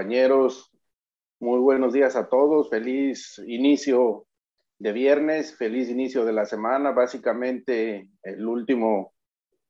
compañeros. 0.00 0.72
Muy 1.40 1.58
buenos 1.58 1.92
días 1.92 2.16
a 2.16 2.26
todos. 2.30 2.70
Feliz 2.70 3.38
inicio 3.46 4.24
de 4.78 4.92
viernes, 4.92 5.54
feliz 5.54 5.90
inicio 5.90 6.24
de 6.24 6.32
la 6.32 6.46
semana. 6.46 6.92
Básicamente 6.92 8.08
el 8.22 8.46
último 8.46 9.12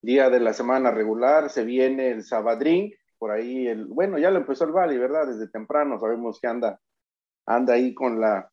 día 0.01 0.31
de 0.31 0.39
la 0.39 0.53
semana 0.53 0.93
regular. 0.93 1.51
Se 1.51 1.65
viene 1.65 2.13
el 2.13 2.23
Sabadrín. 2.23 2.95
Por 3.19 3.33
ahí, 3.33 3.67
el, 3.67 3.87
bueno, 3.87 4.21
ya 4.21 4.31
lo 4.31 4.39
empezó 4.39 4.63
el 4.63 4.71
Valley, 4.71 4.99
¿verdad? 4.99 5.27
Desde 5.27 5.51
temprano 5.51 5.99
sabemos 5.99 6.39
que 6.41 6.47
anda, 6.47 6.81
anda 7.45 7.75
ahí 7.75 7.93
con 7.93 8.21
la, 8.21 8.49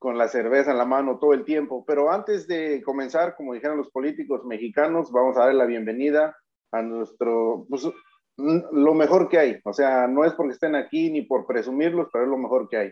con 0.00 0.18
la 0.18 0.26
cerveza 0.26 0.72
en 0.72 0.78
la 0.78 0.84
mano 0.84 1.20
todo 1.20 1.32
el 1.32 1.44
tiempo. 1.44 1.84
Pero 1.86 2.10
antes 2.10 2.48
de 2.48 2.82
comenzar, 2.82 3.36
como 3.36 3.54
dijeron 3.54 3.78
los 3.78 3.90
políticos 3.92 4.44
mexicanos, 4.44 5.12
vamos 5.12 5.36
a 5.36 5.42
darle 5.42 5.58
la 5.58 5.66
bienvenida 5.66 6.36
a 6.72 6.82
nuestro, 6.82 7.66
pues, 7.68 7.86
lo 8.36 8.94
mejor 8.94 9.28
que 9.28 9.38
hay. 9.38 9.58
O 9.64 9.72
sea, 9.72 10.06
no 10.06 10.24
es 10.24 10.32
porque 10.34 10.54
estén 10.54 10.74
aquí 10.74 11.10
ni 11.10 11.22
por 11.22 11.46
presumirlos, 11.46 12.08
pero 12.12 12.24
es 12.24 12.30
lo 12.30 12.38
mejor 12.38 12.68
que 12.68 12.76
hay. 12.76 12.90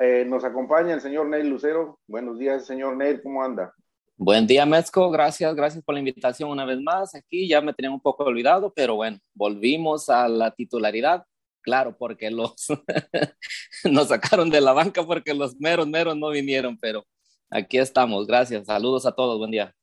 Eh, 0.00 0.24
nos 0.26 0.44
acompaña 0.44 0.94
el 0.94 1.00
señor 1.00 1.26
Neil 1.26 1.48
Lucero. 1.48 1.98
Buenos 2.06 2.38
días, 2.38 2.66
señor 2.66 2.96
Neil, 2.96 3.22
¿cómo 3.22 3.42
anda? 3.42 3.72
Buen 4.18 4.46
día, 4.46 4.64
Mezco. 4.64 5.10
Gracias, 5.10 5.54
gracias 5.54 5.84
por 5.84 5.94
la 5.94 6.00
invitación 6.00 6.50
una 6.50 6.64
vez 6.64 6.80
más. 6.80 7.14
Aquí 7.14 7.48
ya 7.48 7.60
me 7.60 7.74
tenía 7.74 7.90
un 7.90 8.00
poco 8.00 8.24
olvidado, 8.24 8.72
pero 8.74 8.96
bueno, 8.96 9.18
volvimos 9.34 10.08
a 10.08 10.28
la 10.28 10.50
titularidad. 10.50 11.24
Claro, 11.60 11.96
porque 11.98 12.30
los 12.30 12.54
nos 13.84 14.08
sacaron 14.08 14.48
de 14.50 14.60
la 14.60 14.72
banca 14.72 15.04
porque 15.04 15.34
los 15.34 15.56
meros, 15.58 15.86
meros 15.86 16.16
no 16.16 16.30
vinieron, 16.30 16.78
pero 16.78 17.04
aquí 17.50 17.76
estamos. 17.76 18.26
Gracias. 18.26 18.66
Saludos 18.66 19.04
a 19.04 19.12
todos. 19.12 19.38
Buen 19.38 19.50
día. 19.50 19.75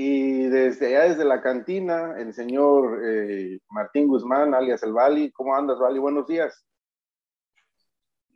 Y 0.00 0.46
desde 0.46 0.86
allá, 0.86 1.08
desde 1.08 1.24
la 1.24 1.42
cantina, 1.42 2.14
el 2.20 2.32
señor 2.32 3.00
eh, 3.04 3.58
Martín 3.68 4.06
Guzmán, 4.06 4.54
alias 4.54 4.84
El 4.84 4.92
Vali. 4.92 5.32
¿Cómo 5.32 5.56
andas, 5.56 5.80
Vali? 5.80 5.98
Buenos 5.98 6.28
días. 6.28 6.64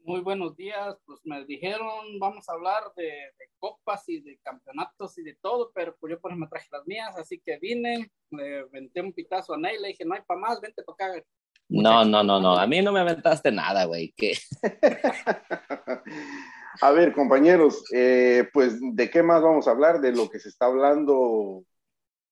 Muy 0.02 0.22
buenos 0.22 0.56
días. 0.56 0.96
Pues 1.06 1.20
me 1.22 1.44
dijeron, 1.44 2.18
vamos 2.18 2.48
a 2.48 2.54
hablar 2.54 2.82
de, 2.96 3.12
copas 3.60 4.08
y 4.08 4.20
de 4.22 4.40
campeonatos 4.42 5.16
y 5.18 5.22
de 5.22 5.38
todo, 5.40 5.70
pero 5.72 5.94
pues 6.00 6.10
yo 6.10 6.20
pues 6.20 6.36
me 6.36 6.48
traje 6.48 6.66
las 6.72 6.84
mías, 6.84 7.16
así 7.16 7.38
que 7.38 7.56
vine, 7.60 8.10
le 8.30 8.64
venté 8.64 9.00
un 9.00 9.12
pitazo 9.12 9.54
a 9.54 9.56
Ney, 9.56 9.78
le 9.78 9.86
dije, 9.86 10.04
no 10.04 10.16
hay 10.16 10.22
para 10.26 10.40
más, 10.40 10.60
vente 10.60 10.82
para 10.82 11.12
acá. 11.12 11.24
No, 11.68 12.04
no, 12.04 12.24
no, 12.24 12.40
no, 12.40 12.58
a 12.58 12.66
mí 12.66 12.82
no 12.82 12.90
me 12.90 12.98
aventaste 12.98 13.52
nada, 13.52 13.84
güey. 13.84 14.12
¿Qué? 14.16 14.36
A 16.80 16.90
ver, 16.90 17.12
compañeros, 17.12 17.84
eh, 17.92 18.48
pues 18.52 18.78
de 18.80 19.10
qué 19.10 19.22
más 19.22 19.42
vamos 19.42 19.68
a 19.68 19.72
hablar, 19.72 20.00
de 20.00 20.12
lo 20.12 20.28
que 20.30 20.38
se 20.38 20.48
está 20.48 20.66
hablando 20.66 21.64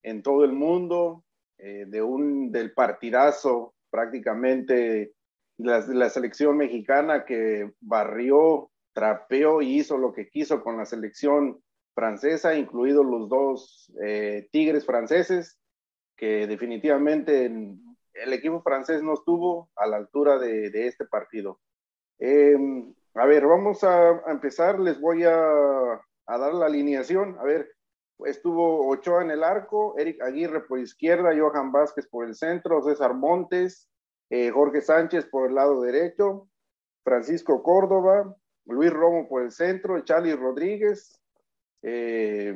en 0.02 0.22
todo 0.22 0.44
el 0.44 0.52
mundo, 0.52 1.24
eh, 1.58 1.84
de 1.86 2.02
un 2.02 2.50
del 2.50 2.72
partidazo 2.72 3.74
prácticamente 3.90 5.12
la, 5.58 5.80
la 5.88 6.08
selección 6.08 6.56
mexicana 6.56 7.24
que 7.24 7.72
barrió, 7.80 8.70
trapeó 8.92 9.60
y 9.60 9.78
hizo 9.78 9.98
lo 9.98 10.12
que 10.12 10.28
quiso 10.28 10.62
con 10.62 10.76
la 10.78 10.86
selección 10.86 11.62
francesa, 11.94 12.54
incluidos 12.54 13.04
los 13.04 13.28
dos 13.28 13.92
eh, 14.02 14.48
tigres 14.52 14.86
franceses, 14.86 15.58
que 16.16 16.46
definitivamente 16.46 17.46
el 17.46 18.32
equipo 18.32 18.62
francés 18.62 19.02
no 19.02 19.14
estuvo 19.14 19.70
a 19.76 19.86
la 19.86 19.96
altura 19.96 20.38
de, 20.38 20.86
este 20.86 21.04
partido. 21.04 21.60
Eh, 22.18 22.56
a 23.20 23.26
ver, 23.26 23.46
vamos 23.46 23.84
a, 23.84 24.22
empezar. 24.28 24.80
Les 24.80 24.98
voy 24.98 25.24
a, 25.24 25.30
dar 26.26 26.54
la 26.54 26.66
alineación. 26.66 27.36
A 27.38 27.44
ver, 27.44 27.70
estuvo 28.24 28.88
Ochoa 28.88 29.22
en 29.22 29.30
el 29.30 29.44
arco, 29.44 29.94
Eric 29.98 30.22
Aguirre 30.22 30.62
por 30.62 30.78
izquierda, 30.78 31.36
Johan 31.38 31.70
Vázquez 31.70 32.08
por 32.08 32.26
el 32.26 32.34
centro, 32.34 32.82
César 32.82 33.12
Montes, 33.12 33.90
eh, 34.30 34.50
Jorge 34.50 34.80
Sánchez 34.80 35.26
por 35.26 35.48
el 35.48 35.54
lado 35.54 35.82
derecho, 35.82 36.48
Francisco 37.04 37.62
Córdoba, 37.62 38.34
Luis 38.64 38.90
Romo 38.90 39.28
por 39.28 39.42
el 39.42 39.50
centro, 39.50 40.00
Charlie 40.00 40.34
Rodríguez, 40.34 41.20
eh, 41.82 42.54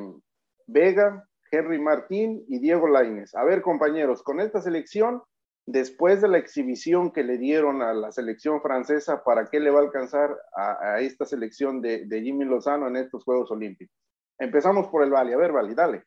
Vega, 0.67 1.29
Henry 1.51 1.79
Martín 1.79 2.43
y 2.49 2.59
Diego 2.59 2.89
Laines. 2.89 3.35
A 3.35 3.45
ver, 3.45 3.61
compañeros, 3.61 4.23
con 4.23 4.41
esta 4.41 4.63
selección 4.63 5.23
después 5.67 6.21
de 6.21 6.29
la 6.29 6.39
exhibición 6.39 7.11
que 7.11 7.23
le 7.23 7.39
dieron 7.39 7.83
a 7.83 7.95
la 7.95 8.13
selección 8.13 8.61
francesa, 8.61 9.23
¿para 9.25 9.47
qué 9.47 9.61
le 9.61 9.71
va 9.71 9.81
a 9.81 9.85
alcanzar 9.85 10.37
a, 10.55 11.01
esta 11.01 11.25
selección 11.25 11.81
de, 11.81 12.07
Jimmy 12.23 12.45
Lozano 12.45 12.89
en 12.89 12.97
estos 12.97 13.25
Juegos 13.25 13.51
Olímpicos? 13.51 13.97
Empezamos 14.39 14.89
por 14.89 15.05
el 15.05 15.11
Vali. 15.11 15.33
A 15.33 15.37
ver, 15.37 15.53
Vali, 15.53 15.75
dale. 15.75 16.05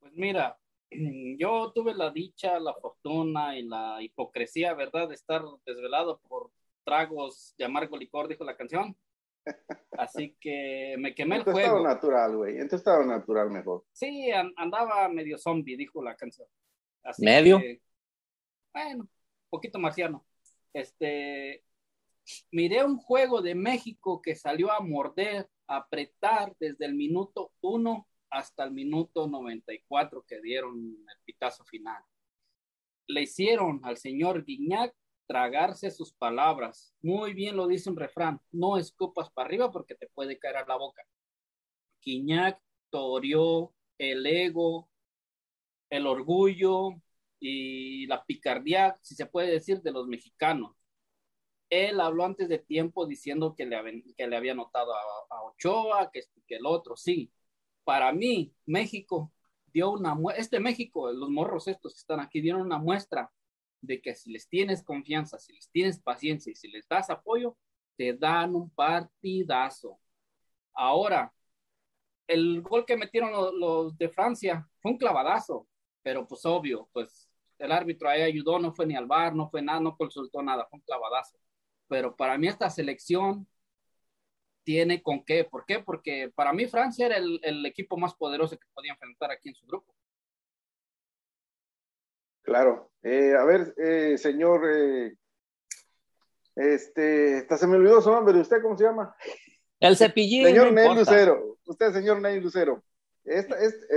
Pues 0.00 0.12
mira, 0.14 0.58
yo 1.38 1.72
tuve 1.72 1.94
la 1.94 2.10
dicha, 2.10 2.58
la 2.58 2.74
fortuna 2.74 3.56
y 3.56 3.62
la 3.62 4.02
hipocresía, 4.02 4.74
¿verdad?, 4.74 5.08
de 5.08 5.14
estar 5.14 5.42
desvelado 5.64 6.20
por 6.28 6.50
tragos 6.84 7.54
de 7.58 7.64
amargo 7.64 7.96
licor, 7.96 8.28
dijo 8.28 8.44
la 8.44 8.56
canción. 8.56 8.96
Así 9.92 10.36
que 10.40 10.96
me 10.98 11.14
quemé 11.14 11.36
el 11.36 11.44
juego. 11.44 11.58
En 11.58 11.64
estado 11.64 11.82
natural, 11.82 12.36
güey. 12.36 12.58
En 12.58 12.68
tu 12.68 12.76
estado 12.76 13.04
natural 13.04 13.50
mejor. 13.50 13.84
Sí, 13.92 14.30
andaba 14.56 15.08
medio 15.08 15.38
zombie, 15.38 15.76
dijo 15.76 16.02
la 16.02 16.14
canción. 16.16 16.48
¿Medio? 17.18 17.60
Bueno, 18.72 19.08
poquito 19.48 19.78
marciano. 19.78 20.24
Este, 20.72 21.64
miré 22.52 22.84
un 22.84 22.98
juego 22.98 23.42
de 23.42 23.54
México 23.54 24.20
que 24.22 24.34
salió 24.34 24.70
a 24.70 24.80
morder, 24.80 25.48
a 25.66 25.78
apretar 25.78 26.54
desde 26.58 26.86
el 26.86 26.94
minuto 26.94 27.52
1 27.60 28.06
hasta 28.30 28.64
el 28.64 28.70
minuto 28.70 29.26
94 29.26 30.24
que 30.26 30.40
dieron 30.40 30.76
el 30.78 31.16
pitazo 31.24 31.64
final. 31.64 32.02
Le 33.06 33.22
hicieron 33.22 33.80
al 33.82 33.96
señor 33.96 34.44
Guiñac 34.44 34.94
tragarse 35.26 35.90
sus 35.90 36.12
palabras. 36.12 36.94
Muy 37.02 37.34
bien 37.34 37.56
lo 37.56 37.66
dice 37.66 37.90
un 37.90 37.96
refrán, 37.96 38.40
no 38.52 38.76
escupas 38.76 39.30
para 39.30 39.46
arriba 39.46 39.70
porque 39.70 39.94
te 39.94 40.08
puede 40.08 40.38
caer 40.38 40.58
a 40.58 40.66
la 40.66 40.76
boca. 40.76 41.02
Guiñac 42.02 42.60
toreó 42.90 43.72
el 43.98 44.26
ego, 44.26 44.88
el 45.90 46.06
orgullo, 46.06 47.00
y 47.40 48.06
la 48.06 48.24
picardía, 48.24 48.98
si 49.02 49.14
se 49.14 49.26
puede 49.26 49.50
decir, 49.50 49.80
de 49.82 49.92
los 49.92 50.06
mexicanos. 50.06 50.76
Él 51.70 52.00
habló 52.00 52.24
antes 52.24 52.48
de 52.48 52.58
tiempo 52.58 53.06
diciendo 53.06 53.54
que 53.56 53.64
le, 53.66 54.04
que 54.16 54.26
le 54.26 54.36
había 54.36 54.54
notado 54.54 54.92
a, 54.94 55.42
Ochoa, 55.44 56.10
que, 56.12 56.22
el 56.48 56.66
otro, 56.66 56.96
sí. 56.96 57.32
Para 57.84 58.12
mí, 58.12 58.54
México 58.66 59.32
dio 59.72 59.90
una 59.90 60.14
muestra, 60.14 60.42
este 60.42 60.60
México, 60.60 61.10
los 61.12 61.30
morros 61.30 61.68
estos 61.68 61.94
que 61.94 62.00
están 62.00 62.20
aquí, 62.20 62.40
dieron 62.40 62.62
una 62.62 62.78
muestra 62.78 63.30
de 63.80 64.00
que 64.02 64.14
si 64.14 64.32
les 64.32 64.48
tienes 64.48 64.82
confianza, 64.84 65.38
si 65.38 65.52
les 65.54 65.70
tienes 65.70 66.00
paciencia 66.00 66.52
y 66.52 66.56
si 66.56 66.68
les 66.68 66.86
das 66.88 67.10
apoyo, 67.10 67.56
te 67.96 68.14
dan 68.14 68.54
un 68.54 68.70
partidazo. 68.70 69.98
Ahora, 70.74 71.32
el 72.26 72.62
gol 72.62 72.84
que 72.86 72.96
metieron 72.96 73.32
los, 73.32 73.54
los 73.54 73.98
de 73.98 74.08
Francia 74.08 74.68
fue 74.80 74.92
un 74.92 74.98
clavadazo, 74.98 75.68
pero 76.02 76.26
pues 76.26 76.44
obvio, 76.46 76.88
pues 76.92 77.29
el 77.60 77.72
árbitro 77.72 78.08
ahí 78.08 78.22
ayudó, 78.22 78.58
no 78.58 78.72
fue 78.72 78.86
ni 78.86 78.96
al 78.96 79.06
bar, 79.06 79.34
no 79.34 79.48
fue 79.50 79.62
nada, 79.62 79.80
no 79.80 79.96
consultó 79.96 80.42
nada, 80.42 80.66
fue 80.68 80.78
un 80.78 80.84
clavadazo. 80.84 81.38
Pero 81.88 82.16
para 82.16 82.38
mí 82.38 82.48
esta 82.48 82.70
selección 82.70 83.46
tiene 84.64 85.02
con 85.02 85.24
qué. 85.24 85.44
¿Por 85.44 85.66
qué? 85.66 85.80
Porque 85.80 86.30
para 86.34 86.52
mí 86.52 86.66
Francia 86.66 87.06
era 87.06 87.16
el, 87.16 87.66
equipo 87.66 87.96
más 87.96 88.14
poderoso 88.14 88.56
que 88.58 88.66
podía 88.72 88.92
enfrentar 88.92 89.30
aquí 89.30 89.50
en 89.50 89.54
su 89.54 89.66
grupo. 89.66 89.94
Claro. 92.42 92.90
Eh, 93.02 93.34
a 93.38 93.44
ver, 93.44 93.74
eh, 93.76 94.16
señor, 94.16 94.62
eh, 94.72 95.14
este, 96.56 97.38
hasta 97.38 97.58
se 97.58 97.66
me 97.66 97.76
olvidó 97.76 98.00
su 98.00 98.10
nombre, 98.10 98.34
¿de 98.34 98.40
usted 98.40 98.62
cómo 98.62 98.76
se 98.76 98.84
llama? 98.84 99.14
El 99.78 99.96
cepillín. 99.96 100.46
Señor 100.46 100.72
Ney 100.72 100.94
Lucero. 100.94 101.58
Usted, 101.64 101.92
señor 101.92 102.20
Ney 102.20 102.40
Lucero. 102.40 102.82
Esta, 103.24 103.56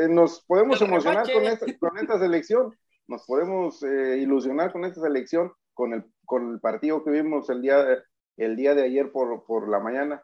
nos 0.10 0.44
podemos 0.44 0.82
emocionar 0.82 1.32
con 1.32 1.44
esta, 1.46 1.66
con 1.78 1.98
esta 1.98 2.20
selección 2.20 2.78
nos 3.08 3.26
podemos 3.26 3.82
eh, 3.84 4.20
ilusionar 4.20 4.72
con 4.72 4.86
esta 4.86 5.02
selección, 5.02 5.52
con 5.74 5.94
el, 5.94 6.04
con 6.26 6.54
el 6.54 6.60
partido 6.60 7.04
que 7.04 7.12
vimos 7.12 7.50
el 7.50 7.62
día 7.62 7.84
de, 7.84 7.98
el 8.38 8.56
día 8.56 8.76
de 8.76 8.84
ayer 8.84 9.12
por, 9.12 9.46
por 9.46 9.70
la 9.70 9.80
mañana? 9.80 10.24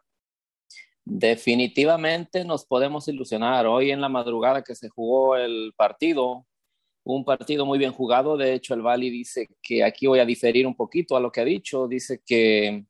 Definitivamente 1.04 2.44
nos 2.44 2.64
podemos 2.64 3.08
ilusionar. 3.08 3.66
Hoy 3.66 3.90
en 3.90 4.00
la 4.00 4.08
madrugada 4.08 4.62
que 4.62 4.74
se 4.74 4.88
jugó 4.88 5.36
el 5.36 5.72
partido, 5.76 6.46
un 7.04 7.24
partido 7.24 7.66
muy 7.66 7.78
bien 7.78 7.92
jugado. 7.92 8.36
De 8.36 8.54
hecho, 8.54 8.74
el 8.74 8.82
Bali 8.82 9.10
dice 9.10 9.48
que 9.62 9.82
aquí 9.82 10.06
voy 10.06 10.20
a 10.20 10.24
diferir 10.24 10.66
un 10.66 10.76
poquito 10.76 11.16
a 11.16 11.20
lo 11.20 11.32
que 11.32 11.40
ha 11.40 11.44
dicho. 11.44 11.88
Dice 11.88 12.22
que 12.24 12.84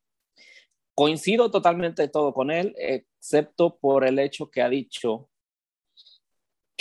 coincido 0.93 1.49
totalmente 1.49 2.07
todo 2.09 2.33
con 2.33 2.51
él, 2.51 2.75
excepto 2.77 3.77
por 3.79 4.05
el 4.05 4.19
hecho 4.19 4.51
que 4.51 4.61
ha 4.61 4.69
dicho 4.69 5.30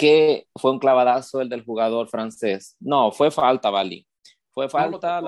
que 0.00 0.46
fue 0.56 0.70
un 0.70 0.78
clavadazo 0.78 1.42
el 1.42 1.50
del 1.50 1.62
jugador 1.62 2.08
francés. 2.08 2.74
No, 2.80 3.12
fue 3.12 3.30
falta, 3.30 3.68
Bali. 3.68 4.06
Fue 4.50 4.66
falta, 4.66 5.20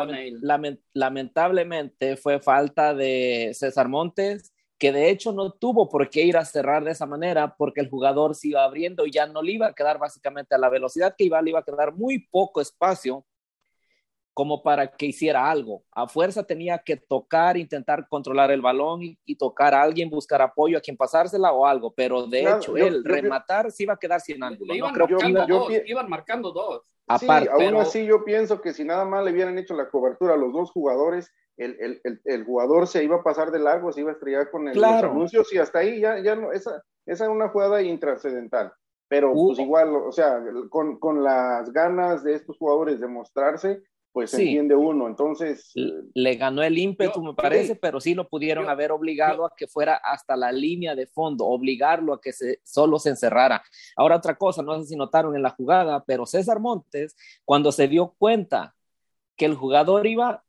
lamentablemente 0.94 2.16
fue 2.16 2.40
falta 2.40 2.94
de 2.94 3.50
César 3.52 3.88
Montes, 3.88 4.54
que 4.78 4.90
de 4.90 5.10
hecho 5.10 5.32
no 5.32 5.52
tuvo 5.52 5.90
por 5.90 6.08
qué 6.08 6.22
ir 6.24 6.38
a 6.38 6.46
cerrar 6.46 6.84
de 6.84 6.92
esa 6.92 7.04
manera 7.04 7.54
porque 7.54 7.82
el 7.82 7.90
jugador 7.90 8.34
se 8.34 8.48
iba 8.48 8.64
abriendo 8.64 9.04
y 9.04 9.12
ya 9.12 9.26
no 9.26 9.42
le 9.42 9.52
iba 9.52 9.66
a 9.66 9.74
quedar 9.74 9.98
básicamente 9.98 10.54
a 10.54 10.58
la 10.58 10.70
velocidad 10.70 11.14
que 11.18 11.24
iba, 11.24 11.42
le 11.42 11.50
iba 11.50 11.58
a 11.58 11.64
quedar 11.64 11.94
muy 11.94 12.26
poco 12.30 12.62
espacio 12.62 13.26
como 14.34 14.62
para 14.62 14.86
que 14.88 15.06
hiciera 15.06 15.50
algo. 15.50 15.82
A 15.92 16.08
fuerza 16.08 16.44
tenía 16.44 16.78
que 16.78 16.96
tocar, 16.96 17.56
intentar 17.56 18.06
controlar 18.08 18.50
el 18.50 18.62
balón 18.62 19.00
y, 19.02 19.36
tocar 19.36 19.74
a 19.74 19.82
alguien, 19.82 20.08
buscar 20.08 20.40
apoyo 20.40 20.78
a 20.78 20.80
quien 20.80 20.96
pasársela 20.96 21.52
o 21.52 21.66
algo, 21.66 21.92
pero 21.94 22.26
de 22.26 22.42
hecho, 22.42 22.76
él 22.76 23.04
rematar 23.04 23.70
sí 23.70 23.82
iba 23.82 23.94
a 23.94 23.98
quedar 23.98 24.20
sin 24.20 24.42
ángulo. 24.42 24.74
Iban, 24.74 24.94
marcando 24.94 25.46
dos, 25.46 25.72
iban 25.86 26.08
marcando 26.08 26.52
dos. 26.52 26.90
Aparte, 27.06 27.50
aún 27.50 27.76
así 27.76 28.06
yo 28.06 28.24
pienso 28.24 28.60
que 28.60 28.72
si 28.72 28.84
nada 28.84 29.04
más 29.04 29.24
le 29.24 29.32
hubieran 29.32 29.58
hecho 29.58 29.74
la 29.74 29.90
cobertura 29.90 30.34
a 30.34 30.36
los 30.36 30.52
dos 30.52 30.70
jugadores, 30.70 31.30
el, 31.56 32.00
el, 32.04 32.20
el, 32.24 32.44
jugador 32.44 32.86
se 32.86 33.04
iba 33.04 33.16
a 33.16 33.22
pasar 33.22 33.50
de 33.50 33.58
largo, 33.58 33.92
se 33.92 34.00
iba 34.00 34.10
a 34.10 34.14
estrellar 34.14 34.50
con 34.50 34.68
el, 34.68 34.74
claro. 34.74 35.08
los 35.08 35.16
anuncios 35.16 35.52
y 35.52 35.58
hasta 35.58 35.80
ahí 35.80 36.00
ya, 36.00 36.18
ya 36.20 36.34
no, 36.34 36.52
esa, 36.52 36.82
esa 37.06 37.24
es 37.24 37.30
una 37.30 37.48
jugada 37.48 37.82
intrascendental. 37.82 38.72
Pero 39.08 39.34
pues 39.34 39.58
igual, 39.58 39.94
o 39.94 40.10
sea, 40.10 40.42
con, 40.70 40.98
con, 40.98 41.22
las 41.22 41.70
ganas 41.70 42.24
de 42.24 42.32
estos 42.32 42.56
jugadores 42.56 42.98
de 42.98 43.08
mostrarse, 43.08 43.82
pues 44.12 44.30
se 44.30 44.42
entiende 44.42 44.74
uno. 44.74 45.08
Entonces. 45.08 45.72
Le 45.74 46.34
ganó 46.36 46.62
el 46.62 46.78
ímpetu, 46.78 47.22
me 47.22 47.34
parece, 47.34 47.76
pero 47.76 48.00
sí 48.00 48.14
lo 48.14 48.28
pudieron 48.28 48.68
haber 48.68 48.92
obligado 48.92 49.44
a 49.44 49.54
que 49.56 49.66
fuera 49.66 49.94
hasta 49.96 50.36
la 50.36 50.52
línea 50.52 50.94
de 50.94 51.06
fondo, 51.06 51.46
obligarlo 51.46 52.14
a 52.14 52.20
que 52.20 52.32
se, 52.32 52.60
solo 52.62 52.98
se 52.98 53.10
encerrara. 53.10 53.62
Ahora, 53.96 54.16
otra 54.16 54.36
cosa, 54.36 54.62
no 54.62 54.78
sé 54.80 54.86
si 54.86 54.96
notaron 54.96 55.34
en 55.34 55.42
la 55.42 55.50
jugada, 55.50 56.04
pero 56.04 56.26
César 56.26 56.60
Montes, 56.60 57.16
cuando 57.44 57.72
se 57.72 57.88
dio 57.88 58.14
cuenta 58.18 58.74
que 59.36 59.46
el 59.46 59.54
jugador 59.54 60.06
iba, 60.06 60.44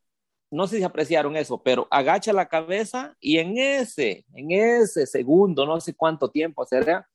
no 0.51 0.67
sé 0.67 0.77
si 0.77 0.83
apreciaron 0.83 1.37
eso, 1.37 1.63
pero 1.63 1.87
agacha 1.89 2.33
la 2.33 2.49
cabeza 2.49 3.15
y 3.21 3.37
en 3.37 3.57
ese, 3.57 4.25
en 4.33 4.51
ese 4.51 5.05
segundo, 5.07 5.65
no 5.65 5.79
sé 5.79 5.95
cuánto 5.95 6.29
tiempo 6.29 6.65
será, 6.65 7.07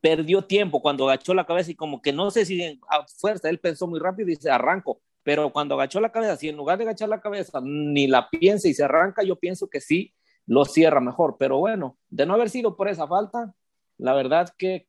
perdió 0.00 0.42
tiempo 0.42 0.80
cuando 0.80 1.04
agachó 1.04 1.34
la 1.34 1.46
cabeza 1.46 1.70
y 1.70 1.76
como 1.76 2.00
que 2.00 2.12
no 2.12 2.30
sé 2.30 2.44
si 2.46 2.80
a 2.88 3.06
fuerza 3.06 3.50
él 3.50 3.60
pensó 3.60 3.86
muy 3.86 4.00
rápido 4.00 4.30
y 4.30 4.36
se 4.36 4.50
arrancó 4.50 5.00
pero 5.22 5.52
cuando 5.52 5.74
agachó 5.74 6.00
la 6.00 6.12
cabeza, 6.12 6.36
si 6.36 6.48
en 6.48 6.56
lugar 6.56 6.78
de 6.78 6.84
agachar 6.84 7.08
la 7.08 7.20
cabeza 7.20 7.60
ni 7.62 8.06
la 8.06 8.28
piensa 8.30 8.68
y 8.68 8.74
se 8.74 8.84
arranca, 8.84 9.22
yo 9.22 9.36
pienso 9.36 9.68
que 9.68 9.80
sí 9.80 10.14
lo 10.46 10.64
cierra 10.64 11.00
mejor. 11.00 11.36
Pero 11.38 11.58
bueno, 11.58 11.98
de 12.10 12.26
no 12.26 12.34
haber 12.34 12.50
sido 12.50 12.76
por 12.76 12.88
esa 12.88 13.06
falta, 13.06 13.54
la 13.98 14.14
verdad 14.14 14.50
que 14.58 14.88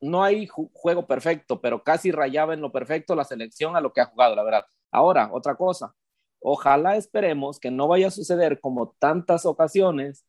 no 0.00 0.24
hay 0.24 0.48
juego 0.48 1.06
perfecto, 1.06 1.60
pero 1.60 1.82
casi 1.84 2.10
rayaba 2.10 2.54
en 2.54 2.60
lo 2.60 2.72
perfecto 2.72 3.14
la 3.14 3.24
selección 3.24 3.76
a 3.76 3.80
lo 3.80 3.92
que 3.92 4.00
ha 4.00 4.06
jugado, 4.06 4.34
la 4.36 4.42
verdad. 4.42 4.66
Ahora, 4.90 5.30
otra 5.32 5.54
cosa, 5.56 5.94
ojalá 6.40 6.96
esperemos 6.96 7.60
que 7.60 7.70
no 7.70 7.88
vaya 7.88 8.08
a 8.08 8.10
suceder 8.10 8.60
como 8.60 8.90
tantas 8.98 9.46
ocasiones 9.46 10.26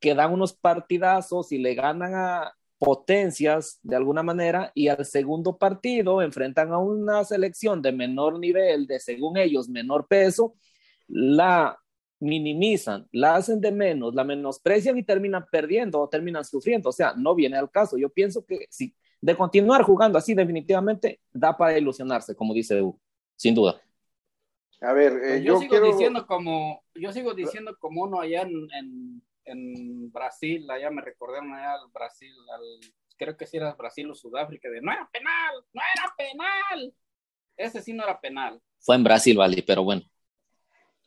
que 0.00 0.14
dan 0.14 0.32
unos 0.32 0.52
partidazos 0.54 1.50
y 1.52 1.58
le 1.58 1.74
ganan 1.74 2.14
a, 2.14 2.54
potencias 2.78 3.78
de 3.82 3.96
alguna 3.96 4.22
manera 4.22 4.72
y 4.74 4.88
al 4.88 5.04
segundo 5.04 5.56
partido 5.56 6.22
enfrentan 6.22 6.72
a 6.72 6.78
una 6.78 7.24
selección 7.24 7.80
de 7.80 7.92
menor 7.92 8.38
nivel, 8.38 8.86
de 8.86 9.00
según 9.00 9.36
ellos 9.38 9.68
menor 9.68 10.06
peso, 10.06 10.54
la 11.08 11.78
minimizan, 12.20 13.06
la 13.12 13.36
hacen 13.36 13.60
de 13.60 13.70
menos, 13.70 14.14
la 14.14 14.24
menosprecian 14.24 14.96
y 14.98 15.02
terminan 15.02 15.44
perdiendo 15.50 16.00
o 16.00 16.08
terminan 16.08 16.44
sufriendo. 16.44 16.88
O 16.88 16.92
sea, 16.92 17.14
no 17.16 17.34
viene 17.34 17.56
al 17.56 17.70
caso. 17.70 17.96
Yo 17.96 18.08
pienso 18.08 18.44
que 18.44 18.66
si 18.70 18.94
de 19.20 19.36
continuar 19.36 19.82
jugando 19.82 20.18
así 20.18 20.34
definitivamente 20.34 21.20
da 21.32 21.56
para 21.56 21.78
ilusionarse, 21.78 22.34
como 22.34 22.52
dice 22.52 22.80
Hugo, 22.80 23.00
sin 23.36 23.54
duda. 23.54 23.80
A 24.80 24.92
ver, 24.92 25.12
eh, 25.24 25.42
yo, 25.42 25.58
sigo 25.58 25.80
diciendo 25.80 26.26
como 26.26 26.82
yo 26.94 27.10
sigo 27.12 27.32
diciendo 27.32 27.74
como 27.78 28.02
uno 28.02 28.20
allá 28.20 28.42
en 28.42 28.68
en 28.72 29.22
Brasil, 30.10 30.70
allá 30.70 30.90
me 30.90 31.02
recordaron 31.02 31.52
allá 31.52 31.74
al 31.74 31.90
Brasil, 31.92 32.34
al, 32.52 32.62
creo 33.16 33.36
que 33.36 33.46
si 33.46 33.56
era 33.56 33.74
Brasil 33.74 34.10
o 34.10 34.14
Sudáfrica, 34.14 34.68
de 34.68 34.80
no 34.80 34.92
era 34.92 35.08
penal, 35.12 35.64
no 35.72 35.82
era 35.94 36.14
penal. 36.16 36.94
Ese 37.56 37.82
sí 37.82 37.92
no 37.92 38.04
era 38.04 38.20
penal. 38.20 38.60
Fue 38.80 38.96
en 38.96 39.04
Brasil, 39.04 39.36
Vali, 39.36 39.62
pero 39.62 39.84
bueno. 39.84 40.02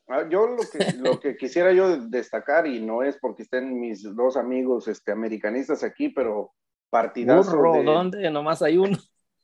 Ah, 0.07 0.25
yo 0.29 0.47
lo 0.47 0.63
que, 0.71 0.93
lo 0.97 1.19
que 1.19 1.35
quisiera 1.37 1.73
yo 1.73 1.97
destacar, 2.07 2.67
y 2.67 2.79
no 2.79 3.03
es 3.03 3.17
porque 3.19 3.43
estén 3.43 3.79
mis 3.79 4.03
dos 4.15 4.37
amigos 4.37 4.87
este, 4.87 5.11
americanistas 5.11 5.83
aquí, 5.83 6.09
pero 6.09 6.53
partidazo. 6.89 7.57
Burro, 7.57 7.73
de... 7.73 7.83
¿dónde? 7.83 8.31
Nomás 8.31 8.61
hay 8.61 8.77
uno. 8.77 8.97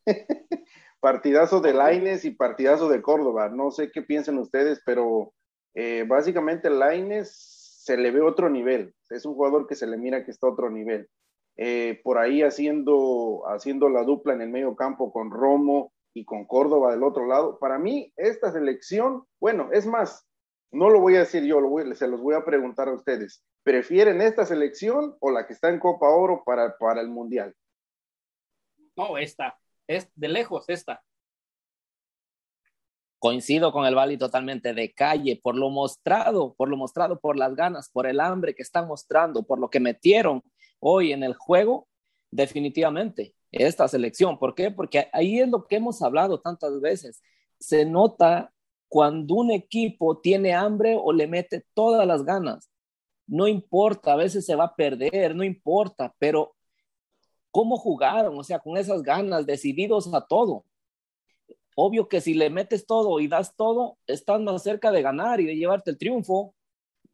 partidazo 1.02 1.60
de 1.60 1.74
Laines 1.74 2.24
y 2.24 2.32
partidazo 2.32 2.88
de 2.88 3.02
Córdoba. 3.02 3.50
No 3.50 3.72
sé 3.72 3.92
qué 3.92 4.02
piensen 4.02 4.38
ustedes, 4.38 4.82
pero 4.86 5.34
eh, 5.74 6.06
básicamente 6.08 6.70
Laines 6.70 7.63
se 7.84 7.98
le 7.98 8.12
ve 8.12 8.22
otro 8.22 8.50
nivel. 8.50 8.96
Es 9.10 9.26
un 9.26 9.34
jugador 9.36 9.68
que 9.68 9.76
se 9.76 9.88
le 9.88 9.98
mira 9.98 10.24
que 10.24 10.32
está 10.32 10.48
a 10.48 10.52
otro 10.52 10.70
nivel. 10.70 11.10
Eh, 11.58 12.00
por 12.02 12.18
ahí 12.18 12.42
haciendo, 12.42 13.44
haciendo 13.48 13.90
la 13.90 14.04
dupla 14.04 14.34
en 14.34 14.42
el 14.42 14.50
medio 14.50 14.74
campo 14.78 15.12
con 15.12 15.30
Romo 15.30 15.92
y 16.14 16.24
con 16.24 16.46
Córdoba 16.46 16.92
del 16.92 17.04
otro 17.04 17.28
lado. 17.28 17.60
Para 17.60 17.78
mí, 17.78 18.14
esta 18.16 18.54
selección, 18.54 19.26
bueno, 19.42 19.70
es 19.74 19.86
más, 19.86 20.26
no 20.72 20.90
lo 20.90 21.02
voy 21.02 21.18
a 21.18 21.20
decir 21.20 21.44
yo, 21.44 21.60
se 21.94 22.08
los 22.08 22.22
voy 22.22 22.36
a 22.36 22.46
preguntar 22.46 22.88
a 22.88 22.94
ustedes. 22.94 23.44
¿Prefieren 23.64 24.22
esta 24.22 24.46
selección 24.46 25.18
o 25.20 25.30
la 25.30 25.46
que 25.46 25.52
está 25.52 25.68
en 25.68 25.80
Copa 25.80 26.08
Oro 26.08 26.42
para, 26.46 26.78
para 26.78 27.02
el 27.02 27.10
Mundial? 27.10 27.54
No, 28.96 29.18
esta, 29.18 29.60
es 29.88 30.10
de 30.16 30.30
lejos 30.30 30.70
esta 30.70 31.04
coincido 33.24 33.72
con 33.72 33.86
el 33.86 33.96
Bali 33.96 34.18
totalmente 34.18 34.74
de 34.74 34.94
calle, 34.94 35.40
por 35.42 35.56
lo 35.56 35.70
mostrado, 35.70 36.56
por 36.56 36.68
lo 36.68 36.76
mostrado, 36.76 37.22
por 37.22 37.38
las 37.38 37.56
ganas, 37.56 37.90
por 37.90 38.06
el 38.06 38.20
hambre 38.20 38.54
que 38.54 38.64
están 38.64 38.86
mostrando, 38.86 39.44
por 39.44 39.60
lo 39.60 39.70
que 39.70 39.80
metieron 39.80 40.44
hoy 40.82 41.14
en 41.14 41.24
el 41.24 41.34
juego, 41.34 41.88
definitivamente 42.32 43.34
esta 43.50 43.88
selección. 43.88 44.38
¿Por 44.38 44.56
qué? 44.56 44.72
Porque 44.72 45.08
ahí 45.14 45.40
es 45.40 45.48
lo 45.48 45.66
que 45.66 45.78
hemos 45.78 46.02
hablado 46.02 46.42
tantas 46.42 46.82
veces. 46.82 47.22
Se 47.62 47.86
nota 47.86 48.52
cuando 48.90 49.36
un 49.36 49.52
equipo 49.52 50.20
tiene 50.20 50.54
hambre 50.54 50.98
o 51.02 51.14
le 51.14 51.26
mete 51.26 51.66
todas 51.74 52.06
las 52.06 52.26
ganas. 52.26 52.70
No 53.26 53.48
importa, 53.48 54.12
a 54.12 54.18
veces 54.18 54.46
se 54.46 54.56
va 54.56 54.66
a 54.66 54.76
perder, 54.76 55.34
no 55.34 55.46
importa, 55.46 56.14
pero 56.20 56.58
¿cómo 57.52 57.78
jugaron? 57.78 58.38
O 58.38 58.44
sea, 58.44 58.60
con 58.60 58.76
esas 58.76 59.02
ganas, 59.02 59.46
decididos 59.46 60.14
a 60.14 60.28
todo 60.28 60.66
obvio 61.76 62.08
que 62.08 62.22
si 62.22 62.34
le 62.34 62.50
metes 62.50 62.86
todo 62.86 63.20
y 63.20 63.28
das 63.28 63.56
todo, 63.56 63.98
estás 64.08 64.42
más 64.42 64.64
cerca 64.64 64.92
de 64.92 65.02
ganar 65.02 65.40
y 65.40 65.46
de 65.46 65.56
llevarte 65.56 65.92
el 65.92 65.98
triunfo. 65.98 66.54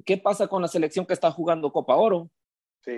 ¿Qué 0.05 0.17
pasa 0.17 0.47
con 0.47 0.61
la 0.61 0.67
selección 0.67 1.05
que 1.05 1.13
está 1.13 1.31
jugando 1.31 1.71
Copa 1.71 1.95
Oro? 1.95 2.29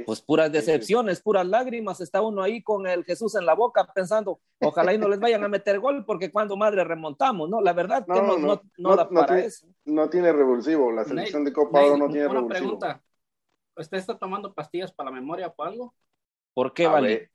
pues 0.06 0.22
puras 0.22 0.52
decepciones, 0.52 1.22
puras 1.22 1.46
lágrimas. 1.46 2.02
Está 2.02 2.22
uno 2.22 2.42
ahí 2.42 2.62
con 2.62 2.88
el 2.88 3.04
Jesús 3.04 3.36
en 3.36 3.46
la 3.46 3.56
boca 3.56 3.92
pensando, 3.94 4.40
ojalá 4.60 4.94
y 4.94 4.98
no 4.98 5.10
les 5.10 5.20
vayan 5.20 5.44
a 5.44 5.48
meter 5.48 5.80
gol 5.80 6.06
porque 6.06 6.32
cuando 6.32 6.56
madre 6.56 6.84
remontamos, 6.84 7.50
¿no? 7.50 7.62
La 7.62 7.74
verdad 7.74 8.06
que 8.06 8.14
no, 8.14 8.38
no, 8.38 8.62
no, 8.78 8.96
da 8.96 9.10
para 9.10 9.28
tiene, 9.28 9.46
eso. 9.46 9.68
No 9.86 10.10
tiene 10.10 10.32
revulsivo, 10.32 10.92
la 10.92 11.04
selección 11.04 11.44
de 11.44 11.54
Copa 11.54 11.82
Oro 11.84 11.98
no 11.98 12.08
tiene 12.10 12.28
una 12.28 12.36
revulsivo. 12.36 12.80
pregunta, 12.80 13.04
¿usted 13.76 13.98
está 13.98 14.18
tomando 14.18 14.54
pastillas 14.54 14.92
para 14.92 15.10
la 15.10 15.16
memoria 15.16 15.54
o 15.56 15.64
algo? 15.64 15.96
¿Por 16.54 16.74
qué, 16.74 16.88
vale? 16.88 17.32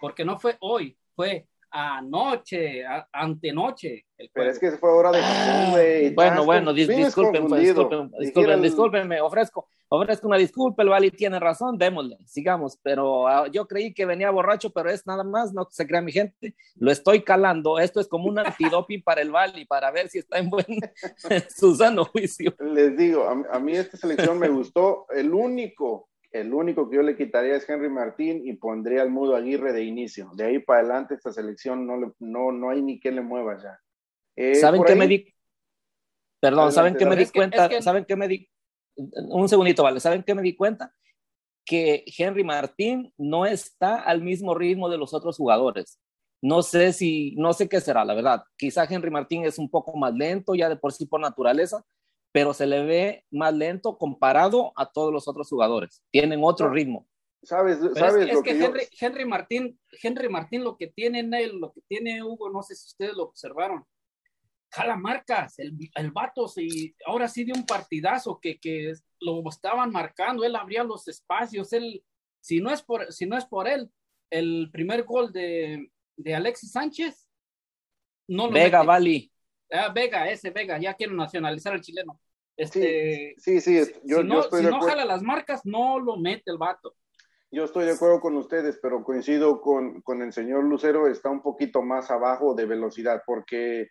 Porque 0.00 0.24
no 0.24 0.38
fue 0.38 0.56
hoy, 0.60 0.96
fue 1.14 1.48
anoche, 1.70 2.84
antenoche. 3.12 4.06
Pero 4.34 4.50
es 4.50 4.58
que 4.58 4.72
fue 4.72 4.90
hora 4.90 5.12
de 5.12 5.20
ah, 5.22 6.12
Bueno, 6.14 6.44
bueno, 6.44 6.74
disculpen, 6.74 7.46
pues, 7.48 7.62
disculpen, 7.62 8.10
disculpen, 8.18 8.62
disculpen, 8.62 9.08
me 9.08 9.20
ofrezco, 9.20 9.66
ofrezco 9.88 10.26
una 10.26 10.36
disculpa, 10.36 10.82
el 10.82 10.90
Vali 10.90 11.10
tiene 11.10 11.40
razón, 11.40 11.78
démosle, 11.78 12.18
sigamos, 12.26 12.78
pero 12.82 13.22
uh, 13.22 13.46
yo 13.50 13.66
creí 13.66 13.94
que 13.94 14.04
venía 14.04 14.30
borracho, 14.30 14.70
pero 14.70 14.90
es 14.90 15.06
nada 15.06 15.24
más, 15.24 15.54
no 15.54 15.66
se 15.70 15.86
crea 15.86 16.02
mi 16.02 16.12
gente, 16.12 16.54
lo 16.76 16.90
estoy 16.90 17.22
calando, 17.22 17.78
esto 17.78 17.98
es 17.98 18.08
como 18.08 18.28
un 18.28 18.38
antidoping 18.38 19.02
para 19.02 19.22
el 19.22 19.30
Vali, 19.30 19.64
para 19.64 19.90
ver 19.90 20.08
si 20.10 20.18
está 20.18 20.38
en 20.38 20.50
buen, 20.50 20.66
su 21.56 21.74
sano 21.74 22.04
juicio. 22.04 22.54
Les 22.60 22.96
digo, 22.98 23.24
a, 23.24 23.56
a 23.56 23.58
mí 23.58 23.72
esta 23.72 23.96
selección 23.96 24.38
me 24.38 24.48
gustó, 24.48 25.06
el 25.14 25.32
único 25.32 26.09
el 26.32 26.54
único 26.54 26.88
que 26.88 26.96
yo 26.96 27.02
le 27.02 27.16
quitaría 27.16 27.56
es 27.56 27.68
Henry 27.68 27.88
Martín 27.88 28.42
y 28.46 28.54
pondría 28.54 29.02
al 29.02 29.10
Mudo 29.10 29.34
Aguirre 29.34 29.72
de 29.72 29.84
inicio. 29.84 30.30
De 30.34 30.44
ahí 30.44 30.58
para 30.58 30.80
adelante 30.80 31.14
esta 31.14 31.32
selección 31.32 31.86
no, 31.86 32.14
no, 32.18 32.52
no 32.52 32.70
hay 32.70 32.82
ni 32.82 33.00
que 33.00 33.10
le 33.10 33.20
mueva 33.20 33.60
ya. 33.60 33.80
Eh, 34.36 34.54
¿Saben 34.54 34.82
qué 34.84 34.94
me 34.94 35.06
di? 35.06 35.34
Perdón, 36.40 36.72
¿saben 36.72 36.94
qué 36.94 37.04
me 37.04 37.16
di 37.16 37.26
cuenta? 37.26 37.82
¿Saben 37.82 38.04
qué 38.04 38.16
me 38.16 38.28
di? 38.28 38.48
Un 38.96 39.48
segundito, 39.48 39.82
vale. 39.82 40.00
¿Saben 40.00 40.22
qué 40.22 40.34
me 40.34 40.42
di 40.42 40.56
cuenta? 40.56 40.94
Que 41.64 42.04
Henry 42.06 42.44
Martín 42.44 43.12
no 43.18 43.44
está 43.44 43.96
al 43.96 44.22
mismo 44.22 44.54
ritmo 44.54 44.88
de 44.88 44.98
los 44.98 45.12
otros 45.12 45.36
jugadores. 45.36 46.00
No 46.42 46.62
sé 46.62 46.92
si, 46.94 47.34
no 47.36 47.52
sé 47.52 47.68
qué 47.68 47.80
será, 47.80 48.04
la 48.04 48.14
verdad. 48.14 48.42
Quizá 48.56 48.84
Henry 48.84 49.10
Martín 49.10 49.44
es 49.44 49.58
un 49.58 49.68
poco 49.68 49.96
más 49.96 50.14
lento 50.14 50.54
ya 50.54 50.68
de 50.68 50.76
por 50.76 50.92
sí 50.92 51.04
por 51.04 51.20
naturaleza, 51.20 51.84
pero 52.32 52.54
se 52.54 52.66
le 52.66 52.84
ve 52.84 53.24
más 53.30 53.54
lento 53.54 53.98
comparado 53.98 54.72
a 54.76 54.90
todos 54.90 55.12
los 55.12 55.26
otros 55.26 55.48
jugadores. 55.48 56.02
Tienen 56.10 56.40
otro 56.42 56.70
ritmo. 56.70 57.06
¿Sabes? 57.42 57.78
¿sabes 57.94 58.28
es, 58.28 58.42
que, 58.42 58.50
Henry, 58.50 58.82
Henry, 59.00 59.24
Martín, 59.24 59.80
Henry 60.02 60.28
Martín 60.28 60.62
lo 60.62 60.76
que 60.76 60.88
tiene 60.88 61.20
en 61.20 61.32
él, 61.32 61.58
lo 61.58 61.72
que 61.72 61.80
tiene 61.88 62.22
Hugo, 62.22 62.50
no 62.50 62.62
sé 62.62 62.74
si 62.74 62.88
ustedes 62.88 63.14
lo 63.14 63.24
observaron, 63.24 63.84
jala 64.70 64.94
marcas, 64.96 65.58
el, 65.58 65.74
el 65.94 66.10
vato 66.10 66.48
sí, 66.48 66.94
ahora 67.06 67.28
sí 67.28 67.44
dio 67.44 67.54
un 67.54 67.64
partidazo 67.64 68.38
que, 68.40 68.60
que 68.60 68.92
lo 69.20 69.42
estaban 69.48 69.90
marcando, 69.90 70.44
él 70.44 70.54
abría 70.54 70.84
los 70.84 71.08
espacios, 71.08 71.72
él, 71.72 72.04
si 72.40 72.60
no 72.60 72.70
es 72.70 72.82
por, 72.82 73.10
si 73.10 73.24
no 73.24 73.38
es 73.38 73.46
por 73.46 73.66
él, 73.66 73.90
el 74.28 74.68
primer 74.70 75.04
gol 75.04 75.32
de, 75.32 75.90
de 76.16 76.34
Alexis 76.34 76.72
Sánchez, 76.72 77.26
no 78.28 78.48
lo 78.48 78.52
Vega 78.52 78.82
Valley 78.82 79.32
Ah, 79.70 79.92
Vega, 79.94 80.28
ese 80.30 80.50
Vega, 80.50 80.78
ya 80.78 80.94
quiero 80.94 81.14
nacionalizar 81.14 81.72
al 81.72 81.80
chileno. 81.80 82.20
Este, 82.56 83.34
sí, 83.38 83.60
sí, 83.60 83.80
yo, 84.04 84.18
si 84.18 84.24
no, 84.24 84.40
estoy 84.40 84.64
si 84.64 84.70
no 84.70 84.80
jala 84.80 85.04
las 85.04 85.22
marcas, 85.22 85.62
no 85.64 85.98
lo 85.98 86.16
mete 86.16 86.50
el 86.50 86.58
vato. 86.58 86.94
Yo 87.50 87.64
estoy 87.64 87.84
de 87.84 87.92
acuerdo 87.92 88.20
con 88.20 88.36
ustedes, 88.36 88.78
pero 88.80 89.02
coincido 89.02 89.60
con, 89.60 90.02
con 90.02 90.22
el 90.22 90.32
señor 90.32 90.64
Lucero, 90.64 91.08
está 91.08 91.30
un 91.30 91.42
poquito 91.42 91.82
más 91.82 92.10
abajo 92.10 92.54
de 92.54 92.66
velocidad, 92.66 93.22
porque 93.26 93.88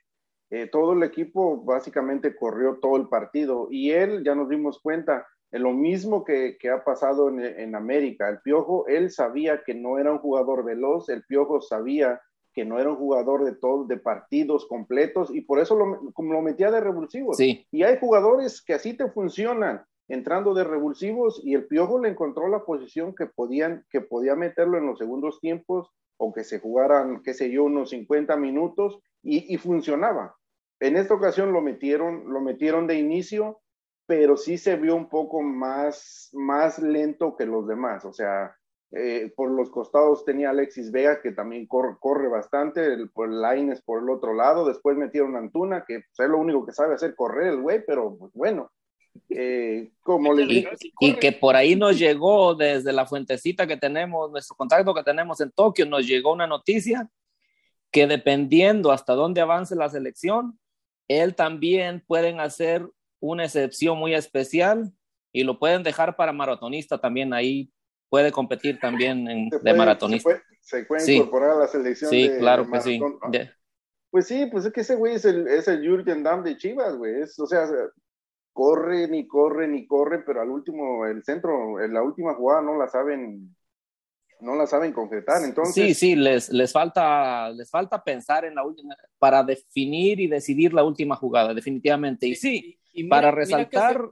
eh, 0.50 0.68
todo 0.72 0.94
el 0.94 1.04
equipo 1.04 1.64
básicamente 1.64 2.36
corrió 2.36 2.80
todo 2.80 2.96
el 2.96 3.08
partido 3.10 3.68
y 3.70 3.92
él, 3.92 4.24
ya 4.24 4.34
nos 4.34 4.50
dimos 4.50 4.80
cuenta, 4.80 5.28
en 5.52 5.64
lo 5.64 5.74
mismo 5.74 6.24
que, 6.24 6.58
que 6.60 6.70
ha 6.70 6.84
pasado 6.84 7.30
en, 7.30 7.40
en, 7.40 7.76
América, 7.76 8.30
el 8.30 8.40
Piojo, 8.42 8.88
él 8.88 9.12
sabía 9.12 9.64
que 9.66 9.74
no 9.74 9.98
era 9.98 10.12
un 10.12 10.20
jugador 10.20 10.64
veloz, 10.64 11.10
el 11.10 11.24
Piojo 11.24 11.60
sabía 11.60 12.22
que 12.54 12.66
no 12.66 12.80
era 12.80 12.90
un 12.90 12.96
jugador 12.96 13.46
de 13.46 13.54
todos, 13.54 13.88
de 13.88 13.98
partidos 13.98 14.68
completos, 14.68 15.30
y 15.34 15.42
por 15.42 15.60
eso 15.60 15.76
lo, 15.76 16.12
como 16.14 16.34
lo 16.34 16.42
metía 16.42 16.72
de 16.72 16.82
revulsivos. 16.82 17.38
Sí. 17.38 17.66
Y 17.72 17.84
hay 17.84 17.98
jugadores 18.00 18.62
que 18.62 18.74
así 18.74 18.94
te 18.94 19.10
funcionan, 19.10 19.84
entrando 20.08 20.54
de 20.54 20.64
revulsivos, 20.64 21.42
y 21.44 21.54
el 21.54 21.68
Piojo 21.68 22.00
le 22.00 22.10
encontró 22.10 22.48
la 22.48 22.66
posición 22.66 23.14
que, 23.16 23.28
podían, 23.28 23.86
que 23.90 24.02
podía 24.02 24.36
meterlo 24.36 24.78
en 24.78 24.88
los 24.88 24.98
segundos 24.98 25.40
tiempos, 25.40 25.90
o 26.18 26.34
que 26.34 26.44
se 26.44 26.60
jugaran, 26.60 27.22
qué 27.24 27.34
sé 27.34 27.50
yo, 27.50 27.64
unos 27.64 27.92
50 27.92 28.36
minutos, 28.38 29.00
y, 29.22 29.54
y 29.54 29.58
funcionaba. 29.58 30.36
En 30.80 30.96
esta 30.96 31.14
ocasión 31.14 31.52
lo 31.52 31.62
metieron, 31.62 32.32
lo 32.32 32.42
metieron 32.42 32.88
de 32.88 32.96
inicio, 32.96 33.60
pero 34.10 34.38
sí 34.38 34.58
se 34.58 34.76
vio 34.76 34.96
un 34.96 35.08
poco 35.08 35.44
más, 35.44 36.30
más 36.34 36.80
lento 36.80 37.36
que 37.36 37.46
los 37.46 37.68
demás. 37.68 38.06
O 38.06 38.12
sea, 38.12 38.56
eh, 38.92 39.32
por 39.36 39.52
los 39.52 39.70
costados 39.70 40.26
tenía 40.26 40.50
Alexis 40.50 40.92
Vega, 40.92 41.22
que 41.22 41.32
también 41.32 41.68
corre, 41.68 41.96
corre 42.00 42.28
bastante, 42.28 42.86
el, 42.86 43.10
por 43.12 43.32
Laines 43.32 43.82
por 43.82 44.02
el 44.02 44.10
otro 44.10 44.34
lado. 44.34 44.66
Después 44.66 44.98
metieron 44.98 45.36
a 45.36 45.40
Antuna, 45.40 45.86
que 45.88 46.00
pues, 46.00 46.26
es 46.26 46.30
lo 46.30 46.40
único 46.40 46.66
que 46.66 46.72
sabe 46.72 46.96
hacer 46.96 47.16
correr 47.16 47.48
el 47.54 47.62
güey, 47.62 47.84
pero 47.86 48.18
pues 48.18 48.32
bueno. 48.34 48.72
Eh, 49.30 49.92
como 50.02 50.34
les 50.34 50.50
y, 50.50 50.68
y, 51.00 51.16
que 51.16 51.32
por 51.32 51.56
ahí 51.56 51.76
nos 51.76 52.00
llegó 52.00 52.56
desde 52.56 52.94
la 52.94 53.06
fuentecita 53.06 53.68
que 53.68 53.76
tenemos, 53.76 54.32
nuestro 54.32 54.56
contacto 54.56 54.94
que 54.94 55.04
tenemos 55.04 55.42
en 55.42 55.52
Tokio, 55.52 55.86
nos 55.86 56.08
llegó 56.08 56.32
una 56.32 56.48
noticia 56.48 57.10
que 57.92 58.08
dependiendo 58.08 58.92
hasta 58.92 59.14
dónde 59.14 59.42
avance 59.42 59.76
la 59.76 59.90
selección, 59.90 60.60
él 61.08 61.36
también 61.36 62.04
pueden 62.08 62.40
hacer 62.40 62.88
una 63.20 63.46
excepción 63.46 63.98
muy 63.98 64.14
especial 64.14 64.94
y 65.32 65.44
lo 65.44 65.60
pueden 65.60 65.84
dejar 65.84 66.16
para 66.16 66.32
maratonista 66.32 67.00
también 67.00 67.34
ahí 67.34 67.72
puede 68.10 68.32
competir 68.32 68.80
también 68.80 69.28
en, 69.28 69.50
puede, 69.50 69.64
de 69.64 69.74
maratonista. 69.74 70.30
Se 70.30 70.36
puede, 70.36 70.46
se 70.62 70.84
puede 70.86 71.02
sí. 71.02 71.16
incorporar 71.16 71.52
a 71.52 71.60
la 71.60 71.68
selección 71.68 72.10
sí, 72.10 72.28
de, 72.28 72.38
claro 72.40 72.66
de 72.66 72.72
que 72.72 72.82
sí. 72.82 73.00
De... 73.32 73.50
Pues 74.10 74.28
sí, 74.28 74.48
pues 74.48 74.66
es 74.66 74.74
que 74.74 74.82
ese 74.82 74.96
güey 74.96 75.16
es 75.16 75.26
el, 75.26 75.48
es 75.48 75.68
el 75.68 75.82
Jürgen 75.82 76.24
Damm 76.24 76.44
de 76.44 76.58
Chivas, 76.58 76.96
güey. 76.96 77.22
Es, 77.22 77.40
o 77.40 77.46
sea, 77.46 77.68
corre, 78.52 79.08
ni 79.08 79.28
corre, 79.28 79.68
ni 79.68 79.86
corre, 79.86 80.24
pero 80.26 80.42
al 80.42 80.50
último, 80.50 81.06
el 81.06 81.24
centro, 81.24 81.80
en 81.80 81.94
la 81.94 82.02
última 82.02 82.34
jugada 82.34 82.62
no 82.62 82.78
la 82.78 82.88
saben, 82.88 83.56
no 84.42 84.56
la 84.56 84.66
saben 84.66 84.92
concretar. 84.92 85.44
Entonces, 85.44 85.74
sí, 85.74 85.94
sí, 85.94 86.16
les, 86.16 86.50
les 86.50 86.72
falta, 86.74 87.50
les 87.52 87.70
falta 87.70 88.04
pensar 88.04 88.46
en 88.46 88.56
la 88.56 88.66
última, 88.66 88.96
para 89.20 89.44
definir 89.44 90.20
y 90.20 90.28
decidir 90.28 90.74
la 90.74 90.84
última 90.84 91.16
jugada, 91.16 91.54
definitivamente. 91.54 92.28
Y 92.28 92.36
sí, 92.36 92.80
y 92.94 93.04
mira, 93.04 93.18
para 93.18 93.32
resaltar, 93.32 94.10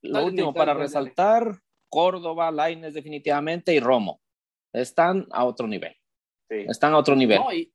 se... 0.00 0.08
lo 0.08 0.24
último, 0.24 0.54
para 0.54 0.72
dale, 0.72 0.84
resaltar, 0.84 1.44
dale. 1.44 1.60
Córdoba, 1.90 2.50
Laines 2.50 2.94
definitivamente 2.94 3.74
y 3.74 3.80
Romo. 3.80 4.22
Están 4.72 5.26
a 5.32 5.44
otro 5.44 5.66
nivel. 5.66 5.94
Sí. 6.48 6.64
Están 6.68 6.94
a 6.94 6.98
otro 6.98 7.14
nivel. 7.16 7.38
No, 7.38 7.52
y, 7.52 7.72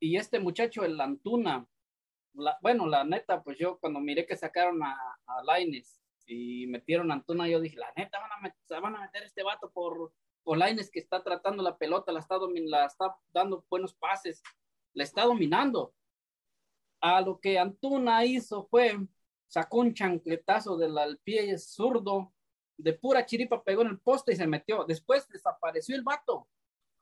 y, 0.00 0.16
este 0.16 0.38
muchacho, 0.38 0.84
el 0.84 0.98
Antuna, 1.00 1.66
la, 2.34 2.56
bueno, 2.62 2.86
la 2.86 3.04
neta, 3.04 3.42
pues 3.42 3.58
yo 3.58 3.78
cuando 3.78 4.00
miré 4.00 4.24
que 4.24 4.36
sacaron 4.36 4.82
a, 4.82 4.96
a 5.26 5.42
Laines 5.42 6.00
y 6.26 6.66
metieron 6.68 7.10
a 7.10 7.14
Antuna, 7.14 7.48
yo 7.48 7.60
dije, 7.60 7.76
la 7.76 7.92
neta, 7.96 8.20
van 8.20 8.32
a, 8.32 8.40
meter, 8.40 8.80
van 8.80 8.96
a 8.96 9.00
meter 9.00 9.24
este 9.24 9.42
vato 9.42 9.70
por, 9.72 10.12
por 10.44 10.56
Laines 10.56 10.90
que 10.90 11.00
está 11.00 11.22
tratando 11.22 11.62
la 11.62 11.76
pelota, 11.76 12.12
la 12.12 12.20
está, 12.20 12.38
la 12.38 12.86
está 12.86 13.16
dando 13.32 13.64
buenos 13.68 13.94
pases, 13.94 14.42
la 14.94 15.04
está 15.04 15.24
dominando. 15.24 15.92
A 17.00 17.20
lo 17.20 17.40
que 17.40 17.58
Antuna 17.58 18.24
hizo 18.24 18.66
fue, 18.68 18.98
sacó 19.48 19.78
un 19.78 19.94
chancletazo 19.94 20.76
del 20.76 21.18
pie 21.24 21.56
zurdo, 21.58 22.32
de 22.78 22.92
pura 22.94 23.26
chiripa 23.26 23.62
pegó 23.62 23.82
en 23.82 23.88
el 23.88 23.98
poste 23.98 24.32
y 24.32 24.36
se 24.36 24.46
metió. 24.46 24.84
Después 24.84 25.28
desapareció 25.28 25.94
el 25.94 26.02
vato. 26.02 26.46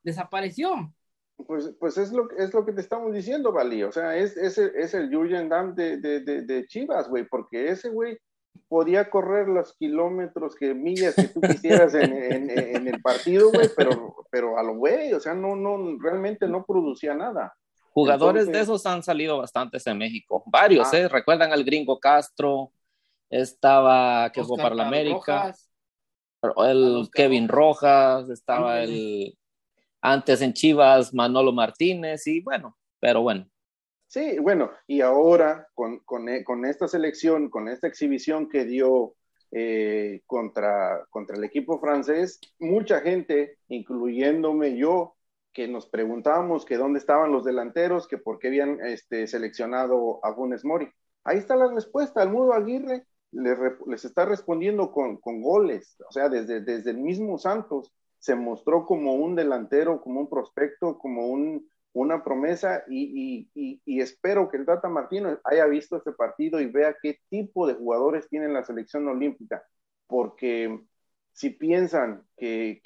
Desapareció. 0.03 0.93
Pues, 1.47 1.73
pues 1.79 1.99
es, 1.99 2.13
lo, 2.13 2.31
es 2.31 2.53
lo 2.55 2.65
que 2.65 2.73
te 2.73 2.81
estamos 2.81 3.13
diciendo, 3.13 3.53
Valí. 3.53 3.83
O 3.83 3.93
sea, 3.93 4.17
es, 4.17 4.37
es, 4.37 4.57
el, 4.59 4.75
es 4.75 4.95
el 4.95 5.15
Jurgen 5.15 5.49
Damm 5.49 5.75
de, 5.75 5.99
de, 5.99 6.21
de, 6.21 6.43
de 6.43 6.67
Chivas, 6.67 7.09
güey, 7.09 7.27
porque 7.29 7.69
ese 7.69 7.91
güey 7.91 8.19
podía 8.69 9.11
correr 9.11 9.49
los 9.49 9.75
kilómetros 9.75 10.57
que 10.57 10.75
millas 10.75 11.15
que 11.15 11.29
tú 11.29 11.41
quisieras 11.43 11.95
en, 11.95 12.13
en, 12.13 12.51
en 12.51 12.89
el 12.89 13.01
partido, 13.03 13.51
güey, 13.53 13.69
pero, 13.77 14.17
pero 14.31 14.59
a 14.59 14.63
lo 14.63 14.77
güey, 14.77 15.13
o 15.13 15.21
sea, 15.21 15.35
no, 15.35 15.55
no, 15.55 15.99
realmente 16.01 16.49
no 16.49 16.65
producía 16.65 17.15
nada. 17.15 17.55
Jugadores 17.93 18.47
Entonces, 18.47 18.69
de 18.69 18.73
esos 18.75 18.87
han 18.87 19.03
salido 19.03 19.39
bastantes 19.39 19.87
en 19.87 19.99
México, 19.99 20.43
varios, 20.47 20.93
ah. 20.93 20.99
¿eh? 20.99 21.09
Recuerdan 21.09 21.53
al 21.53 21.65
gringo 21.65 22.01
Castro, 22.01 22.73
estaba 23.31 24.31
que 24.33 24.43
jugó 24.43 24.57
para 24.57 24.75
la 24.75 24.87
América, 24.87 25.39
Rojas. 25.39 25.66
El 26.65 27.09
Kevin 27.13 27.49
Rojas, 27.49 28.29
estaba 28.31 28.83
el 28.83 29.37
antes 30.01 30.41
en 30.41 30.53
Chivas 30.53 31.13
Manolo 31.13 31.53
Martínez 31.53 32.27
y 32.27 32.41
bueno, 32.41 32.77
pero 33.01 33.23
bueno. 33.23 33.49
Sí, 34.07 34.39
bueno, 34.39 34.71
y 34.87 35.01
ahora 35.01 35.69
con, 35.75 35.99
con, 36.01 36.27
con 36.45 36.65
esta 36.65 36.87
selección, 36.87 37.51
con 37.51 37.69
esta 37.69 37.89
exhibición 37.89 38.49
que 38.49 38.65
dio 38.65 39.15
eh, 39.51 40.23
contra, 40.27 41.05
contra 41.11 41.37
el 41.37 41.45
equipo 41.45 41.81
francés, 41.81 42.41
mucha 42.59 43.01
gente, 43.01 43.59
incluyéndome 43.69 44.77
yo, 44.77 45.17
que 45.53 45.67
nos 45.67 45.87
preguntábamos 45.89 46.65
que 46.67 46.77
dónde 46.77 46.99
estaban 46.99 47.33
los 47.33 47.45
delanteros, 47.45 48.07
que 48.07 48.19
por 48.19 48.39
qué 48.39 48.49
habían 48.49 48.79
este, 48.85 49.27
seleccionado 49.27 50.21
a 50.23 50.35
Funes 50.35 50.65
Mori. 50.65 50.89
Ahí 51.25 51.39
está 51.39 51.57
la 51.57 51.73
respuesta, 51.73 52.23
el 52.23 52.29
Mudo 52.29 52.53
Aguirre 52.53 53.07
les, 53.33 54.05
está 54.05 54.25
respondiendo 54.25 54.91
con, 54.93 55.19
goles, 55.41 55.97
o 56.09 56.13
sea, 56.13 56.29
desde, 56.29 56.91
el 56.91 56.99
mismo 56.99 57.39
Santos 57.39 57.93
se 58.19 58.35
mostró 58.35 58.87
como 58.87 59.15
un 59.15 59.35
delantero, 59.35 60.01
como 60.01 60.21
un 60.21 60.29
prospecto, 60.29 60.99
como 60.99 61.29
un, 61.29 61.69
una 61.93 62.23
promesa 62.23 62.85
y, 62.89 63.49
espero 63.87 64.49
que 64.49 64.57
el 64.59 64.67
Tata 64.67 64.89
Martino 64.89 65.39
haya 65.45 65.67
visto 65.67 65.97
este 65.97 66.13
partido 66.13 66.61
y 66.61 66.67
vea 66.67 66.97
qué 67.01 67.19
tipo 67.29 67.67
de 67.67 67.75
jugadores 67.75 68.29
tiene 68.29 68.49
la 68.49 68.65
selección 68.65 69.07
olímpica, 69.09 69.63
porque 70.07 70.81
si 71.33 71.51
piensan 71.51 72.27
que, 72.37 72.81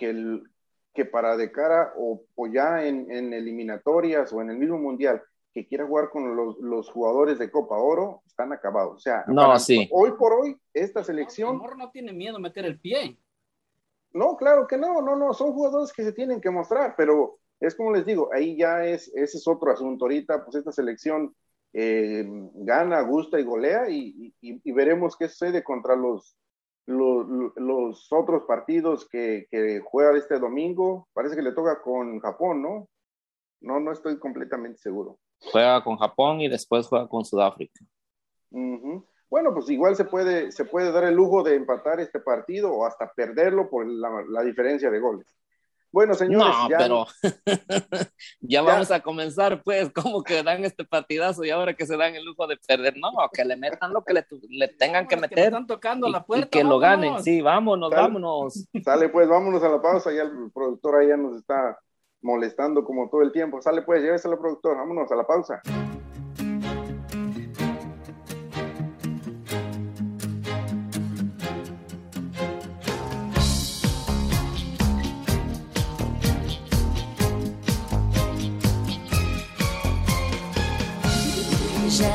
para 1.10 1.36
de 1.36 1.50
cara 1.50 1.94
o, 1.96 2.24
ya 2.52 2.84
en, 2.84 3.32
eliminatorias 3.32 4.32
o 4.32 4.42
en 4.42 4.50
el 4.50 4.58
mismo 4.58 4.78
mundial 4.78 5.22
que 5.52 5.66
quiera 5.66 5.86
jugar 5.86 6.10
con 6.10 6.36
los, 6.36 6.58
los, 6.58 6.90
jugadores 6.90 7.38
de 7.38 7.50
Copa 7.50 7.76
Oro, 7.76 8.22
están 8.26 8.52
acabados. 8.52 8.96
O 8.96 9.00
sea, 9.00 9.24
no, 9.26 9.58
sí. 9.58 9.88
hoy 9.92 10.12
por 10.12 10.32
hoy, 10.32 10.56
esta 10.72 11.02
selección... 11.02 11.58
No, 11.58 11.74
no 11.74 11.90
tiene 11.90 12.12
miedo 12.12 12.36
a 12.36 12.40
meter 12.40 12.64
el 12.64 12.78
pie. 12.78 13.18
No, 14.12 14.36
claro 14.36 14.66
que 14.66 14.76
no, 14.76 15.02
no, 15.02 15.16
no, 15.16 15.34
son 15.34 15.52
jugadores 15.52 15.92
que 15.92 16.04
se 16.04 16.12
tienen 16.12 16.40
que 16.40 16.50
mostrar, 16.50 16.94
pero 16.96 17.38
es 17.60 17.74
como 17.74 17.92
les 17.92 18.06
digo, 18.06 18.30
ahí 18.32 18.56
ya 18.56 18.84
es, 18.84 19.08
ese 19.14 19.38
es 19.38 19.46
otro 19.46 19.70
asunto. 19.70 20.04
Ahorita, 20.04 20.44
pues 20.44 20.56
esta 20.56 20.72
selección 20.72 21.34
eh, 21.72 22.24
gana, 22.54 23.00
gusta 23.02 23.38
y 23.38 23.44
golea 23.44 23.88
y, 23.88 24.34
y, 24.40 24.60
y, 24.64 24.72
veremos 24.72 25.16
qué 25.16 25.28
sucede 25.28 25.62
contra 25.62 25.94
los, 25.94 26.36
los, 26.86 27.26
los 27.56 28.12
otros 28.12 28.44
partidos 28.44 29.08
que, 29.08 29.46
que 29.50 29.80
juega 29.80 30.16
este 30.16 30.38
domingo. 30.38 31.08
Parece 31.12 31.36
que 31.36 31.42
le 31.42 31.52
toca 31.52 31.80
con 31.82 32.18
Japón, 32.18 32.62
¿no? 32.62 32.88
No, 33.60 33.78
no 33.78 33.92
estoy 33.92 34.18
completamente 34.18 34.78
seguro. 34.78 35.18
Juega 35.40 35.82
con 35.82 35.96
Japón 35.96 36.40
y 36.40 36.48
después 36.48 36.86
juega 36.86 37.08
con 37.08 37.24
Sudáfrica. 37.24 37.84
Uh 38.50 38.58
-huh. 38.58 39.06
Bueno, 39.30 39.54
pues 39.54 39.70
igual 39.70 39.94
se 39.94 40.04
puede, 40.04 40.50
se 40.50 40.64
puede 40.64 40.90
dar 40.90 41.04
el 41.04 41.14
lujo 41.14 41.42
de 41.42 41.54
empatar 41.54 42.00
este 42.00 42.18
partido 42.18 42.72
o 42.72 42.84
hasta 42.84 43.12
perderlo 43.12 43.70
por 43.70 43.86
la, 43.86 44.24
la 44.28 44.42
diferencia 44.42 44.90
de 44.90 44.98
goles. 44.98 45.26
Bueno, 45.92 46.14
señores. 46.14 46.56
No, 46.56 46.68
ya, 46.68 46.78
pero 46.78 47.06
ya, 48.40 48.60
ya, 48.60 48.62
vamos 48.62 48.90
a 48.90 49.00
comenzar, 49.00 49.62
pues, 49.62 49.90
como 49.92 50.22
que 50.22 50.42
dan 50.42 50.64
este 50.64 50.84
partidazo 50.84 51.44
y 51.44 51.50
ahora 51.50 51.74
que 51.74 51.86
se 51.86 51.96
dan 51.96 52.14
el 52.14 52.24
lujo 52.24 52.46
de 52.46 52.56
perder. 52.56 52.96
No, 52.96 53.10
que 53.32 53.44
le 53.44 53.56
metan 53.56 53.92
lo 53.92 54.04
que 54.04 54.14
le, 54.14 54.24
le 54.48 54.68
tengan 54.68 55.08
que 55.08 55.16
meter. 55.16 55.36
Que 55.36 55.44
están 55.44 55.66
tocando 55.66 56.06
y, 56.06 56.12
la 56.12 56.24
puerta. 56.24 56.46
Y 56.46 56.50
que 56.50 56.62
vámonos. 56.62 56.74
lo 56.74 56.80
ganen. 56.80 57.22
Sí, 57.24 57.40
vámonos, 57.40 57.90
vámonos. 57.90 58.68
Sale, 58.84 59.08
pues, 59.08 59.28
vámonos 59.28 59.62
a 59.62 59.68
la 59.68 59.82
pausa. 59.82 60.12
Ya 60.12 60.22
el 60.22 60.50
productor 60.52 60.96
ahí 60.96 61.08
ya 61.08 61.16
nos 61.16 61.36
está 61.36 61.76
molestando 62.22 62.84
como 62.84 63.08
todo 63.08 63.22
el 63.22 63.32
tiempo. 63.32 63.60
Sale, 63.60 63.82
pues, 63.82 64.02
llévese 64.02 64.28
al 64.28 64.38
productor. 64.38 64.76
Vámonos 64.76 65.10
a 65.10 65.16
la 65.16 65.26
pausa. 65.26 65.62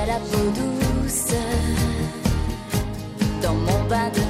la 0.08 0.20
peau 0.32 0.52
dans 3.42 3.54
mon 3.54 3.84
bain 3.88 4.10
de. 4.10 4.22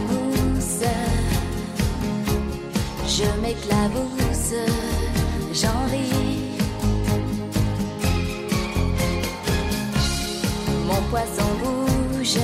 Je 3.07 3.23
m'éclabousse, 3.41 4.14
poisson 11.15 11.49
bouge 11.63 12.39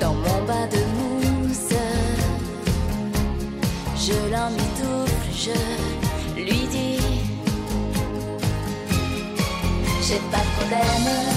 dans 0.00 0.14
mon 0.14 0.38
bain 0.48 0.66
de 0.74 0.82
mousse. 0.96 1.76
Je 4.04 4.16
l'emmitoufle, 4.32 5.30
je 5.44 6.40
lui 6.40 6.66
dis 6.66 6.98
J'ai 10.02 10.20
pas 10.32 10.42
de 10.46 10.50
problème, 10.56 11.35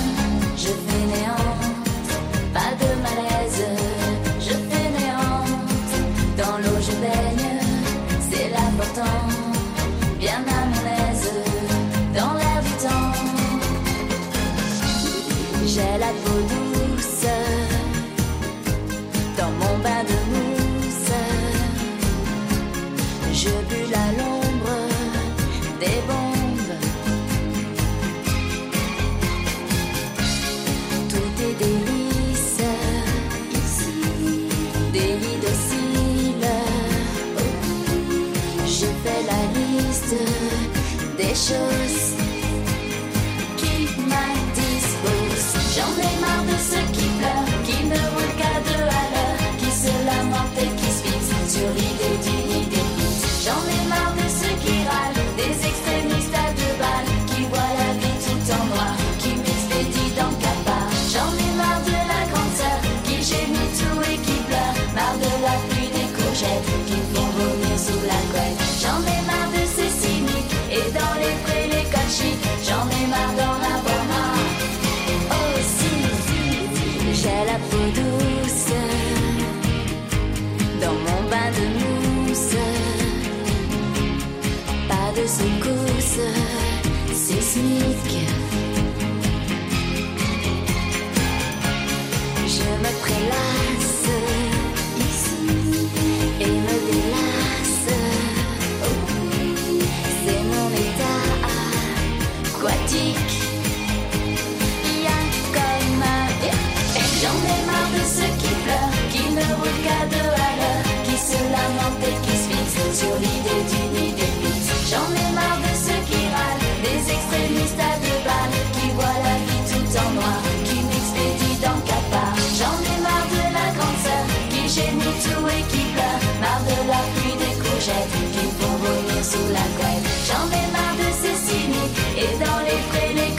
courgettes, 128.09 128.31
qui 128.31 128.45
font 128.59 128.77
vomir 128.77 129.23
sous 129.23 129.47
la 129.51 129.65
couette. 129.77 130.05
J'en 130.27 130.47
ai 130.47 130.65
marre 130.71 130.95
de 130.97 131.09
ces 131.21 131.35
cyniques, 131.35 131.97
et 132.17 132.43
dans 132.43 132.59
les 132.65 132.81
prés, 132.89 133.13
les 133.13 133.35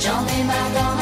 j'en 0.00 0.26
ai 0.26 0.44
marre 0.44 0.70
d'en 0.74 0.99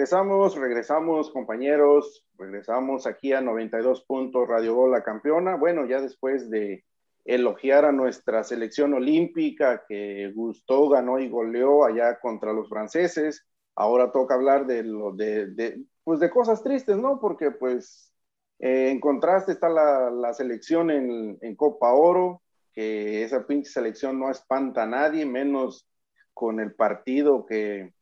Regresamos, 0.00 0.56
regresamos 0.56 1.30
compañeros, 1.30 2.24
regresamos 2.38 3.06
aquí 3.06 3.34
a 3.34 3.42
92 3.42 4.02
puntos 4.04 4.48
Radio 4.48 4.74
Gol 4.74 5.02
campeona. 5.02 5.56
Bueno, 5.56 5.84
ya 5.84 6.00
después 6.00 6.48
de 6.48 6.86
elogiar 7.26 7.84
a 7.84 7.92
nuestra 7.92 8.42
selección 8.42 8.94
olímpica 8.94 9.84
que 9.86 10.32
gustó, 10.34 10.88
ganó 10.88 11.18
y 11.18 11.28
goleó 11.28 11.84
allá 11.84 12.18
contra 12.18 12.54
los 12.54 12.70
franceses, 12.70 13.46
ahora 13.74 14.10
toca 14.10 14.36
hablar 14.36 14.66
de 14.66 14.84
lo 14.84 15.12
de, 15.12 15.84
pues 16.02 16.18
de 16.18 16.30
cosas 16.30 16.62
tristes, 16.62 16.96
¿no? 16.96 17.20
Porque 17.20 17.50
pues 17.50 18.10
eh, 18.58 18.88
en 18.88 19.00
contraste 19.00 19.52
está 19.52 19.68
la, 19.68 20.10
la 20.10 20.32
selección 20.32 20.90
en, 20.90 21.36
en 21.42 21.56
Copa 21.56 21.92
Oro, 21.92 22.40
que 22.72 23.22
esa 23.22 23.46
pinche 23.46 23.70
selección 23.70 24.18
no 24.18 24.30
espanta 24.30 24.84
a 24.84 24.86
nadie, 24.86 25.26
menos 25.26 25.86
con 26.32 26.58
el 26.58 26.74
partido 26.74 27.44
que, 27.44 27.92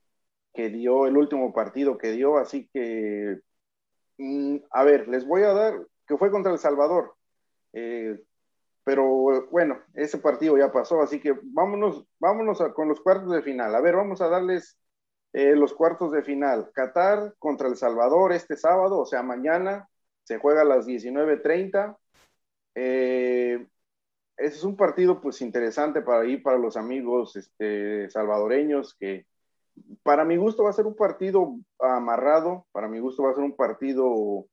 que 0.58 0.70
dio, 0.70 1.06
el 1.06 1.16
último 1.16 1.52
partido 1.52 1.96
que 1.96 2.10
dio, 2.10 2.36
así 2.36 2.68
que, 2.74 3.38
mm, 4.18 4.56
a 4.72 4.82
ver, 4.82 5.06
les 5.06 5.24
voy 5.24 5.42
a 5.44 5.52
dar, 5.52 5.86
que 6.04 6.16
fue 6.16 6.32
contra 6.32 6.50
El 6.50 6.58
Salvador, 6.58 7.14
eh, 7.72 8.18
pero 8.82 9.48
bueno, 9.52 9.78
ese 9.94 10.18
partido 10.18 10.58
ya 10.58 10.72
pasó, 10.72 11.00
así 11.00 11.20
que 11.20 11.38
vámonos, 11.44 12.04
vámonos 12.18 12.60
a, 12.60 12.72
con 12.74 12.88
los 12.88 13.00
cuartos 13.00 13.30
de 13.30 13.42
final. 13.42 13.72
A 13.72 13.80
ver, 13.80 13.94
vamos 13.94 14.20
a 14.20 14.28
darles 14.28 14.76
eh, 15.32 15.54
los 15.54 15.74
cuartos 15.74 16.10
de 16.10 16.24
final. 16.24 16.72
Qatar 16.74 17.34
contra 17.38 17.68
El 17.68 17.76
Salvador 17.76 18.32
este 18.32 18.56
sábado, 18.56 18.98
o 18.98 19.06
sea, 19.06 19.22
mañana, 19.22 19.88
se 20.24 20.38
juega 20.38 20.62
a 20.62 20.64
las 20.64 20.88
19.30. 20.88 21.96
Eh, 22.74 23.64
ese 24.36 24.56
es 24.56 24.64
un 24.64 24.76
partido 24.76 25.20
pues 25.20 25.40
interesante 25.40 26.02
para 26.02 26.26
ir 26.26 26.42
para 26.42 26.58
los 26.58 26.76
amigos 26.76 27.36
este, 27.36 28.10
salvadoreños 28.10 28.96
que 28.98 29.27
para 30.02 30.24
mi 30.24 30.36
gusto 30.36 30.64
va 30.64 30.70
a 30.70 30.74
ser 30.74 30.86
un 30.86 30.96
partido 30.96 31.56
amarrado, 31.78 32.66
para 32.72 32.88
mi 32.88 32.98
gusto 32.98 33.22
va 33.22 33.30
a 33.30 33.34
ser 33.34 33.44
un 33.44 33.56
partido, 33.56 34.46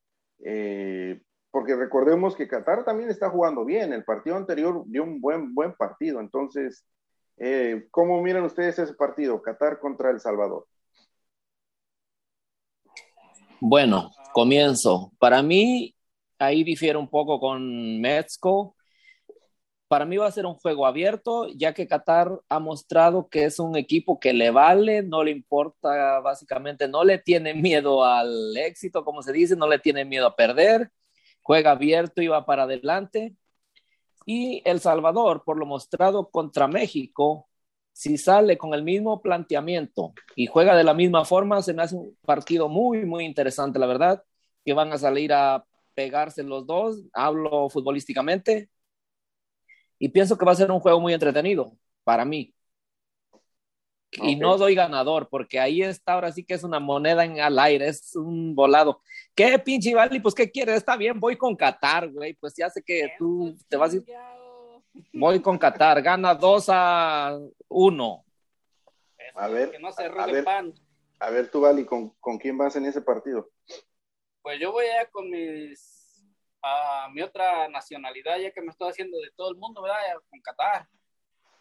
eh, 0.43 1.21
porque 1.51 1.75
recordemos 1.75 2.35
que 2.35 2.47
Qatar 2.47 2.83
también 2.83 3.09
está 3.09 3.29
jugando 3.29 3.65
bien, 3.65 3.93
el 3.93 4.03
partido 4.03 4.35
anterior 4.35 4.83
dio 4.87 5.03
un 5.03 5.21
buen, 5.21 5.53
buen 5.53 5.73
partido, 5.73 6.19
entonces, 6.19 6.85
eh, 7.37 7.87
¿cómo 7.91 8.21
miran 8.21 8.43
ustedes 8.43 8.79
ese 8.79 8.93
partido, 8.93 9.41
Qatar 9.41 9.79
contra 9.79 10.09
El 10.09 10.19
Salvador? 10.19 10.65
Bueno, 13.61 14.11
comienzo. 14.33 15.11
Para 15.17 15.41
mí, 15.41 15.95
ahí 16.37 16.63
difiere 16.63 16.97
un 16.97 17.09
poco 17.09 17.39
con 17.39 17.99
Metzko. 18.01 18.74
Para 19.87 20.05
mí 20.05 20.17
va 20.17 20.27
a 20.27 20.31
ser 20.31 20.45
un 20.45 20.55
juego 20.55 20.87
abierto, 20.87 21.47
ya 21.49 21.73
que 21.73 21.87
Qatar 21.87 22.41
ha 22.49 22.59
mostrado 22.59 23.29
que 23.29 23.45
es 23.45 23.59
un 23.59 23.75
equipo 23.75 24.19
que 24.19 24.33
le 24.33 24.49
vale, 24.49 25.03
no 25.03 25.23
le 25.23 25.31
importa, 25.31 26.19
básicamente 26.21 26.87
no 26.87 27.03
le 27.03 27.19
tiene 27.19 27.53
miedo 27.53 28.03
al 28.03 28.57
éxito, 28.57 29.05
como 29.05 29.21
se 29.21 29.31
dice, 29.31 29.55
no 29.55 29.67
le 29.67 29.77
tiene 29.79 30.03
miedo 30.03 30.25
a 30.27 30.35
perder, 30.35 30.89
juega 31.43 31.71
abierto 31.71 32.21
y 32.21 32.27
va 32.27 32.45
para 32.45 32.63
adelante. 32.63 33.35
Y 34.25 34.61
El 34.65 34.79
Salvador, 34.79 35.43
por 35.45 35.57
lo 35.57 35.67
mostrado 35.67 36.29
contra 36.31 36.67
México, 36.67 37.47
si 37.95 38.17
sale 38.17 38.57
con 38.57 38.73
el 38.73 38.83
mismo 38.83 39.21
planteamiento 39.21 40.13
y 40.35 40.47
juega 40.47 40.75
de 40.75 40.83
la 40.83 40.93
misma 40.93 41.25
forma, 41.25 41.61
se 41.61 41.73
me 41.73 41.83
hace 41.83 41.95
un 41.95 42.17
partido 42.25 42.67
muy, 42.69 43.05
muy 43.05 43.23
interesante, 43.23 43.79
la 43.79 43.85
verdad, 43.87 44.23
que 44.65 44.73
van 44.73 44.91
a 44.91 44.97
salir 44.97 45.31
a 45.31 45.63
pegarse 45.93 46.43
los 46.43 46.67
dos, 46.67 47.03
hablo 47.13 47.69
futbolísticamente, 47.69 48.69
y 50.05 50.09
pienso 50.09 50.37
que 50.37 50.45
va 50.45 50.51
a 50.51 50.55
ser 50.55 50.69
un 50.69 50.79
juego 50.79 50.99
muy 50.99 51.15
entretenido 51.15 51.75
para 52.03 52.23
mí. 52.25 52.53
Y 54.11 54.35
no 54.35 54.55
doy 54.55 54.75
ganador, 54.75 55.27
porque 55.29 55.59
ahí 55.59 55.81
está, 55.81 56.13
ahora 56.13 56.31
sí 56.31 56.45
que 56.45 56.53
es 56.53 56.63
una 56.63 56.79
moneda 56.79 57.25
en 57.25 57.41
al 57.41 57.57
aire, 57.57 57.87
es 57.87 58.15
un 58.15 58.53
volado. 58.53 59.01
¿Qué 59.33 59.57
pinche 59.57 59.95
Vali? 59.95 60.19
Pues, 60.19 60.35
¿qué 60.35 60.51
quieres? 60.51 60.75
Está 60.75 60.95
bien, 60.95 61.19
voy 61.19 61.35
con 61.35 61.55
Qatar, 61.55 62.07
güey. 62.11 62.35
Pues 62.35 62.53
ya 62.55 62.69
sé 62.69 62.83
que 62.83 63.13
tú 63.17 63.57
te 63.67 63.77
vas 63.77 63.93
a 63.93 63.95
ir. 63.95 64.05
Voy 65.11 65.41
con 65.41 65.57
Qatar, 65.57 66.03
gana 66.03 66.35
2 66.35 66.67
a 66.69 67.39
1. 67.67 68.23
A 69.33 69.47
ver, 69.47 69.71
que 69.71 69.79
no 69.79 69.91
se 69.91 70.03
a- 70.03 70.23
a 70.23 70.25
ver. 70.27 70.43
pan. 70.43 70.71
A 71.19 71.31
ver, 71.31 71.49
tú, 71.49 71.61
Vali, 71.61 71.83
¿con, 71.83 72.11
¿con 72.19 72.37
quién 72.37 72.59
vas 72.59 72.75
en 72.75 72.85
ese 72.85 73.01
partido? 73.01 73.49
Pues 74.43 74.59
yo 74.59 74.71
voy 74.71 74.85
allá 74.85 75.09
con 75.09 75.31
mis, 75.31 75.94
a 76.67 77.09
mi 77.09 77.21
otra 77.21 77.67
nacionalidad, 77.67 78.37
ya 78.39 78.51
que 78.51 78.61
me 78.61 78.71
estoy 78.71 78.89
haciendo 78.89 79.17
de 79.19 79.31
todo 79.35 79.49
el 79.51 79.57
mundo, 79.57 79.81
¿verdad? 79.81 79.97
Con 80.29 80.41
Qatar. 80.41 80.87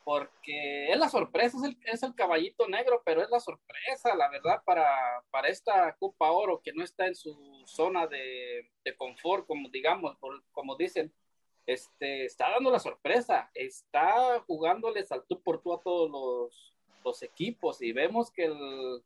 Porque 0.05 0.93
es 0.93 0.99
la 0.99 1.09
sorpresa, 1.09 1.57
es 1.57 1.63
el, 1.65 1.79
es 1.85 2.03
el 2.03 2.15
caballito 2.15 2.69
negro, 2.69 3.01
pero 3.05 3.23
es 3.23 3.31
la 3.31 3.41
sorpresa, 3.41 4.15
la 4.15 4.29
verdad, 4.29 4.63
para, 4.65 4.87
para 5.31 5.49
esta 5.49 5.95
Copa 5.99 6.31
Oro, 6.31 6.61
que 6.63 6.73
no 6.75 6.85
está 6.85 7.07
en 7.07 7.15
su 7.15 7.35
zona 7.67 8.07
de, 8.07 8.71
de 8.85 8.97
confort, 8.97 9.47
como 9.47 9.69
digamos, 9.71 10.17
por- 10.17 10.43
como 10.53 10.77
dicen. 10.77 11.13
Este, 11.67 12.27
está 12.27 12.51
dando 12.51 12.71
la 12.71 12.79
sorpresa, 12.79 13.51
está 13.55 14.39
jugándoles 14.41 15.11
al 15.11 15.25
tú 15.27 15.41
por 15.43 15.63
tú 15.63 15.73
a 15.73 15.81
todos 15.81 16.11
los, 16.11 16.75
los 17.03 17.23
equipos 17.23 17.81
y 17.81 17.93
vemos 17.93 18.31
que 18.31 18.45
el- 18.45 19.03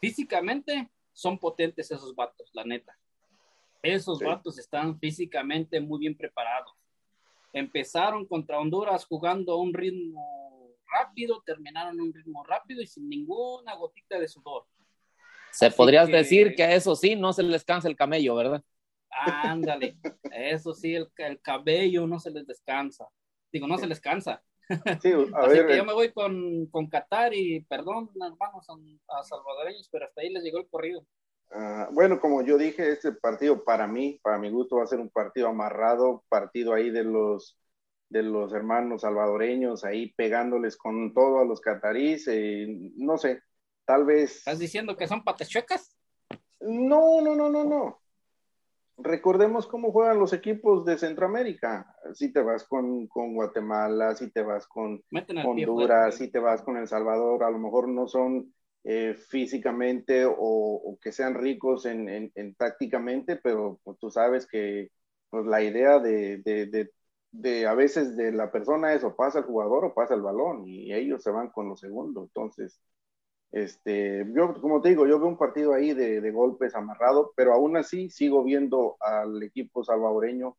físicamente 0.00 0.88
son 1.12 1.36
potentes 1.38 1.90
esos 1.90 2.14
vatos, 2.14 2.48
la 2.52 2.62
neta. 2.64 2.96
Esos 3.82 4.18
Sí. 4.18 4.24
vatos 4.24 4.58
están 4.58 4.98
físicamente 4.98 5.80
muy 5.80 6.00
bien 6.00 6.16
preparados. 6.16 6.72
Empezaron 7.52 8.26
contra 8.26 8.58
Honduras 8.58 9.04
jugando 9.06 9.52
a 9.52 9.60
un 9.60 9.72
ritmo 9.74 10.74
rápido, 10.86 11.42
terminaron 11.44 11.98
a 11.98 12.02
un 12.02 12.12
ritmo 12.12 12.44
rápido 12.44 12.82
y 12.82 12.86
sin 12.86 13.08
ninguna 13.08 13.74
gotita 13.76 14.18
de 14.18 14.28
sudor. 14.28 14.66
Se 15.50 15.66
Así 15.66 15.76
podrías 15.76 16.08
que- 16.08 16.16
decir 16.16 16.54
que 16.54 16.62
a 16.62 16.74
eso 16.74 16.94
sí, 16.94 17.16
no 17.16 17.32
se 17.32 17.42
les 17.42 17.64
cansa 17.64 17.88
el 17.88 17.96
camello, 17.96 18.34
¿verdad? 18.36 18.62
Ándale, 19.10 19.96
eso 20.30 20.72
sí, 20.72 20.94
el, 20.94 21.10
el 21.16 21.40
cabello 21.40 22.06
no 22.06 22.20
se 22.20 22.30
les 22.30 22.46
descansa. 22.46 23.08
Digo, 23.52 23.66
no 23.66 23.76
se 23.76 23.88
les 23.88 24.00
cansa. 24.00 24.40
Sí, 25.02 25.10
a 25.12 25.16
Así 25.38 25.48
ver, 25.58 25.66
que 25.66 25.72
eh, 25.74 25.76
yo 25.78 25.84
me 25.84 25.92
voy 25.92 26.12
con, 26.12 26.66
con 26.66 26.86
Qatar 26.88 27.34
y 27.34 27.60
perdón, 27.62 28.10
hermanos 28.14 28.66
a, 28.70 29.18
a 29.18 29.24
salvadoreños, 29.24 29.88
pero 29.90 30.04
hasta 30.04 30.20
ahí 30.20 30.30
les 30.30 30.44
llegó 30.44 30.58
el 30.58 30.68
corrido. 30.68 31.04
Ah, 31.52 31.88
bueno, 31.92 32.20
como 32.20 32.42
yo 32.42 32.58
dije, 32.58 32.92
este 32.92 33.12
partido 33.12 33.64
para 33.64 33.86
mí, 33.86 34.20
para 34.22 34.38
mi 34.38 34.50
gusto, 34.50 34.76
va 34.76 34.84
a 34.84 34.86
ser 34.86 35.00
un 35.00 35.10
partido 35.10 35.48
amarrado, 35.48 36.24
partido 36.28 36.74
ahí 36.74 36.90
de 36.90 37.04
los 37.04 37.56
de 38.08 38.24
los 38.24 38.52
hermanos 38.52 39.02
salvadoreños 39.02 39.84
ahí 39.84 40.12
pegándoles 40.14 40.76
con 40.76 41.14
todo 41.14 41.38
a 41.38 41.44
los 41.44 41.60
catarís, 41.60 42.26
eh, 42.26 42.66
no 42.96 43.16
sé, 43.16 43.40
tal 43.84 44.04
vez 44.04 44.38
¿Estás 44.38 44.58
diciendo 44.58 44.96
que 44.96 45.06
son 45.06 45.22
patechuecas? 45.22 45.96
No, 46.60 47.20
no, 47.20 47.34
no, 47.34 47.48
no, 47.48 47.64
no. 47.64 48.00
Recordemos 48.98 49.66
cómo 49.66 49.92
juegan 49.92 50.18
los 50.18 50.32
equipos 50.32 50.84
de 50.84 50.98
Centroamérica. 50.98 51.96
Si 52.12 52.32
te 52.32 52.42
vas 52.42 52.64
con, 52.64 53.06
con 53.06 53.34
Guatemala, 53.34 54.14
si 54.14 54.30
te 54.30 54.42
vas 54.42 54.66
con 54.66 55.02
pie 55.08 55.24
Honduras, 55.42 56.16
si 56.16 56.30
te 56.30 56.38
vas 56.38 56.60
con 56.62 56.76
El 56.76 56.86
Salvador, 56.86 57.44
a 57.44 57.50
lo 57.50 57.58
mejor 57.58 57.88
no 57.88 58.06
son 58.08 58.52
eh, 58.84 59.14
físicamente 59.28 60.24
o, 60.26 60.34
o 60.38 60.98
que 61.00 61.12
sean 61.12 61.34
ricos 61.34 61.86
en, 61.86 62.08
en, 62.08 62.32
en 62.34 62.54
tácticamente, 62.54 63.36
pero 63.36 63.80
pues, 63.84 63.98
tú 63.98 64.10
sabes 64.10 64.46
que 64.46 64.90
pues, 65.30 65.46
la 65.46 65.62
idea 65.62 65.98
de, 65.98 66.38
de, 66.38 66.66
de, 66.66 66.90
de 67.32 67.66
a 67.66 67.74
veces 67.74 68.16
de 68.16 68.32
la 68.32 68.50
persona 68.52 68.94
es 68.94 69.04
o 69.04 69.14
pasa 69.16 69.40
el 69.40 69.44
jugador 69.46 69.84
o 69.84 69.94
pasa 69.94 70.14
el 70.14 70.22
balón 70.22 70.66
y 70.66 70.92
ellos 70.94 71.22
se 71.22 71.30
van 71.30 71.50
con 71.50 71.68
lo 71.68 71.76
segundo. 71.76 72.22
Entonces, 72.24 72.80
este, 73.52 74.24
yo, 74.34 74.54
como 74.60 74.80
te 74.80 74.90
digo, 74.90 75.06
yo 75.06 75.18
veo 75.18 75.28
un 75.28 75.38
partido 75.38 75.74
ahí 75.74 75.92
de, 75.94 76.30
golpes 76.30 76.74
amarrado, 76.74 77.32
pero 77.36 77.52
aún 77.52 77.76
así 77.76 78.08
sigo 78.10 78.44
viendo 78.44 78.96
al 79.00 79.42
equipo 79.42 79.82
salvadoreño 79.84 80.56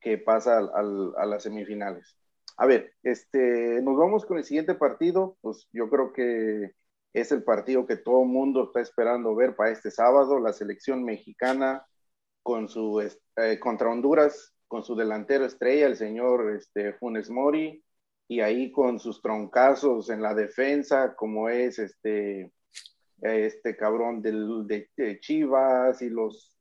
que 0.00 0.18
pasa 0.18 0.58
al, 0.58 0.70
al, 0.74 1.12
a 1.16 1.26
las 1.26 1.44
semifinales. 1.44 2.16
A 2.56 2.66
ver, 2.66 2.94
este, 3.02 3.80
nos 3.82 3.96
vamos 3.96 4.26
con 4.26 4.38
el 4.38 4.44
siguiente 4.44 4.74
partido, 4.74 5.36
pues 5.40 5.68
yo 5.72 5.88
creo 5.88 6.12
que 6.12 6.72
es 7.12 7.32
el 7.32 7.42
partido 7.44 7.86
que 7.86 7.96
todo 7.96 8.22
el 8.22 8.28
mundo 8.28 8.64
está 8.64 8.80
esperando 8.80 9.34
ver 9.34 9.54
para 9.54 9.70
este 9.70 9.90
sábado, 9.90 10.40
la 10.40 10.52
selección 10.52 11.04
mexicana 11.04 11.86
con 12.42 12.68
su, 12.68 13.00
eh, 13.00 13.58
contra 13.60 13.90
Honduras, 13.90 14.54
con 14.66 14.82
su 14.82 14.96
delantero 14.96 15.44
estrella, 15.44 15.86
el 15.86 15.96
señor 15.96 16.54
este, 16.56 16.94
Funes 16.94 17.28
Mori, 17.30 17.84
y 18.28 18.40
ahí 18.40 18.72
con 18.72 18.98
sus 18.98 19.20
troncazos 19.20 20.08
en 20.08 20.22
la 20.22 20.34
defensa, 20.34 21.14
como 21.14 21.50
es 21.50 21.78
este, 21.78 22.50
este 23.20 23.76
cabrón 23.76 24.22
del, 24.22 24.66
de, 24.66 24.88
de, 24.96 25.20
Chivas 25.20 26.00
y 26.00 26.08
los, 26.08 26.56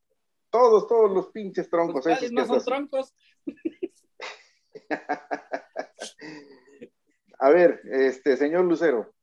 todos, 0.49 0.87
todos 0.87 1.09
los 1.11 1.29
pinches 1.31 1.69
troncos. 1.69 2.03
Pues, 2.03 2.17
esos 2.17 2.31
no 2.33 2.45
son 2.45 2.65
troncos. 2.65 3.15
A 7.39 7.49
ver, 7.49 7.81
este 7.85 8.37
señor 8.37 8.65
Lucero, 8.65 9.13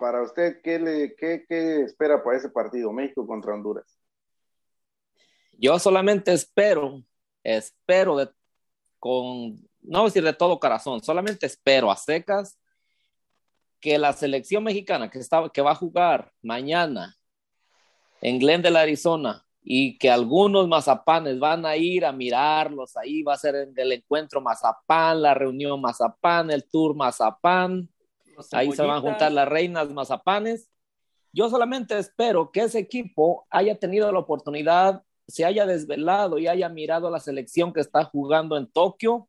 para 0.00 0.22
usted, 0.22 0.60
¿qué, 0.62 0.78
le, 0.78 1.14
qué, 1.14 1.44
qué 1.46 1.82
espera 1.82 2.24
para 2.24 2.38
ese 2.38 2.48
partido, 2.48 2.90
México 2.92 3.26
contra 3.26 3.54
Honduras? 3.54 4.00
Yo 5.52 5.78
solamente 5.78 6.32
espero, 6.32 7.04
espero 7.44 8.16
de, 8.16 8.30
con, 8.98 9.60
no 9.82 10.04
decir 10.04 10.24
de 10.24 10.32
todo 10.32 10.58
corazón, 10.58 11.02
solamente 11.02 11.46
espero 11.46 11.90
a 11.90 11.96
secas 11.96 12.58
que 13.78 13.98
la 13.98 14.12
selección 14.12 14.64
mexicana 14.64 15.10
que, 15.10 15.18
está, 15.18 15.48
que 15.52 15.62
va 15.62 15.72
a 15.72 15.76
jugar 15.76 16.32
mañana 16.42 17.16
en 18.22 18.38
Glendale, 18.38 18.78
Arizona, 18.78 19.44
y 19.62 19.98
que 19.98 20.10
algunos 20.10 20.66
mazapanes 20.68 21.38
van 21.38 21.66
a 21.66 21.76
ir 21.76 22.04
a 22.04 22.12
mirarlos, 22.12 22.96
ahí 22.96 23.22
va 23.22 23.34
a 23.34 23.38
ser 23.38 23.68
el 23.74 23.92
encuentro 23.92 24.40
mazapán, 24.40 25.20
la 25.20 25.34
reunión 25.34 25.80
mazapán, 25.80 26.50
el 26.50 26.64
tour 26.68 26.94
mazapán, 26.96 27.88
ahí 28.52 28.72
se 28.72 28.82
van 28.82 28.96
a 28.96 29.00
juntar 29.00 29.32
las 29.32 29.48
reinas 29.48 29.90
mazapanes. 29.90 30.68
Yo 31.32 31.48
solamente 31.48 31.98
espero 31.98 32.50
que 32.50 32.62
ese 32.62 32.78
equipo 32.78 33.46
haya 33.50 33.78
tenido 33.78 34.10
la 34.10 34.18
oportunidad, 34.18 35.02
se 35.28 35.44
haya 35.44 35.64
desvelado 35.64 36.38
y 36.38 36.48
haya 36.48 36.68
mirado 36.68 37.06
a 37.06 37.10
la 37.10 37.20
selección 37.20 37.72
que 37.72 37.80
está 37.80 38.04
jugando 38.04 38.56
en 38.56 38.66
Tokio 38.66 39.28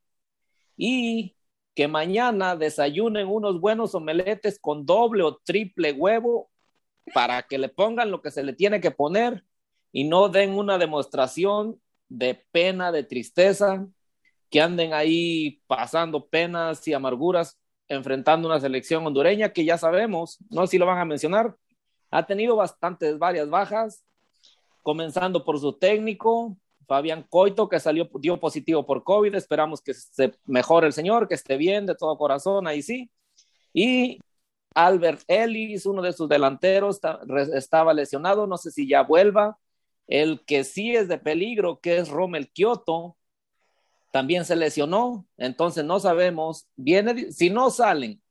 y 0.75 1.35
que 1.75 1.87
mañana 1.87 2.55
desayunen 2.55 3.27
unos 3.27 3.61
buenos 3.61 3.93
omeletes 3.95 4.59
con 4.59 4.85
doble 4.85 5.23
o 5.23 5.37
triple 5.37 5.93
huevo 5.93 6.49
para 7.13 7.43
que 7.43 7.57
le 7.57 7.69
pongan 7.69 8.11
lo 8.11 8.21
que 8.21 8.31
se 8.31 8.43
le 8.43 8.53
tiene 8.53 8.81
que 8.81 8.91
poner 8.91 9.45
y 9.91 10.05
no 10.05 10.29
den 10.29 10.51
una 10.51 10.77
demostración 10.77 11.79
de 12.09 12.45
pena, 12.51 12.91
de 12.91 13.03
tristeza, 13.03 13.87
que 14.49 14.61
anden 14.61 14.93
ahí 14.93 15.61
pasando 15.67 16.27
penas 16.27 16.85
y 16.87 16.93
amarguras 16.93 17.60
enfrentando 17.91 18.47
una 18.47 18.59
selección 18.59 19.05
hondureña 19.05 19.49
que 19.51 19.65
ya 19.65 19.77
sabemos, 19.77 20.37
no 20.49 20.65
sé 20.65 20.71
si 20.71 20.77
lo 20.77 20.85
van 20.85 20.97
a 20.97 21.05
mencionar, 21.05 21.55
ha 22.09 22.25
tenido 22.25 22.55
bastantes, 22.55 23.19
varias 23.19 23.49
bajas, 23.49 24.05
comenzando 24.81 25.43
por 25.43 25.59
su 25.59 25.73
técnico, 25.73 26.57
Fabián 26.87 27.25
Coito, 27.29 27.67
que 27.69 27.79
salió, 27.79 28.09
dio 28.19 28.39
positivo 28.39 28.85
por 28.85 29.03
COVID, 29.03 29.35
esperamos 29.35 29.81
que 29.81 29.93
se 29.93 30.33
mejore 30.45 30.87
el 30.87 30.93
señor, 30.93 31.27
que 31.27 31.35
esté 31.35 31.57
bien 31.57 31.85
de 31.85 31.95
todo 31.95 32.17
corazón, 32.17 32.65
ahí 32.65 32.81
sí, 32.81 33.11
y 33.73 34.19
Albert 34.73 35.23
Ellis, 35.27 35.85
uno 35.85 36.01
de 36.01 36.13
sus 36.13 36.29
delanteros, 36.29 36.99
estaba 37.53 37.93
lesionado, 37.93 38.47
no 38.47 38.57
sé 38.57 38.71
si 38.71 38.87
ya 38.87 39.03
vuelva, 39.03 39.57
el 40.07 40.43
que 40.45 40.63
sí 40.63 40.95
es 40.95 41.09
de 41.09 41.17
peligro, 41.17 41.79
que 41.81 41.97
es 41.97 42.09
Rommel 42.09 42.49
Kioto, 42.51 43.17
también 44.11 44.45
se 44.45 44.55
lesionó, 44.55 45.25
entonces 45.37 45.85
no 45.85 45.99
sabemos, 45.99 46.69
viene, 46.75 47.31
si 47.31 47.49
no 47.49 47.69
salen 47.69 48.21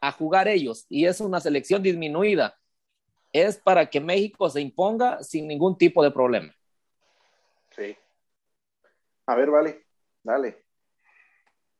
a 0.00 0.12
jugar 0.12 0.48
ellos 0.48 0.86
y 0.88 1.06
es 1.06 1.20
una 1.20 1.40
selección 1.40 1.82
disminuida, 1.82 2.58
es 3.32 3.56
para 3.56 3.88
que 3.88 4.00
México 4.00 4.50
se 4.50 4.60
imponga 4.60 5.22
sin 5.22 5.46
ningún 5.46 5.78
tipo 5.78 6.02
de 6.02 6.10
problema. 6.10 6.54
Sí. 7.70 7.96
A 9.26 9.34
ver, 9.34 9.50
vale, 9.50 9.86
dale. 10.22 10.64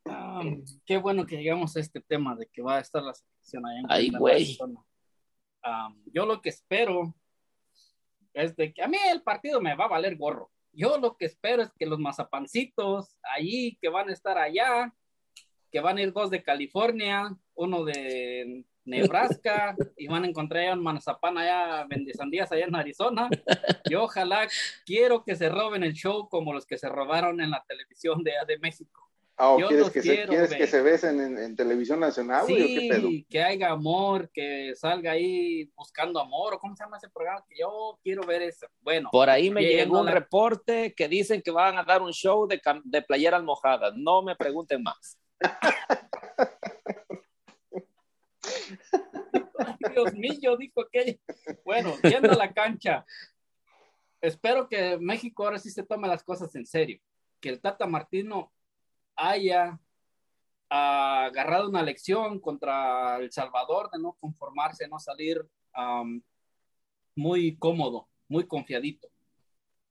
Ah, 0.05 0.43
qué 0.87 0.97
bueno 0.97 1.27
que 1.27 1.37
llegamos 1.37 1.77
a 1.77 1.81
este 1.81 2.01
tema 2.01 2.37
de 2.37 2.47
que 2.47 2.63
va 2.63 2.77
a 2.77 2.81
estar 2.81 3.03
la 3.03 3.15
selección 3.15 3.67
allá 3.67 3.81
en 3.81 3.87
Ay, 3.89 4.11
güey. 4.11 4.59
Ah, 5.63 5.93
yo 6.07 6.25
lo 6.25 6.41
que 6.41 6.51
espero 6.51 7.15
es 8.33 8.55
de 8.57 8.73
que 8.73 8.83
a 8.83 8.89
mí 8.89 8.97
el 9.11 9.23
partido 9.23 9.61
me 9.61 9.75
va 9.75 9.87
a 9.87 9.89
valer 9.89 10.17
gorro. 10.17 10.51
Yo 10.79 10.97
lo 10.97 11.17
que 11.17 11.25
espero 11.25 11.65
es 11.65 11.73
que 11.77 11.87
los 11.87 11.99
mazapancitos 11.99 13.17
allí 13.35 13.77
que 13.81 13.89
van 13.89 14.11
a 14.11 14.13
estar 14.13 14.39
allá, 14.39 14.95
que 15.73 15.81
van 15.81 15.99
a 15.99 16.03
ir 16.03 16.13
dos 16.13 16.31
de 16.31 16.45
California, 16.45 17.37
uno 17.57 17.85
de 17.85 18.65
Nebraska 18.85 19.75
y 19.97 20.07
van 20.07 20.23
a 20.23 20.29
encontrar 20.29 20.63
allá 20.63 20.75
un 20.75 20.85
mazapán 20.85 21.37
allá, 21.37 21.85
vendesandías 21.91 22.53
allá 22.53 22.67
en 22.67 22.77
Arizona. 22.77 23.29
Yo 23.91 24.05
ojalá 24.05 24.47
quiero 24.87 25.25
que 25.25 25.35
se 25.35 25.49
roben 25.49 25.83
el 25.83 25.95
show 25.95 26.29
como 26.29 26.53
los 26.53 26.65
que 26.65 26.79
se 26.79 26.89
robaron 26.89 27.41
en 27.41 27.51
la 27.51 27.65
televisión 27.67 28.23
de, 28.23 28.35
de 28.47 28.59
México. 28.61 29.08
Ah, 29.41 29.53
¿o 29.53 29.61
Yo 29.61 29.69
¿quieres, 29.69 29.91
que 29.91 30.03
se, 30.03 30.15
quiero 30.17 30.31
¿quieres 30.31 30.51
ver. 30.51 30.59
que 30.59 30.67
se 30.67 30.83
besen 30.83 31.21
en, 31.21 31.39
en 31.39 31.55
televisión 31.55 32.01
nacional, 32.01 32.43
güey, 32.45 32.61
o 32.61 32.67
qué 32.67 32.89
pedo? 32.91 33.09
Sí, 33.09 33.25
que 33.31 33.41
haya 33.41 33.71
amor, 33.71 34.29
que 34.35 34.73
salga 34.75 35.13
ahí 35.13 35.71
buscando 35.77 36.19
amor, 36.21 36.55
o 36.55 36.59
cómo 36.59 36.75
se 36.75 36.83
llama 36.83 36.97
ese 36.97 37.09
programa, 37.09 37.45
que 37.49 37.55
yo 37.61 38.01
quiero 38.03 38.27
ver 38.27 38.43
eso. 38.43 38.67
Bueno, 38.81 39.11
Por 39.13 39.31
ahí 39.31 39.49
me 39.51 39.63
llegó 39.63 40.01
un 40.01 40.07
la- 40.07 40.13
reporte 40.13 40.93
que 40.93 41.07
dicen 41.07 41.41
que 41.41 41.53
van 41.53 41.79
a 41.79 41.85
dar 41.85 42.03
un 42.03 42.13
show 42.13 42.49
de, 42.49 42.61
cam- 42.61 42.83
de 42.85 43.01
playeras 43.01 43.45
mojadas. 43.45 43.95
No 43.97 44.23
me 44.23 44.35
pregunten 44.35 44.83
más. 44.83 45.17
Dios 49.95 50.15
mío, 50.15 50.57
dijo 50.57 50.81
aquello. 50.83 51.19
Bueno, 51.65 51.95
yendo 52.03 52.31
a 52.33 52.37
la 52.37 52.53
cancha, 52.53 53.05
espero 54.21 54.69
que 54.69 54.99
México 54.99 55.45
ahora 55.45 55.59
sí 55.59 55.71
se 55.71 55.83
tome 55.85 56.09
las 56.09 56.23
cosas 56.23 56.55
en 56.55 56.67
serio, 56.67 57.01
que 57.41 57.49
el 57.51 57.61
Tata 57.61 57.87
Martino 57.87 58.53
haya 59.19 59.79
agarrado 60.71 61.69
una 61.69 61.83
lección 61.83 62.41
contra 62.41 63.17
El 63.19 63.33
Salvador 63.33 63.91
de 63.91 63.99
no 63.99 64.17
conformarse, 64.21 64.89
no 64.89 64.99
salir 64.99 65.47
muy 67.15 67.57
cómodo, 67.57 68.09
muy 68.29 68.47
confiadito, 68.47 69.09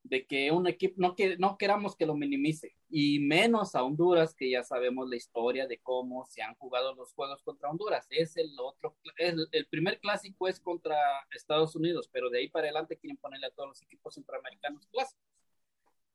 de 0.02 0.26
que 0.26 0.50
un 0.50 0.66
equipo 0.66 0.94
no, 0.98 1.14
que, 1.14 1.36
no 1.36 1.58
queramos 1.58 1.94
que 1.94 2.06
lo 2.06 2.14
minimice, 2.14 2.74
y 2.88 3.18
menos 3.18 3.74
a 3.74 3.82
Honduras, 3.82 4.34
que 4.34 4.50
ya 4.50 4.62
sabemos 4.62 5.08
la 5.08 5.16
historia 5.16 5.66
de 5.66 5.78
cómo 5.78 6.24
se 6.26 6.42
han 6.42 6.54
jugado 6.54 6.94
los 6.94 7.12
juegos 7.12 7.42
contra 7.42 7.68
Honduras. 7.68 8.06
Es 8.08 8.36
el 8.38 8.58
otro, 8.58 8.96
el 9.18 9.66
primer 9.66 10.00
clásico 10.00 10.48
es 10.48 10.58
contra 10.58 10.96
Estados 11.32 11.76
Unidos, 11.76 12.08
pero 12.10 12.30
de 12.30 12.38
ahí 12.38 12.48
para 12.48 12.66
adelante 12.66 12.96
quieren 12.96 13.18
ponerle 13.18 13.48
a 13.48 13.50
todos 13.50 13.68
los 13.68 13.82
equipos 13.82 14.14
centroamericanos 14.14 14.86
clásicos. 14.86 15.37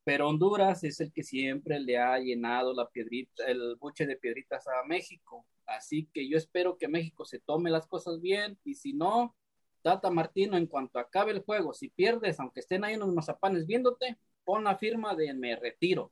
Pero 0.04 0.28
Honduras 0.28 0.84
es 0.84 1.00
el 1.00 1.12
que 1.12 1.22
siempre 1.22 1.80
le 1.80 1.98
ha 1.98 2.18
llenado 2.18 2.74
la 2.74 2.88
piedrita, 2.90 3.44
el 3.46 3.76
buche 3.76 4.06
de 4.06 4.16
piedritas 4.16 4.66
a 4.68 4.84
México. 4.86 5.46
Así 5.66 6.08
que 6.12 6.28
yo 6.28 6.36
espero 6.36 6.76
que 6.76 6.88
México 6.88 7.24
se 7.24 7.38
tome 7.40 7.70
las 7.70 7.86
cosas 7.86 8.20
bien 8.20 8.58
y 8.64 8.74
si 8.74 8.92
no, 8.92 9.34
Tata 9.82 10.10
Martino, 10.10 10.56
en 10.56 10.66
cuanto 10.66 10.98
acabe 10.98 11.32
el 11.32 11.40
juego, 11.42 11.72
si 11.74 11.88
pierdes, 11.88 12.38
aunque 12.40 12.60
estén 12.60 12.84
ahí 12.84 12.96
unos 12.96 13.14
mazapanes 13.14 13.66
viéndote, 13.66 14.18
pon 14.44 14.64
la 14.64 14.76
firma 14.76 15.14
de 15.14 15.32
me 15.34 15.56
retiro. 15.56 16.10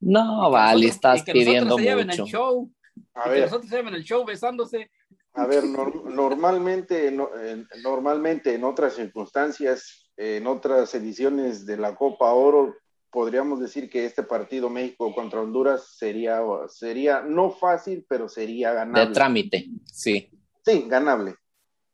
No, 0.00 0.50
vale, 0.50 0.86
nosotros- 0.86 0.94
estás 0.94 1.20
y 1.20 1.24
que 1.24 1.32
nosotros 1.32 1.46
pidiendo 1.46 1.76
se 1.76 1.82
lleven 1.82 2.06
mucho. 2.08 2.22
el 2.24 2.28
show, 2.28 2.72
A 3.14 3.20
y 3.20 3.24
que 3.24 3.30
ver, 3.30 3.40
nosotros 3.42 3.70
se 3.70 3.76
lleven 3.76 3.94
el 3.94 4.04
show 4.04 4.24
besándose. 4.24 4.90
a 5.32 5.46
ver, 5.46 5.64
nor- 5.64 6.04
normalmente, 6.12 7.10
no- 7.12 7.30
eh, 7.36 7.64
normalmente 7.82 8.54
en 8.54 8.64
otras 8.64 8.94
circunstancias, 8.94 10.07
en 10.18 10.46
otras 10.48 10.92
ediciones 10.96 11.64
de 11.64 11.76
la 11.76 11.94
Copa 11.94 12.32
Oro, 12.32 12.74
podríamos 13.10 13.60
decir 13.60 13.88
que 13.88 14.04
este 14.04 14.24
partido 14.24 14.68
México 14.68 15.14
contra 15.14 15.40
Honduras 15.40 15.94
sería, 15.96 16.40
sería 16.68 17.22
no 17.22 17.50
fácil, 17.50 18.04
pero 18.08 18.28
sería 18.28 18.70
De 18.70 18.76
ganable. 18.76 19.14
trámite, 19.14 19.66
sí. 19.86 20.28
Sí, 20.64 20.84
ganable. 20.88 21.36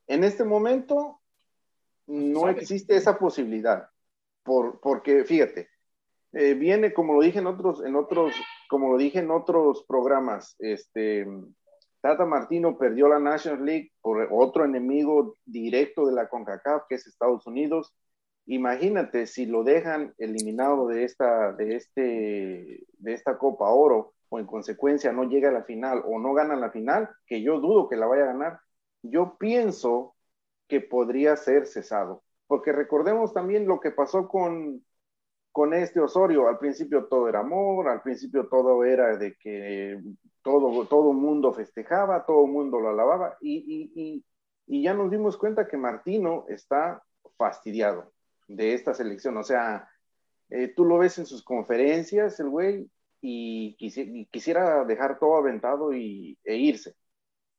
En 0.07 0.25
este 0.25 0.43
momento 0.43 1.21
no 2.07 2.41
Sabe. 2.41 2.53
existe 2.61 2.97
esa 2.97 3.19
posibilidad, 3.19 3.89
por, 4.43 4.81
porque 4.81 5.25
fíjate, 5.25 5.69
eh, 6.33 6.55
viene 6.55 6.93
como 6.95 7.13
lo 7.15 7.21
dije 7.21 7.39
en 7.41 7.47
otros, 7.47 7.85
en 7.85 7.95
otros, 7.95 8.35
como 8.69 8.91
lo 8.91 8.99
dije 8.99 9.19
en 9.19 9.31
otros 9.31 9.85
programas, 9.87 10.57
este 10.59 11.27
Tata 12.01 12.25
Martino 12.25 12.77
perdió 12.77 13.09
la 13.09 13.19
National 13.19 13.65
League 13.65 13.93
por 14.03 14.29
otro 14.31 14.65
enemigo 14.65 15.37
directo 15.45 16.07
de 16.07 16.13
la 16.15 16.29
CONCACAF, 16.29 16.85
que 16.89 16.97
es 16.97 17.07
Estados 17.07 17.47
Unidos. 17.47 17.95
Imagínate 18.47 19.27
si 19.27 19.47
lo 19.47 19.65
dejan 19.65 20.15
eliminado 20.19 20.87
de 20.89 21.05
esta, 21.05 21.53
de 21.53 21.77
este, 21.77 22.87
de 22.99 23.13
esta 23.13 23.39
Copa 23.39 23.71
Oro, 23.71 24.13
o 24.29 24.39
en 24.39 24.47
consecuencia 24.47 25.13
no 25.13 25.25
llega 25.25 25.49
a 25.49 25.53
la 25.53 25.65
final 25.65 26.03
o 26.07 26.19
no 26.19 26.35
gana 26.35 26.57
la 26.57 26.71
final, 26.71 27.09
que 27.27 27.43
yo 27.43 27.61
dudo 27.61 27.89
que 27.89 27.97
la 27.97 28.07
vaya 28.07 28.25
a 28.25 28.27
ganar, 28.27 28.61
yo 29.03 29.37
pienso 29.39 30.15
que 30.69 30.81
podría 30.81 31.37
ser 31.37 31.67
cesado. 31.67 32.23
Porque 32.47 32.73
recordemos 32.73 33.33
también 33.33 33.67
lo 33.67 33.81
que 33.81 33.91
pasó 33.91 34.29
con, 34.29 34.85
con 35.53 35.73
este 35.73 36.01
Osorio. 36.01 36.49
Al 36.49 36.59
principio 36.59 37.07
todo 37.07 37.29
era 37.29 37.41
amor, 37.41 37.89
al 37.89 38.03
principio 38.03 38.49
todo 38.49 38.85
era 38.85 39.17
de 39.17 39.37
que 39.37 40.01
todo, 40.43 40.87
todo 40.87 41.13
mundo 41.13 41.53
festejaba, 41.55 42.27
todo 42.27 42.47
mundo 42.47 42.79
lo 42.81 42.91
alababa, 42.91 43.39
y, 43.41 43.93
y, 43.95 44.03
y, 44.03 44.25
y 44.67 44.83
ya 44.83 44.93
nos 44.95 45.11
dimos 45.11 45.39
cuenta 45.39 45.67
que 45.67 45.79
Martino 45.79 46.45
está 46.49 47.03
fastidiado 47.39 48.14
de 48.49 48.75
esta 48.75 48.95
selección. 48.95 49.37
O 49.37 49.43
sea, 49.45 49.89
eh, 50.51 50.69
tú 50.75 50.85
lo 50.85 50.99
ves 50.99 51.19
en 51.19 51.27
sus 51.27 51.45
conferencias, 51.45 52.41
el 52.41 52.49
güey, 52.51 52.91
y, 53.21 53.77
quisi- 53.79 54.11
y 54.23 54.27
quisiera 54.27 54.85
dejar 54.85 55.19
todo 55.19 55.37
aventado 55.37 55.95
y, 55.95 56.39
e 56.45 56.57
irse. 56.57 56.95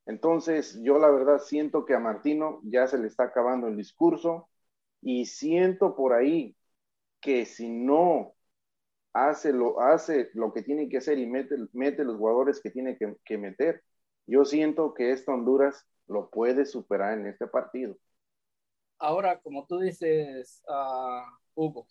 Entonces, 0.05 0.79
yo 0.83 0.99
la 0.99 1.09
verdad 1.09 1.39
siento 1.39 1.85
que 1.85 1.95
a 1.95 1.99
Martino 1.99 2.61
ya 2.63 2.87
se 2.87 2.97
le 2.99 3.07
está 3.07 3.25
acabando 3.25 3.67
el 3.67 3.77
discurso 3.77 4.49
y 5.01 5.25
siento 5.25 5.95
por 5.95 6.13
ahí 6.13 6.55
que 7.21 7.45
si 7.45 7.69
no 7.71 8.35
hace 9.13 9.53
lo, 9.53 9.79
hace 9.81 10.29
lo 10.33 10.53
que 10.53 10.61
tiene 10.63 10.89
que 10.89 10.97
hacer 10.97 11.17
y 11.19 11.27
mete, 11.27 11.55
mete 11.73 12.03
los 12.03 12.17
jugadores 12.17 12.61
que 12.61 12.71
tiene 12.71 12.97
que, 12.97 13.15
que 13.25 13.37
meter, 13.37 13.83
yo 14.27 14.45
siento 14.45 14.93
que 14.93 15.11
esta 15.11 15.33
Honduras 15.33 15.87
lo 16.07 16.29
puede 16.29 16.65
superar 16.65 17.17
en 17.19 17.27
este 17.27 17.47
partido. 17.47 17.97
Ahora, 19.05 19.39
como 19.39 19.67
tú 19.67 19.77
dices, 19.77 20.63
ah, 20.67 21.31
Hugo, 21.53 21.87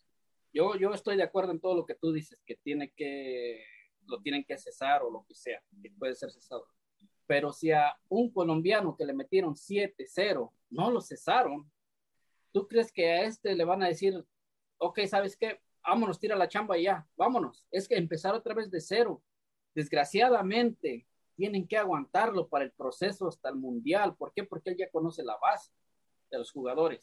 yo, 0.52 0.74
yo 0.74 0.92
estoy 0.92 1.16
de 1.16 1.22
acuerdo 1.22 1.52
en 1.52 1.60
todo 1.60 1.76
lo 1.76 1.86
que 1.86 1.94
tú 1.94 2.12
dices, 2.12 2.40
que 2.44 2.56
tiene 2.56 2.90
que, 2.90 3.64
lo 4.06 4.20
tienen 4.20 4.42
que 4.42 4.58
cesar 4.58 5.04
o 5.04 5.12
lo 5.12 5.24
que 5.24 5.32
sea, 5.32 5.62
que 5.80 5.92
puede 5.92 6.16
ser 6.16 6.32
cesado. 6.32 6.66
Pero 7.28 7.52
si 7.52 7.70
a 7.70 7.96
un 8.08 8.32
colombiano 8.32 8.96
que 8.96 9.06
le 9.06 9.12
metieron 9.12 9.54
7-0 9.54 10.50
no 10.70 10.90
lo 10.90 11.00
cesaron, 11.00 11.70
¿tú 12.50 12.66
crees 12.66 12.90
que 12.90 13.08
a 13.08 13.22
este 13.22 13.54
le 13.54 13.64
van 13.64 13.84
a 13.84 13.86
decir, 13.86 14.26
ok, 14.78 14.98
¿sabes 15.06 15.36
qué? 15.36 15.60
Vámonos, 15.86 16.18
tira 16.18 16.34
la 16.34 16.48
chamba 16.48 16.76
y 16.78 16.82
ya, 16.82 17.06
vámonos. 17.16 17.64
Es 17.70 17.86
que 17.86 17.94
empezar 17.94 18.34
otra 18.34 18.54
vez 18.54 18.72
de 18.72 18.80
cero. 18.80 19.22
Desgraciadamente, 19.72 21.06
tienen 21.36 21.68
que 21.68 21.76
aguantarlo 21.76 22.48
para 22.48 22.64
el 22.64 22.72
proceso 22.72 23.28
hasta 23.28 23.50
el 23.50 23.54
mundial. 23.54 24.16
¿Por 24.16 24.32
qué? 24.32 24.42
Porque 24.42 24.70
él 24.70 24.76
ya 24.76 24.90
conoce 24.90 25.22
la 25.22 25.36
base 25.36 25.70
de 26.34 26.38
los 26.40 26.52
jugadores. 26.52 27.00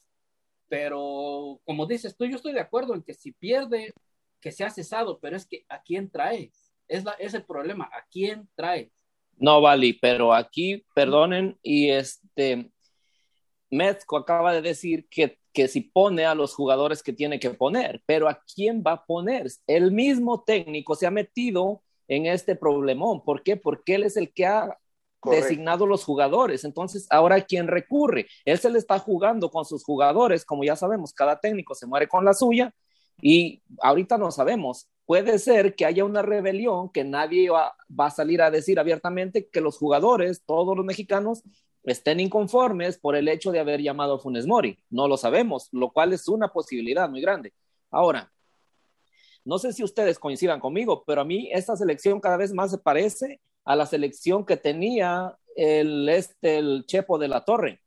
Pero 0.67 1.59
como 1.65 1.85
dices 1.85 2.15
tú, 2.15 2.25
yo 2.25 2.35
estoy 2.35 2.53
de 2.53 2.61
acuerdo 2.61 2.93
en 2.93 3.01
que 3.01 3.13
si 3.13 3.31
pierde, 3.31 3.93
que 4.39 4.51
sea 4.51 4.69
cesado, 4.69 5.19
pero 5.19 5.35
es 5.35 5.45
que 5.45 5.65
¿a 5.69 5.81
quién 5.81 6.09
traes? 6.09 6.71
Es, 6.87 7.03
la, 7.03 7.11
es 7.13 7.33
el 7.33 7.43
problema, 7.43 7.85
¿a 7.85 8.05
quién 8.09 8.49
traes? 8.55 8.91
No, 9.37 9.61
Vali, 9.61 9.93
pero 9.93 10.33
aquí, 10.33 10.85
perdonen, 10.93 11.57
y 11.63 11.89
este, 11.89 12.71
Mezco 13.69 14.17
acaba 14.17 14.53
de 14.53 14.61
decir 14.61 15.07
que, 15.09 15.39
que 15.53 15.67
si 15.67 15.81
pone 15.81 16.25
a 16.25 16.35
los 16.35 16.53
jugadores 16.53 17.01
que 17.01 17.13
tiene 17.13 17.39
que 17.39 17.49
poner, 17.51 18.03
pero 18.05 18.29
¿a 18.29 18.41
quién 18.53 18.83
va 18.85 18.93
a 18.93 19.05
poner? 19.05 19.47
El 19.67 19.91
mismo 19.91 20.43
técnico 20.43 20.95
se 20.95 21.07
ha 21.07 21.11
metido 21.11 21.81
en 22.07 22.25
este 22.25 22.55
problemón. 22.55 23.23
¿Por 23.23 23.41
qué? 23.41 23.55
Porque 23.55 23.95
él 23.95 24.03
es 24.03 24.17
el 24.17 24.33
que 24.33 24.45
ha 24.45 24.77
Correcto. 25.21 25.45
designado 25.45 25.85
los 25.85 26.03
jugadores. 26.03 26.63
Entonces, 26.63 27.05
ahora 27.11 27.35
¿a 27.35 27.41
quién 27.41 27.67
recurre? 27.67 28.27
Él 28.43 28.57
se 28.57 28.71
le 28.71 28.79
está 28.79 28.97
jugando 28.97 29.51
con 29.51 29.65
sus 29.65 29.83
jugadores, 29.83 30.43
como 30.43 30.63
ya 30.63 30.75
sabemos, 30.75 31.13
cada 31.13 31.39
técnico 31.39 31.75
se 31.75 31.85
muere 31.85 32.07
con 32.07 32.25
la 32.25 32.33
suya 32.33 32.73
y 33.21 33.61
ahorita 33.81 34.17
no 34.17 34.31
sabemos. 34.31 34.89
Puede 35.05 35.37
ser 35.37 35.75
que 35.75 35.85
haya 35.85 36.05
una 36.05 36.23
rebelión 36.23 36.89
que 36.89 37.03
nadie 37.03 37.51
va, 37.51 37.75
va 37.87 38.07
a 38.07 38.11
salir 38.11 38.41
a 38.41 38.49
decir 38.49 38.79
abiertamente 38.79 39.47
que 39.47 39.61
los 39.61 39.77
jugadores, 39.77 40.41
todos 40.43 40.75
los 40.75 40.85
mexicanos, 40.85 41.43
estén 41.83 42.19
inconformes 42.19 42.97
por 42.97 43.15
el 43.15 43.27
hecho 43.27 43.51
de 43.51 43.59
haber 43.59 43.79
llamado 43.79 44.15
a 44.15 44.19
Funes 44.19 44.47
Mori. 44.47 44.79
No 44.89 45.07
lo 45.07 45.17
sabemos, 45.17 45.69
lo 45.71 45.91
cual 45.91 46.13
es 46.13 46.27
una 46.27 46.47
posibilidad 46.47 47.07
muy 47.07 47.21
grande. 47.21 47.53
Ahora, 47.91 48.31
no 49.45 49.59
sé 49.59 49.71
si 49.71 49.83
ustedes 49.83 50.17
coincidan 50.17 50.59
conmigo, 50.59 51.03
pero 51.05 51.21
a 51.21 51.25
mí 51.25 51.49
esta 51.51 51.75
selección 51.75 52.19
cada 52.19 52.37
vez 52.37 52.53
más 52.53 52.71
se 52.71 52.79
parece 52.79 53.39
a 53.65 53.75
la 53.75 53.85
selección 53.85 54.45
que 54.45 54.57
tenía 54.57 55.37
el, 55.55 56.07
este, 56.09 56.57
el 56.57 56.85
Chepo 56.85 57.17
de 57.17 57.27
la 57.27 57.43
Torre. 57.45 57.79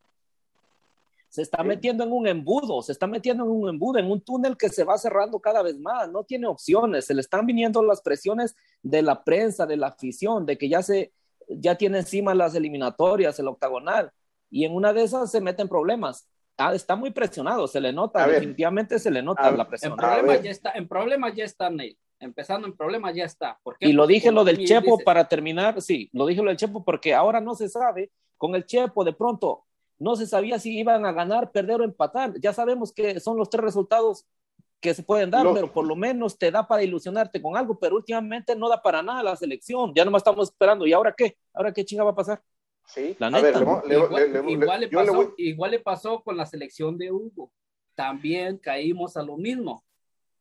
se 1.29 1.43
está 1.43 1.65
metiendo 1.65 2.05
en 2.05 2.13
un 2.13 2.29
embudo, 2.29 2.81
se 2.83 2.93
está 2.93 3.09
metiendo 3.09 3.43
en 3.45 3.51
un 3.51 3.69
embudo, 3.69 3.99
en 3.99 4.09
un 4.11 4.21
túnel 4.21 4.57
que 4.57 4.69
se 4.69 4.85
va 4.85 4.97
cerrando 4.99 5.41
cada 5.41 5.63
vez 5.63 5.77
más, 5.81 6.09
no 6.09 6.23
tiene 6.23 6.47
opciones, 6.47 7.07
se 7.07 7.15
le 7.15 7.21
están 7.23 7.45
viniendo 7.45 7.83
las 7.83 8.03
presiones 8.03 8.55
de 8.83 9.03
la 9.03 9.25
prensa, 9.25 9.67
de 9.67 9.77
la 9.77 9.89
afición, 9.89 10.47
de 10.47 10.57
que 10.57 10.69
ya 10.69 10.81
se, 10.83 11.13
ya 11.49 11.75
tiene 11.75 11.99
encima 11.99 12.35
las 12.35 12.55
eliminatorias, 12.55 13.37
el 13.41 13.49
octagonal, 13.49 14.13
y 14.49 14.65
en 14.65 14.75
una 14.77 14.93
de 14.93 15.03
esas 15.03 15.29
se 15.33 15.41
meten 15.41 15.69
problemas. 15.69 16.29
Ah, 16.57 16.73
está 16.73 16.95
muy 16.95 17.11
presionado, 17.11 17.67
se 17.67 17.81
le 17.81 17.93
nota, 17.93 18.23
A 18.23 18.27
ver. 18.29 18.37
definitivamente 18.37 19.01
se 19.01 19.11
le 19.11 19.21
nota 19.21 19.49
A- 19.49 19.51
la 19.51 19.65
En 19.65 19.69
presión. 19.69 19.93
A 19.95 19.97
problemas 19.97 20.41
ya 20.45 20.51
está, 20.53 20.71
en 20.71 20.87
problemas 20.87 21.35
ya 21.35 21.45
está, 21.45 21.69
Neil. 21.69 21.99
Empezando 22.21 22.67
en 22.67 22.77
problemas 22.77 23.15
ya 23.15 23.25
está. 23.25 23.59
¿Por 23.63 23.77
qué? 23.77 23.89
Y 23.89 23.93
lo 23.93 24.07
dije 24.07 24.31
lo 24.33 24.45
del 24.45 24.65
Chepo 24.65 24.93
dices, 24.93 25.05
para 25.05 25.29
terminar, 25.29 25.81
sí, 25.83 26.09
lo 26.13 26.27
dije 26.27 26.43
lo 26.43 26.49
del 26.49 26.57
Chepo 26.57 26.85
porque 26.85 27.15
ahora 27.15 27.41
no 27.41 27.55
se 27.55 27.69
sabe, 27.69 28.11
con 28.39 28.55
el 28.55 28.65
Chepo 28.65 29.05
de 29.05 29.13
pronto 29.13 29.65
no 29.99 30.17
se 30.17 30.27
sabía 30.27 30.59
si 30.59 30.79
iban 30.79 31.05
a 31.07 31.13
ganar, 31.13 31.51
perder 31.53 31.81
o 31.81 31.85
empatar. 31.85 32.35
Ya 32.41 32.53
sabemos 32.53 32.93
que 32.93 33.21
son 33.21 33.37
los 33.37 33.49
tres 33.51 33.63
resultados 33.65 34.27
que 34.81 34.93
se 34.93 35.03
pueden 35.03 35.31
dar, 35.31 35.47
pero 35.55 35.73
por 35.73 35.87
lo 35.87 35.97
menos 35.97 36.37
te 36.39 36.51
da 36.51 36.67
para 36.67 36.83
ilusionarte 36.83 37.41
con 37.41 37.57
algo, 37.57 37.79
pero 37.79 37.97
últimamente 37.97 38.55
no 38.55 38.69
da 38.69 38.83
para 38.83 39.03
nada 39.03 39.23
la 39.23 39.37
selección, 39.37 39.93
ya 39.95 40.05
nomás 40.05 40.21
estamos 40.21 40.49
esperando. 40.49 40.87
¿Y 40.87 40.93
ahora 40.93 41.15
qué? 41.17 41.37
¿Ahora 41.55 41.73
qué 41.73 41.85
chinga 41.85 42.05
va 42.05 42.11
a 42.11 42.15
pasar? 42.15 42.43
Sí, 42.87 43.17
La 43.19 43.29
a 43.29 43.31
ver, 43.31 43.55
neta. 43.55 43.65
pasó, 45.07 45.15
voy- 45.15 45.35
igual 45.39 45.71
le 45.71 45.79
pasó 45.81 46.23
con 46.23 46.37
la 46.37 46.45
selección 46.45 46.99
de 46.99 47.11
Hugo. 47.11 47.51
También 47.95 48.59
caímos 48.59 49.17
a 49.17 49.23
lo 49.23 49.37
mismo. 49.37 49.84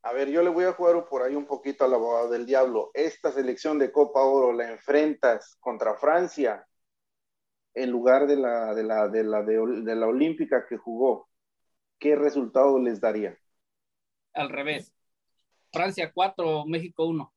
A 0.03 0.11
ver, 0.11 0.29
yo 0.29 0.41
le 0.43 0.49
voy 0.49 0.65
a 0.65 0.73
jugar 0.73 1.05
por 1.07 1.23
ahí 1.23 1.35
un 1.35 1.45
poquito 1.45 1.85
al 1.85 1.93
abogado 1.93 2.29
del 2.29 2.45
diablo. 2.45 2.91
Esta 2.93 3.31
selección 3.31 3.79
de 3.79 3.91
Copa 3.91 4.21
Oro 4.21 4.51
la 4.51 4.69
enfrentas 4.69 5.55
contra 5.61 5.95
Francia 5.95 6.67
en 7.73 7.89
lugar 7.89 8.27
de 8.27 8.35
la, 8.35 8.75
de 8.75 8.83
la, 8.83 9.07
de 9.07 9.23
la, 9.23 9.41
de, 9.43 9.81
de 9.83 9.95
la 9.95 10.07
olímpica 10.07 10.65
que 10.67 10.77
jugó. 10.77 11.29
¿Qué 11.99 12.15
resultado 12.17 12.77
les 12.79 12.99
daría? 12.99 13.37
Al 14.33 14.49
revés. 14.49 14.93
Francia 15.71 16.11
4, 16.13 16.65
México 16.65 17.05
1. 17.05 17.33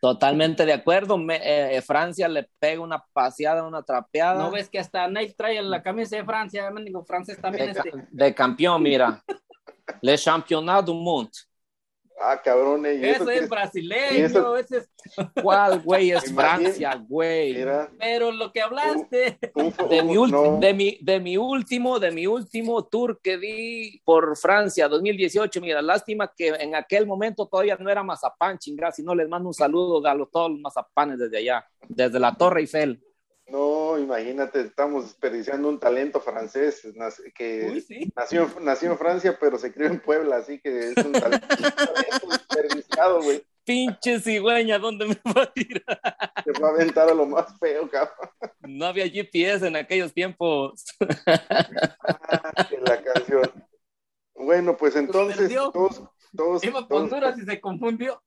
Totalmente 0.00 0.66
de 0.66 0.72
acuerdo. 0.72 1.16
Me- 1.16 1.76
eh, 1.76 1.80
Francia 1.82 2.28
le 2.28 2.50
pega 2.58 2.82
una 2.82 3.02
paseada, 3.12 3.62
una 3.64 3.82
trapeada 3.82 4.42
¿No 4.42 4.50
ves 4.50 4.68
que 4.68 4.80
hasta 4.80 5.06
Neil 5.08 5.34
trae 5.36 5.62
la 5.62 5.82
camisa 5.82 6.16
de 6.16 6.24
Francia? 6.24 6.68
Mendigo 6.70 7.04
francés 7.04 7.40
también 7.40 7.72
de, 7.72 7.78
este. 7.78 7.92
de 8.10 8.34
campeón, 8.34 8.82
mira. 8.82 9.22
Le 10.00 10.16
Championnat 10.16 10.84
du 10.84 10.94
Monde. 10.94 11.30
Ah, 12.24 12.40
cabrón, 12.40 12.84
y 12.86 13.04
eso 13.04 13.24
Ese 13.24 13.24
que 13.24 13.36
es 13.38 13.42
es- 13.42 13.48
brasileño, 13.48 14.26
eso- 14.26 14.56
ese 14.56 14.76
es... 14.76 14.90
¿Cuál, 15.42 15.80
güey? 15.80 16.12
Es 16.12 16.32
Francia, 16.32 16.94
güey. 17.08 17.54
Mira, 17.54 17.90
Pero 17.98 18.30
lo 18.30 18.52
que 18.52 18.60
hablaste. 18.60 19.38
un- 19.56 19.74
de 19.88 20.02
mi, 20.04 20.14
ulti- 20.14 20.30
no. 20.30 20.58
de, 20.60 20.72
mi, 20.72 20.98
de 21.00 21.18
mi 21.18 21.36
último, 21.36 21.98
de 21.98 22.12
mi 22.12 22.28
último 22.28 22.84
tour 22.84 23.18
que 23.20 23.38
di 23.38 24.00
por 24.04 24.36
Francia 24.36 24.86
2018, 24.86 25.60
mira, 25.60 25.82
lástima 25.82 26.32
que 26.36 26.48
en 26.50 26.76
aquel 26.76 27.06
momento 27.08 27.48
todavía 27.48 27.76
no 27.80 27.90
era 27.90 28.04
mazapán, 28.04 28.56
chingada, 28.56 28.92
si 28.92 29.02
no 29.02 29.16
les 29.16 29.28
mando 29.28 29.48
un 29.48 29.54
saludo 29.54 30.06
a 30.06 30.14
los, 30.14 30.30
todos 30.30 30.50
los 30.52 30.60
mazapanes 30.60 31.18
desde 31.18 31.38
allá, 31.38 31.66
desde 31.88 32.20
la 32.20 32.32
Torre 32.36 32.60
Eiffel. 32.60 33.02
No, 33.52 33.98
imagínate, 33.98 34.62
estamos 34.62 35.04
desperdiciando 35.04 35.68
un 35.68 35.78
talento 35.78 36.20
francés 36.22 36.80
que 37.34 37.68
Uy, 37.70 37.80
sí. 37.82 38.10
nació, 38.16 38.48
nació 38.62 38.92
en 38.92 38.98
Francia, 38.98 39.36
pero 39.38 39.58
se 39.58 39.70
crió 39.74 39.88
en 39.88 40.00
Puebla, 40.00 40.36
así 40.36 40.58
que 40.58 40.88
es 40.88 40.96
un 41.04 41.12
talento, 41.12 41.46
desperdiciado, 42.30 43.20
güey. 43.20 43.42
Pinche 43.64 44.18
cigüeña, 44.20 44.78
¿dónde 44.78 45.06
me 45.06 45.16
va 45.36 45.42
a 45.42 45.52
tirar? 45.52 46.00
Se 46.42 46.52
va 46.60 46.68
a 46.68 46.70
aventar 46.70 47.10
a 47.10 47.14
lo 47.14 47.26
más 47.26 47.56
feo, 47.60 47.90
cabrón. 47.90 48.30
No 48.60 48.86
había 48.86 49.06
GPS 49.06 49.66
en 49.66 49.76
aquellos 49.76 50.14
tiempos. 50.14 50.84
Ah, 51.26 52.66
la 52.86 53.02
canción. 53.02 53.52
Bueno, 54.34 54.76
pues 54.78 54.96
entonces 54.96 55.52
todos, 55.54 56.02
todos, 56.34 56.64
Iba 56.64 56.88
todos- 56.88 57.02
Honduras 57.02 57.38
y 57.38 57.42
se 57.44 57.60
confundió. 57.60 58.22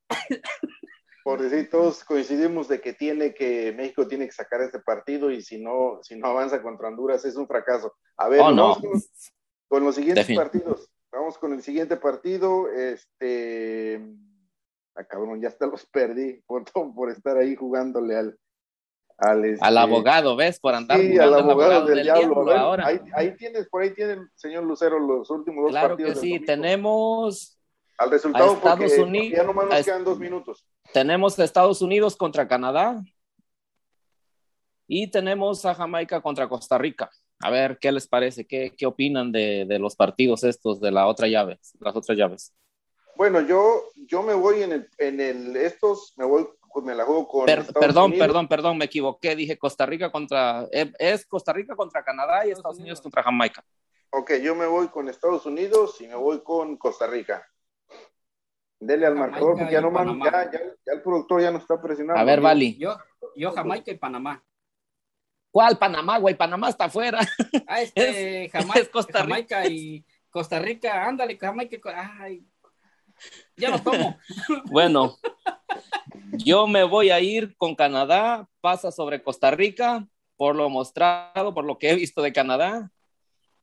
Por 1.25 1.41
decir, 1.41 1.71
todos 1.71 2.03
coincidimos 2.03 2.67
de 2.67 2.79
que 2.81 2.93
tiene 2.93 3.33
que 3.33 3.73
México 3.75 4.07
tiene 4.07 4.27
que 4.27 4.31
sacar 4.31 4.61
este 4.61 4.77
partido 4.79 5.31
y 5.31 5.41
si 5.41 5.59
no, 5.59 5.97
si 6.03 6.15
no 6.15 6.27
avanza 6.27 6.61
contra 6.61 6.87
Honduras 6.89 7.25
es 7.25 7.35
un 7.35 7.47
fracaso. 7.47 7.95
A 8.15 8.29
ver, 8.29 8.41
Oh, 8.41 8.51
no. 8.51 8.75
con, 8.79 8.91
con 9.67 9.83
los 9.83 9.95
siguientes 9.95 10.29
Defin- 10.29 10.35
partidos. 10.35 10.87
Vamos 11.11 11.39
con 11.39 11.51
el 11.53 11.63
siguiente 11.63 11.97
partido. 11.97 12.69
Este, 12.71 14.05
ah, 14.95 15.03
cabrón, 15.05 15.41
ya 15.41 15.47
hasta 15.47 15.65
los 15.65 15.83
perdí 15.87 16.43
por, 16.45 16.63
por 16.95 17.09
estar 17.09 17.37
ahí 17.37 17.55
jugándole 17.55 18.15
al 18.17 18.37
al, 19.17 19.45
este, 19.45 19.65
Al 19.65 19.77
abogado, 19.79 20.35
¿ves? 20.35 20.59
Por 20.59 20.75
andar 20.75 20.99
Sí, 20.99 21.13
jugando 21.13 21.37
al 21.37 21.49
abogado 21.49 21.85
del, 21.87 22.03
diablo. 22.03 22.21
diablo 22.21 22.45
ver, 22.45 22.57
ahora. 22.57 22.85
Ahí, 22.85 22.99
ahí 23.15 23.35
tienes, 23.35 23.67
por 23.69 23.81
ahí 23.81 23.95
tiene, 23.95 24.27
señor 24.35 24.63
Lucero, 24.65 24.99
los 24.99 25.27
últimos 25.31 25.63
dos 25.63 25.71
Claro 25.71 25.95
que 25.97 26.03
partidos. 26.03 26.21
del 26.21 26.21
sí, 26.21 26.29
domingo. 26.33 26.45
tenemos 26.45 27.57
Al 27.97 28.11
resultado, 28.11 28.51
a 28.51 28.53
Estados 28.53 28.77
porque 28.79 29.01
Unidos- 29.01 29.37
ya 29.37 29.43
nomás 29.43 29.67
nos 29.69 29.85
quedan 29.85 30.03
dos 30.03 30.19
minutos. 30.19 30.67
Tenemos 30.95 31.37
a 31.37 31.43
Estados 31.43 31.81
Unidos 31.81 32.15
contra 32.15 32.47
Canadá 32.47 33.03
y 34.87 35.11
tenemos 35.11 35.65
a 35.65 35.75
Jamaica 35.75 36.21
contra 36.21 36.47
Costa 36.47 36.77
Rica. 36.77 37.11
A 37.41 37.49
ver, 37.49 37.77
¿qué 37.79 37.91
les 37.91 38.07
parece? 38.07 38.47
¿Qué, 38.47 38.73
qué 38.77 38.85
opinan 38.85 39.29
de, 39.29 39.65
de 39.67 39.77
los 39.77 39.93
partidos 39.93 40.45
estos, 40.45 40.79
de 40.79 40.91
la 40.91 41.07
otra 41.07 41.27
llave, 41.27 41.59
las 41.81 41.93
otras 41.97 42.17
llaves? 42.17 42.53
Bueno, 43.17 43.41
yo, 43.41 43.81
yo 44.07 44.23
me 44.23 44.33
voy 44.35 44.63
en 44.63 44.71
el, 44.71 44.89
en 44.97 45.19
el, 45.19 45.57
estos, 45.57 46.13
me 46.15 46.23
voy, 46.23 46.47
me 46.81 46.95
la 46.95 47.03
juego 47.03 47.27
con 47.27 47.45
Per- 47.45 47.73
perdón, 47.73 48.11
Unidos. 48.11 48.25
perdón, 48.27 48.47
perdón, 48.47 48.77
me 48.77 48.85
equivoqué. 48.85 49.35
Dije 49.35 49.57
Costa 49.57 49.85
Rica 49.85 50.09
contra. 50.13 50.65
eh, 50.71 50.93
Es 50.97 51.25
Costa 51.25 51.51
Rica 51.51 51.75
contra 51.75 52.05
Canadá 52.05 52.47
y 52.47 52.51
Estados 52.51 52.79
Unidos 52.79 53.01
contra 53.01 53.21
Jamaica. 53.21 53.65
Ok, 54.11 54.35
yo 54.41 54.55
me 54.55 54.65
voy 54.65 54.87
con 54.87 55.09
Estados 55.09 55.45
Unidos 55.45 55.99
y 55.99 56.07
me 56.07 56.15
voy 56.15 56.41
con 56.41 56.77
Costa 56.77 57.05
Rica. 57.05 57.45
Dele 58.85 59.05
al 59.05 59.13
Jamaica 59.13 59.31
marcador, 59.31 59.57
porque 59.57 59.73
ya 59.73 59.81
no 59.81 59.91
man- 59.91 60.19
ya, 60.23 60.51
ya, 60.51 60.59
ya 60.85 60.93
el 60.93 61.01
productor 61.01 61.41
ya 61.41 61.51
no 61.51 61.57
está 61.57 61.81
presionando. 61.81 62.19
A 62.21 62.23
ver, 62.23 62.41
Vali. 62.41 62.77
Yo, 62.77 62.97
yo 63.35 63.51
Jamaica 63.51 63.91
y 63.91 63.97
Panamá. 63.97 64.43
¿Cuál 65.51 65.77
Panamá, 65.77 66.17
güey? 66.17 66.35
Panamá 66.35 66.69
está 66.69 66.85
afuera. 66.85 67.19
Ah, 67.67 67.81
este, 67.81 68.45
Es- 68.45 68.51
Jamaica, 68.51 68.79
es 68.79 68.89
Costa 68.89 69.11
Rica. 69.23 69.23
Jamaica 69.55 69.67
y 69.67 70.05
Costa 70.29 70.59
Rica, 70.59 71.07
ándale, 71.07 71.37
Jamaica. 71.37 71.77
Ay, 72.19 72.45
ya 73.55 73.69
lo 73.69 73.79
tomo. 73.81 74.17
Bueno, 74.65 75.15
yo 76.33 76.67
me 76.67 76.83
voy 76.83 77.09
a 77.09 77.19
ir 77.21 77.55
con 77.57 77.73
Canadá, 77.75 78.47
pasa 78.59 78.91
sobre 78.91 79.23
Costa 79.23 79.49
Rica, 79.51 80.05
por 80.35 80.55
lo 80.55 80.69
mostrado, 80.69 81.53
por 81.53 81.63
lo 81.63 81.77
que 81.77 81.91
he 81.91 81.95
visto 81.95 82.21
de 82.21 82.33
Canadá, 82.33 82.91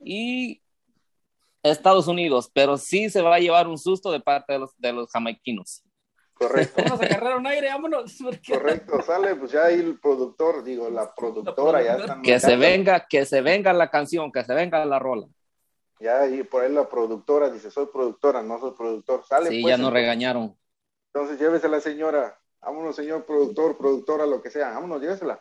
y 0.01 0.62
Estados 1.63 2.09
Unidos, 2.09 2.51
pero 2.53 2.77
sí 2.77 3.09
se 3.11 3.23
va 3.23 3.37
a 3.37 3.39
llevar 3.41 3.69
un 3.69 3.79
susto 3.79 4.11
de 4.11 4.21
parte 4.21 4.55
de 4.55 4.59
los, 4.61 4.71
de 4.79 4.93
los 4.93 5.11
jamaiquinos. 5.11 5.83
Correcto, 6.35 6.83
Vamos 6.83 7.01
a 7.01 7.05
agarrar 7.05 7.37
un 7.37 7.47
aire, 7.47 7.69
vámonos. 7.69 8.17
porque- 8.21 8.53
correcto, 8.53 9.01
sale, 9.03 9.37
pues 9.37 9.53
ya 9.53 9.67
ahí 9.67 9.79
el 9.79 10.01
productor, 10.01 10.65
digo, 10.65 10.91
la 10.91 11.15
productora 11.15 11.83
ya 11.83 11.97
están 11.97 12.23
Que 12.23 12.41
se 12.41 12.57
venga, 12.57 13.07
que 13.09 13.25
se 13.25 13.41
venga 13.43 13.73
la 13.73 13.91
canción, 13.91 14.33
que 14.33 14.43
se 14.43 14.53
venga 14.55 14.85
la 14.85 14.99
rola. 14.99 15.29
Ya 16.01 16.23
ahí 16.23 16.43
por 16.43 16.65
ahí 16.65 16.73
la 16.73 16.89
productora 16.89 17.49
dice, 17.49 17.71
soy 17.71 17.87
productora, 17.87 18.43
no 18.43 18.59
soy 18.59 18.73
productor. 18.77 19.25
Sale, 19.25 19.51
Sí, 19.51 19.63
pues, 19.63 19.71
ya 19.71 19.77
nos 19.77 19.87
entonces, 19.89 20.03
regañaron. 20.03 20.59
entonces 21.15 21.39
llévese 21.39 21.69
la 21.69 21.81
señora. 21.81 22.37
Vámonos, 22.61 22.97
señor 22.97 23.25
productor, 23.25 23.77
productora, 23.79 24.27
lo 24.27 24.43
que 24.43 24.51
sea. 24.51 24.71
Vámonos, 24.71 25.01
llévesela. 25.01 25.39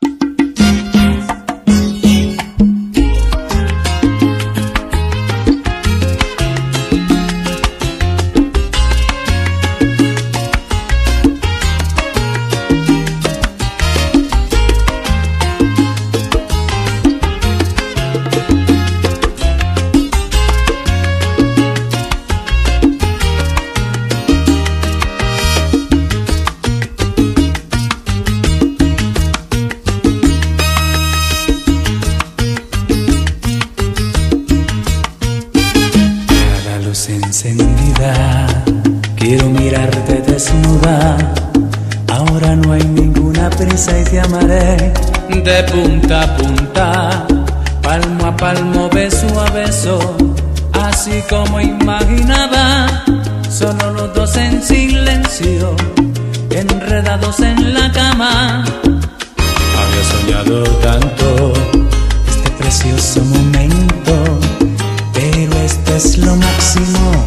No 42.56 42.74
hay 42.74 42.84
ninguna 42.84 43.50
prisa 43.50 43.98
y 43.98 44.04
te 44.04 44.20
amaré 44.20 44.94
de 45.30 45.64
punta 45.72 46.24
a 46.24 46.36
punta, 46.36 47.26
palmo 47.82 48.26
a 48.26 48.36
palmo, 48.36 48.90
beso 48.90 49.28
a 49.40 49.50
beso, 49.52 50.18
así 50.74 51.24
como 51.30 51.62
imaginaba, 51.62 53.06
solo 53.50 53.92
los 53.94 54.14
dos 54.14 54.36
en 54.36 54.62
silencio, 54.62 55.76
enredados 56.50 57.40
en 57.40 57.74
la 57.74 57.90
cama. 57.94 58.66
Había 59.80 60.04
soñado 60.12 60.64
tanto 60.84 61.54
este 62.28 62.50
precioso 62.52 63.22
momento, 63.22 64.40
pero 65.14 65.54
este 65.66 65.96
es 65.96 66.18
lo 66.18 66.36
máximo. 66.36 67.26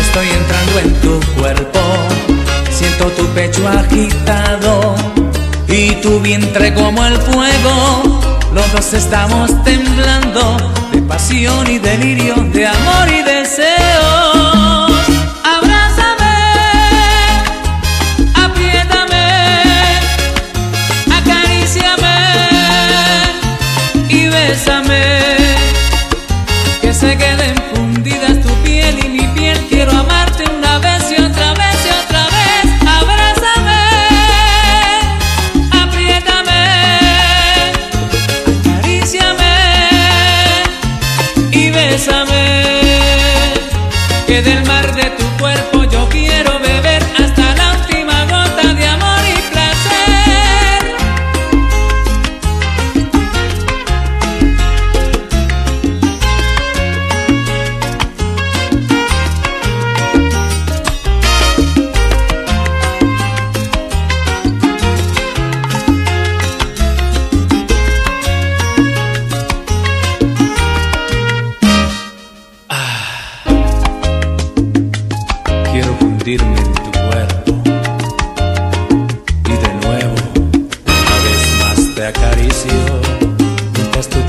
Estoy 0.00 0.28
entrando 0.28 0.78
en 0.80 0.92
tu 1.00 1.40
cuerpo 1.40 1.83
pecho 3.10 3.68
agitado 3.68 4.94
y 5.68 5.90
tu 5.96 6.20
vientre 6.20 6.72
como 6.72 7.04
el 7.04 7.16
fuego. 7.18 8.20
Los 8.54 8.72
dos 8.72 8.94
estamos 8.94 9.50
temblando 9.64 10.56
de 10.92 11.02
pasión 11.02 11.70
y 11.70 11.78
delirio, 11.78 12.34
de 12.52 12.66
amor 12.66 13.08
y 13.08 13.22
deseo. 13.22 13.73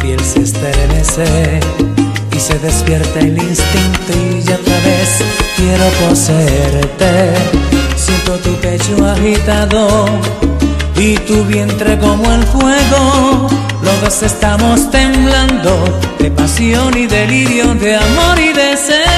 Piel 0.05 0.19
se 0.19 0.41
estremece 0.41 1.59
y 2.35 2.39
se 2.39 2.59
despierta 2.59 3.19
el 3.19 3.37
instinto 3.37 4.11
y 4.13 4.41
ya 4.43 4.55
otra 4.55 4.79
vez 4.89 5.09
quiero 5.55 5.85
poseerte. 6.07 7.33
Siento 7.95 8.33
tu 8.43 8.53
pecho 8.57 9.05
agitado 9.05 10.05
y 10.95 11.15
tu 11.27 11.43
vientre 11.45 11.97
como 11.97 12.31
el 12.31 12.43
fuego. 12.43 13.47
Los 13.81 14.01
dos 14.01 14.23
estamos 14.23 14.91
temblando 14.91 15.71
de 16.19 16.29
pasión 16.29 16.95
y 16.97 17.07
delirio, 17.07 17.73
de 17.75 17.95
amor 17.95 18.39
y 18.39 18.53
deseos. 18.53 19.14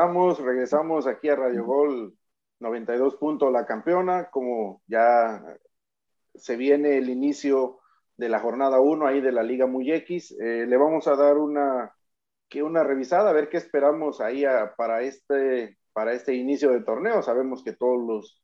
Regresamos, 0.00 1.06
aquí 1.06 1.28
a 1.28 1.36
Radio 1.36 1.66
Gol 1.66 2.14
92 2.58 3.16
puntos 3.16 3.52
la 3.52 3.66
campeona, 3.66 4.30
como 4.30 4.80
ya 4.86 5.44
se 6.34 6.56
viene 6.56 6.96
el 6.96 7.10
inicio 7.10 7.80
de 8.16 8.30
la 8.30 8.40
jornada 8.40 8.80
1 8.80 9.06
ahí 9.06 9.20
de 9.20 9.30
la 9.30 9.42
Liga 9.42 9.66
Muy 9.66 9.92
X, 9.92 10.34
eh, 10.40 10.64
le 10.66 10.76
vamos 10.78 11.06
a 11.06 11.16
dar 11.16 11.36
una, 11.36 11.94
que 12.48 12.62
una 12.62 12.82
revisada, 12.82 13.28
a 13.28 13.34
ver 13.34 13.50
qué 13.50 13.58
esperamos 13.58 14.22
ahí 14.22 14.44
para, 14.78 15.02
este, 15.02 15.76
para 15.92 16.14
este 16.14 16.34
inicio 16.34 16.70
de 16.70 16.80
torneo. 16.80 17.22
Sabemos 17.22 17.62
que 17.62 17.74
todos 17.74 18.40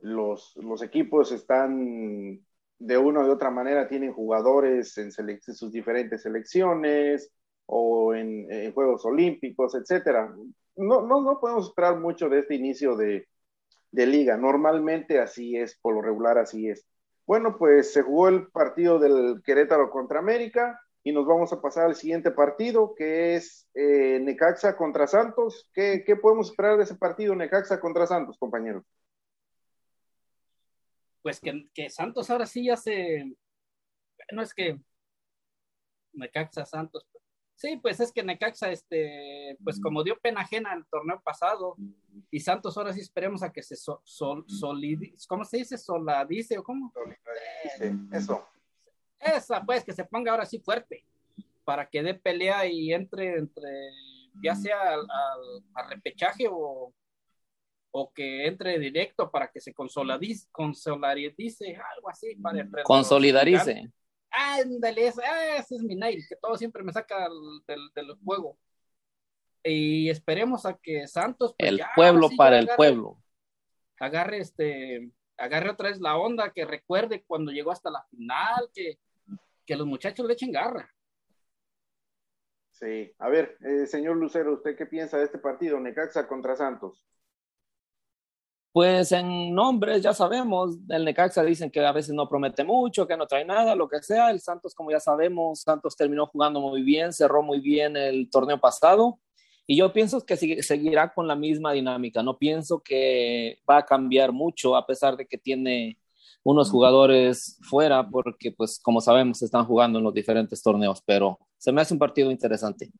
los, 0.00 0.54
los, 0.56 0.82
equipos 0.82 1.32
están 1.32 2.38
de 2.78 2.98
una 2.98 3.20
u 3.20 3.24
de 3.24 3.30
otra 3.30 3.50
manera, 3.50 3.88
tienen 3.88 4.12
jugadores 4.12 4.98
en, 4.98 5.10
en 5.16 5.40
sus 5.40 5.72
diferentes 5.72 6.20
selecciones 6.20 7.32
o 7.64 8.14
en 8.14 8.72
Juegos 8.74 9.06
Olímpicos, 9.06 9.74
etcétera. 9.74 10.34
No, 10.78 11.02
no, 11.02 11.20
no 11.22 11.40
podemos 11.40 11.66
esperar 11.66 11.98
mucho 11.98 12.28
de 12.28 12.40
este 12.40 12.54
inicio 12.54 12.96
de, 12.96 13.28
de 13.90 14.06
liga. 14.06 14.36
Normalmente 14.36 15.20
así 15.20 15.56
es, 15.56 15.78
por 15.80 15.94
lo 15.94 16.02
regular 16.02 16.38
así 16.38 16.68
es. 16.68 16.86
Bueno, 17.26 17.58
pues 17.58 17.92
se 17.92 18.02
jugó 18.02 18.28
el 18.28 18.46
partido 18.48 18.98
del 18.98 19.42
Querétaro 19.44 19.90
contra 19.90 20.18
América 20.20 20.80
y 21.02 21.12
nos 21.12 21.26
vamos 21.26 21.52
a 21.52 21.60
pasar 21.60 21.86
al 21.86 21.94
siguiente 21.94 22.30
partido, 22.30 22.94
que 22.94 23.34
es 23.34 23.68
eh, 23.74 24.18
Necaxa 24.20 24.76
contra 24.76 25.06
Santos. 25.06 25.68
¿Qué, 25.74 26.04
¿Qué 26.06 26.16
podemos 26.16 26.50
esperar 26.50 26.76
de 26.76 26.84
ese 26.84 26.94
partido, 26.94 27.34
Necaxa 27.34 27.80
contra 27.80 28.06
Santos, 28.06 28.38
compañeros? 28.38 28.84
Pues 31.22 31.40
que, 31.40 31.68
que 31.74 31.90
Santos 31.90 32.30
ahora 32.30 32.46
sí 32.46 32.64
ya 32.64 32.76
se. 32.76 33.36
No 34.32 34.42
es 34.42 34.54
que. 34.54 34.78
Necaxa 36.12 36.64
Santos. 36.64 37.06
Sí, 37.58 37.76
pues 37.76 37.98
es 37.98 38.12
que 38.12 38.22
Necaxa, 38.22 38.70
este, 38.70 39.56
pues 39.64 39.80
como 39.80 40.04
dio 40.04 40.16
pena 40.20 40.42
ajena 40.42 40.72
el 40.74 40.86
torneo 40.86 41.20
pasado, 41.20 41.74
y 42.30 42.38
Santos 42.38 42.78
ahora 42.78 42.92
sí 42.92 43.00
esperemos 43.00 43.42
a 43.42 43.50
que 43.52 43.64
se 43.64 43.74
so, 43.74 44.00
sol, 44.04 44.44
solidi- 44.46 45.12
¿cómo 45.26 45.44
se 45.44 45.56
dice? 45.58 45.76
Soladice 45.76 46.56
o 46.56 46.62
cómo? 46.62 46.92
Sí, 47.76 47.90
eso. 48.12 48.46
Esa, 49.18 49.60
pues, 49.64 49.82
que 49.82 49.92
se 49.92 50.04
ponga 50.04 50.30
ahora 50.30 50.46
sí 50.46 50.60
fuerte, 50.60 51.04
para 51.64 51.88
que 51.90 52.00
dé 52.00 52.14
pelea 52.14 52.64
y 52.64 52.92
entre 52.92 53.38
entre, 53.38 53.90
ya 54.40 54.54
sea 54.54 54.80
al, 54.94 55.00
al- 55.00 55.64
al 55.74 55.90
repechaje 55.90 56.46
o, 56.48 56.94
o 57.90 58.12
que 58.12 58.46
entre 58.46 58.78
directo 58.78 59.32
para 59.32 59.50
que 59.50 59.60
se 59.60 59.74
consoladice, 59.74 60.46
consolidarice, 60.52 61.76
algo 61.96 62.08
así, 62.08 62.36
para 62.36 62.64
Consolidarice. 62.84 63.90
Ándale, 64.30 65.06
ese, 65.08 65.22
ah, 65.24 65.56
ese 65.56 65.76
es 65.76 65.82
mi 65.82 65.94
nail, 65.96 66.22
que 66.28 66.36
todo 66.36 66.56
siempre 66.56 66.82
me 66.82 66.92
saca 66.92 67.26
el- 67.26 67.62
del, 67.66 67.90
del 67.94 68.16
juego. 68.24 68.58
Y 69.64 70.08
esperemos 70.10 70.64
a 70.66 70.74
que 70.74 71.06
Santos. 71.08 71.54
pues, 71.58 71.68
El 71.70 71.78
ya, 71.78 71.90
pueblo 71.94 72.28
sí, 72.28 72.36
para 72.36 72.56
ya 72.56 72.58
el 72.60 72.64
agarre- 72.66 72.76
pueblo. 72.76 73.22
Agarre 74.00 74.38
este, 74.38 75.10
agarre 75.36 75.70
otra 75.70 75.88
vez 75.88 76.00
la 76.00 76.16
onda, 76.16 76.52
que 76.52 76.64
recuerde 76.64 77.24
cuando 77.26 77.50
llegó 77.52 77.72
hasta 77.72 77.90
la 77.90 78.04
final, 78.10 78.70
que, 78.72 78.98
que 79.66 79.76
los 79.76 79.86
muchachos 79.86 80.26
le 80.26 80.34
echen 80.34 80.52
garra. 80.52 80.88
Sí. 82.72 83.12
A 83.18 83.28
ver, 83.28 83.56
eh, 83.64 83.86
señor 83.86 84.16
Lucero, 84.16 84.54
¿usted 84.54 84.76
qué 84.76 84.86
piensa 84.86 85.18
de 85.18 85.24
este 85.24 85.38
partido, 85.38 85.80
Necaxa 85.80 86.28
contra 86.28 86.54
Santos? 86.54 87.02
Pues 88.72 89.12
en 89.12 89.54
nombres 89.54 90.02
ya 90.02 90.12
sabemos, 90.12 90.76
el 90.88 91.04
Necaxa 91.04 91.42
dicen 91.42 91.70
que 91.70 91.84
a 91.84 91.92
veces 91.92 92.14
no 92.14 92.28
promete 92.28 92.64
mucho, 92.64 93.06
que 93.06 93.16
no 93.16 93.26
trae 93.26 93.44
nada, 93.44 93.74
lo 93.74 93.88
que 93.88 94.02
sea. 94.02 94.30
El 94.30 94.40
Santos, 94.40 94.74
como 94.74 94.90
ya 94.90 95.00
sabemos, 95.00 95.62
Santos 95.62 95.96
terminó 95.96 96.26
jugando 96.26 96.60
muy 96.60 96.82
bien, 96.82 97.12
cerró 97.12 97.42
muy 97.42 97.60
bien 97.60 97.96
el 97.96 98.30
torneo 98.30 98.60
pasado 98.60 99.18
y 99.66 99.76
yo 99.76 99.92
pienso 99.92 100.24
que 100.24 100.36
seguirá 100.62 101.12
con 101.12 101.26
la 101.26 101.36
misma 101.36 101.72
dinámica. 101.72 102.22
No 102.22 102.38
pienso 102.38 102.80
que 102.80 103.58
va 103.68 103.78
a 103.78 103.84
cambiar 103.84 104.32
mucho 104.32 104.76
a 104.76 104.86
pesar 104.86 105.16
de 105.16 105.26
que 105.26 105.38
tiene 105.38 105.98
unos 106.42 106.70
jugadores 106.70 107.58
fuera 107.62 108.08
porque 108.08 108.52
pues 108.52 108.78
como 108.82 109.00
sabemos 109.00 109.42
están 109.42 109.66
jugando 109.66 109.98
en 109.98 110.04
los 110.04 110.14
diferentes 110.14 110.62
torneos, 110.62 111.02
pero 111.04 111.38
se 111.58 111.72
me 111.72 111.80
hace 111.82 111.92
un 111.92 111.98
partido 111.98 112.30
interesante. 112.30 112.90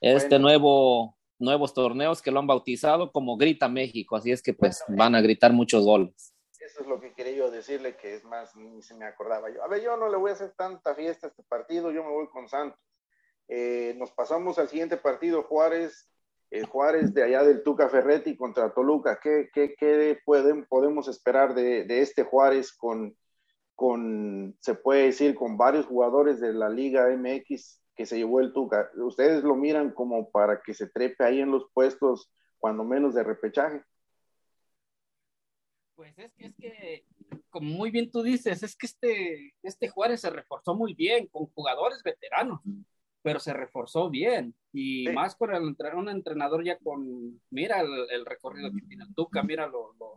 Este 0.00 0.28
Bueno. 0.30 0.42
nuevo 0.42 1.16
nuevos 1.42 1.74
torneos 1.74 2.22
que 2.22 2.30
lo 2.30 2.38
han 2.38 2.46
bautizado 2.46 3.12
como 3.12 3.36
Grita 3.36 3.68
México, 3.68 4.16
así 4.16 4.32
es 4.32 4.42
que 4.42 4.54
pues 4.54 4.82
van 4.88 5.14
a 5.14 5.20
gritar 5.20 5.52
muchos 5.52 5.84
goles. 5.84 6.34
Eso 6.58 6.82
es 6.82 6.86
lo 6.86 7.00
que 7.00 7.12
quería 7.12 7.32
yo 7.32 7.50
decirle, 7.50 7.96
que 7.96 8.14
es 8.14 8.24
más, 8.24 8.56
ni 8.56 8.80
se 8.82 8.94
me 8.94 9.04
acordaba 9.04 9.50
yo. 9.50 9.62
A 9.62 9.68
ver, 9.68 9.82
yo 9.82 9.96
no 9.96 10.08
le 10.08 10.16
voy 10.16 10.30
a 10.30 10.34
hacer 10.34 10.52
tanta 10.56 10.94
fiesta 10.94 11.26
a 11.26 11.30
este 11.30 11.42
partido, 11.42 11.90
yo 11.90 12.04
me 12.04 12.10
voy 12.10 12.28
con 12.28 12.48
Santos. 12.48 12.80
Eh, 13.48 13.94
nos 13.98 14.12
pasamos 14.12 14.58
al 14.58 14.68
siguiente 14.68 14.96
partido, 14.96 15.42
Juárez, 15.42 16.08
eh, 16.50 16.62
Juárez 16.62 17.12
de 17.12 17.24
allá 17.24 17.42
del 17.42 17.62
Tuca 17.62 17.88
Ferretti 17.88 18.36
contra 18.36 18.72
Toluca. 18.72 19.18
¿Qué, 19.20 19.50
qué, 19.52 19.74
qué 19.76 20.18
pueden, 20.24 20.64
podemos 20.66 21.08
esperar 21.08 21.54
de, 21.54 21.84
de 21.84 22.00
este 22.00 22.22
Juárez 22.22 22.72
con, 22.72 23.16
con, 23.74 24.56
se 24.60 24.74
puede 24.74 25.06
decir, 25.06 25.34
con 25.34 25.58
varios 25.58 25.86
jugadores 25.86 26.40
de 26.40 26.52
la 26.52 26.68
Liga 26.68 27.08
MX 27.08 27.81
que 27.94 28.06
se 28.06 28.16
llevó 28.16 28.40
el 28.40 28.52
Tuca? 28.52 28.90
¿Ustedes 28.96 29.42
lo 29.44 29.54
miran 29.54 29.92
como 29.92 30.30
para 30.30 30.62
que 30.62 30.74
se 30.74 30.88
trepe 30.88 31.24
ahí 31.24 31.40
en 31.40 31.50
los 31.50 31.66
puestos, 31.72 32.30
cuando 32.58 32.84
menos 32.84 33.14
de 33.14 33.22
repechaje? 33.22 33.82
Pues 35.94 36.18
es 36.18 36.32
que, 36.34 36.46
es 36.46 36.56
que, 36.56 37.04
como 37.50 37.68
muy 37.70 37.90
bien 37.90 38.10
tú 38.10 38.22
dices, 38.22 38.62
es 38.62 38.76
que 38.76 38.86
este, 38.86 39.54
este 39.62 39.88
Juárez 39.88 40.20
se 40.20 40.30
reforzó 40.30 40.74
muy 40.74 40.94
bien 40.94 41.26
con 41.28 41.46
jugadores 41.46 42.02
veteranos, 42.02 42.60
pero 43.22 43.38
se 43.38 43.52
reforzó 43.52 44.08
bien. 44.10 44.54
Y 44.72 45.06
Sí. 45.06 45.12
más 45.12 45.36
con 45.36 45.54
el, 45.54 45.76
un 45.94 46.08
entrenador 46.08 46.64
ya 46.64 46.78
con, 46.78 47.40
mira 47.50 47.80
el, 47.80 47.90
el 48.10 48.24
recorrido 48.24 48.72
que 48.72 48.80
tiene 48.86 49.04
el 49.04 49.14
Tuca, 49.14 49.42
mira 49.42 49.66
lo- 49.66 49.94
lo- 50.00 50.16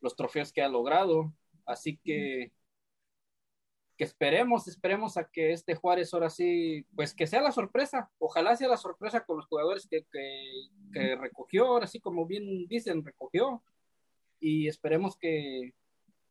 los 0.00 0.14
trofeos 0.14 0.52
que 0.52 0.62
ha 0.62 0.68
logrado. 0.68 1.32
Así 1.64 1.96
que, 1.96 2.52
que 3.96 4.04
esperemos, 4.04 4.68
esperemos 4.68 5.16
a 5.16 5.24
que 5.24 5.52
este 5.52 5.74
Juárez 5.74 6.12
ahora 6.12 6.30
sí, 6.30 6.86
pues 6.94 7.14
que 7.14 7.26
sea 7.26 7.42
la 7.42 7.52
sorpresa. 7.52 8.10
Ojalá 8.18 8.56
sea 8.56 8.68
la 8.68 8.76
sorpresa 8.76 9.24
con 9.24 9.36
los 9.36 9.46
jugadores 9.46 9.86
que, 9.86 10.04
que, 10.92 11.16
recogió, 11.16 11.66
ahora 11.66 11.86
sí, 11.86 12.00
como 12.00 12.26
bien 12.26 12.66
dicen, 12.68 13.04
recogió 13.04 13.62
y 14.40 14.68
esperemos 14.68 15.16
que, 15.16 15.74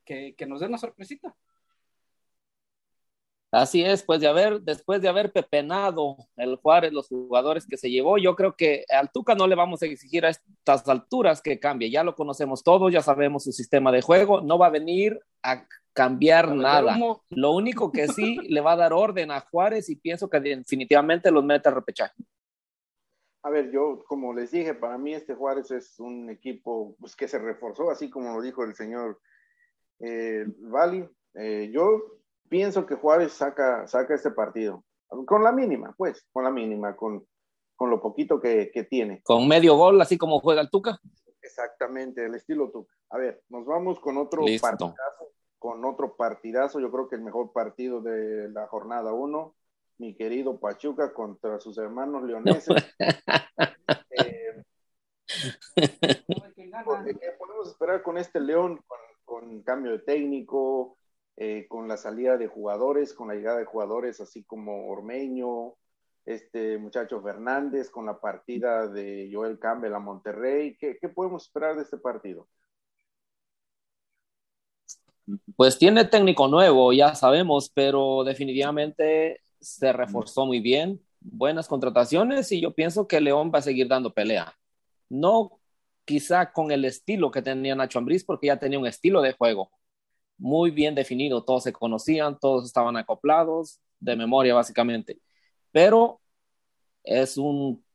que, 0.06 0.36
que 0.36 0.46
nos 0.46 0.60
den 0.60 0.70
una 0.70 0.78
sorpresita. 0.78 1.36
Así 3.52 3.84
es, 3.84 4.02
pues 4.04 4.22
de 4.22 4.28
haber, 4.28 4.62
después 4.62 5.02
de 5.02 5.10
haber 5.10 5.34
pepenado 5.34 6.16
el 6.38 6.56
Juárez, 6.56 6.94
los 6.94 7.10
jugadores 7.10 7.68
que 7.68 7.76
se 7.76 7.92
llevó, 7.92 8.18
yo 8.18 8.34
creo 8.34 8.56
que 8.56 8.86
al 8.88 9.12
Tuca 9.12 9.36
no 9.36 9.46
le 9.46 9.56
vamos 9.56 9.82
a 9.82 9.88
exigir 9.88 10.26
a 10.26 10.30
estas 10.30 10.88
alturas 10.88 11.42
que 11.42 11.60
cambie, 11.60 11.92
ya 11.92 12.02
lo 12.06 12.16
conocemos 12.16 12.64
todos, 12.64 12.94
ya 12.94 13.02
sabemos 13.02 13.44
su 13.44 13.52
sistema 13.52 13.92
de 13.92 14.02
juego, 14.02 14.40
no 14.40 14.58
va 14.58 14.68
a 14.68 14.70
venir 14.70 15.20
a 15.44 15.68
cambiar 15.94 16.54
nada. 16.56 16.96
humo. 16.96 17.24
Lo 17.30 17.52
único 17.52 17.92
que 17.92 18.08
sí 18.08 18.38
le 18.50 18.62
va 18.62 18.74
a 18.74 18.78
dar 18.78 18.94
orden 18.94 19.32
a 19.32 19.42
Juárez 19.42 19.90
y 19.90 19.96
pienso 19.96 20.30
que 20.30 20.40
definitivamente 20.40 21.32
los 21.32 21.44
mete 21.44 21.70
a 21.70 21.74
repechaje. 21.74 22.16
A 23.44 23.50
ver, 23.50 23.72
yo, 23.72 24.04
como 24.08 24.34
les 24.34 24.52
dije, 24.52 24.76
para 24.76 24.98
mí 24.98 25.14
este 25.14 25.34
Juárez 25.34 25.72
es 25.72 26.00
un 26.00 26.30
equipo 26.30 26.96
pues, 27.00 27.16
que 27.16 27.28
se 27.28 27.40
reforzó, 27.40 27.90
así 27.90 28.10
como 28.10 28.36
lo 28.36 28.42
dijo 28.42 28.64
el 28.64 28.76
señor 28.76 29.20
eh, 30.00 30.46
Vali. 30.60 31.08
Eh, 31.34 31.72
yo 31.74 32.20
pienso 32.50 32.86
que 32.86 32.96
Juárez 32.96 33.32
saca, 33.34 33.88
saca 33.88 34.14
este 34.14 34.32
partido, 34.32 34.84
con 35.26 35.44
la 35.44 35.52
mínima, 35.52 35.94
pues, 35.98 36.28
con 36.32 36.44
la 36.44 36.52
mínima, 36.52 36.96
con, 36.96 37.26
con 37.76 37.90
lo 37.90 38.00
poquito 38.00 38.40
que, 38.40 38.70
que 38.72 38.84
tiene. 38.84 39.22
Con 39.24 39.48
medio 39.48 39.76
gol, 39.76 40.00
así 40.02 40.18
como 40.18 40.40
juega 40.40 40.62
el 40.62 40.70
Tuca. 40.70 41.00
Exactamente, 41.42 42.26
el 42.26 42.36
estilo 42.36 42.70
tú. 42.70 42.88
A 43.10 43.18
ver, 43.18 43.42
nos 43.50 43.66
vamos 43.66 44.00
con 44.00 44.18
otro 44.18 44.46
Listo. 44.46 44.68
partidazo, 44.68 45.32
con 45.62 45.86
otro 45.86 46.16
partidazo, 46.16 46.80
yo 46.80 46.92
creo 46.92 47.08
que 47.08 47.16
el 47.16 47.22
mejor 47.22 47.54
partido 47.54 48.02
de 48.02 48.50
la 48.50 48.66
jornada 48.66 49.14
1, 49.14 49.56
mi 50.00 50.16
querido 50.16 50.60
Pachuca 50.60 51.14
contra 51.14 51.60
sus 51.60 51.78
hermanos 51.78 52.24
leoneses. 52.24 52.76
Eh, 54.10 54.64
¿Qué 55.76 57.32
podemos 57.40 57.70
esperar 57.70 58.04
con 58.04 58.18
este 58.18 58.42
León, 58.42 58.82
con, 58.86 59.00
con 59.24 59.64
cambio 59.64 59.94
de 59.94 60.00
técnico, 60.00 60.98
eh, 61.38 61.68
con 61.70 61.88
la 61.88 61.96
salida 61.96 62.38
de 62.38 62.48
jugadores, 62.48 63.14
con 63.14 63.30
la 63.30 63.36
llegada 63.36 63.60
de 63.60 63.66
jugadores 63.66 64.20
así 64.20 64.44
como 64.44 64.90
Ormeño, 64.90 65.76
este 66.26 66.78
muchacho 66.80 67.22
Fernández, 67.22 67.90
con 67.90 68.08
la 68.08 68.20
partida 68.20 68.88
de 68.88 69.30
Joel 69.32 69.58
Campbell 69.58 69.94
a 69.94 70.00
Monterrey? 70.00 70.76
¿Qué, 70.78 70.98
qué 71.00 71.08
podemos 71.08 71.46
esperar 71.46 71.78
de 71.78 71.84
este 71.84 71.98
partido? 71.98 72.50
Pues 75.56 75.78
tiene 75.78 76.06
técnico 76.06 76.48
nuevo, 76.48 76.92
ya 76.94 77.16
sabemos, 77.16 77.72
pero 77.74 78.24
definitivamente 78.24 79.42
se 79.60 79.94
reforzó 79.94 80.46
muy 80.46 80.60
bien, 80.60 81.02
buenas 81.20 81.68
contrataciones 81.68 82.52
y 82.52 82.62
yo 82.62 82.74
pienso 82.74 83.08
que 83.08 83.22
León 83.22 83.52
va 83.54 83.60
a 83.60 83.62
seguir 83.62 83.88
dando 83.88 84.14
pelea. 84.14 84.54
No 85.10 85.60
quizá 86.06 86.52
con 86.52 86.72
el 86.72 86.86
estilo 86.86 87.32
que 87.32 87.42
tenía 87.42 87.76
Nacho 87.76 88.00
Ambriz, 88.00 88.24
porque 88.24 88.48
ya 88.48 88.58
tenía 88.60 88.80
un 88.80 88.88
estilo 88.88 89.22
de 89.22 89.34
juego 89.34 89.72
muy 90.38 90.72
bien 90.72 90.96
definido, 90.96 91.44
todos 91.44 91.64
se 91.64 91.74
conocían, 91.74 92.40
todos 92.40 92.66
estaban 92.66 92.98
acoplados, 92.98 93.80
de 94.00 94.16
memoria 94.16 94.56
básicamente, 94.56 95.22
pero 95.72 96.20
es 97.04 97.38
un 97.38 97.86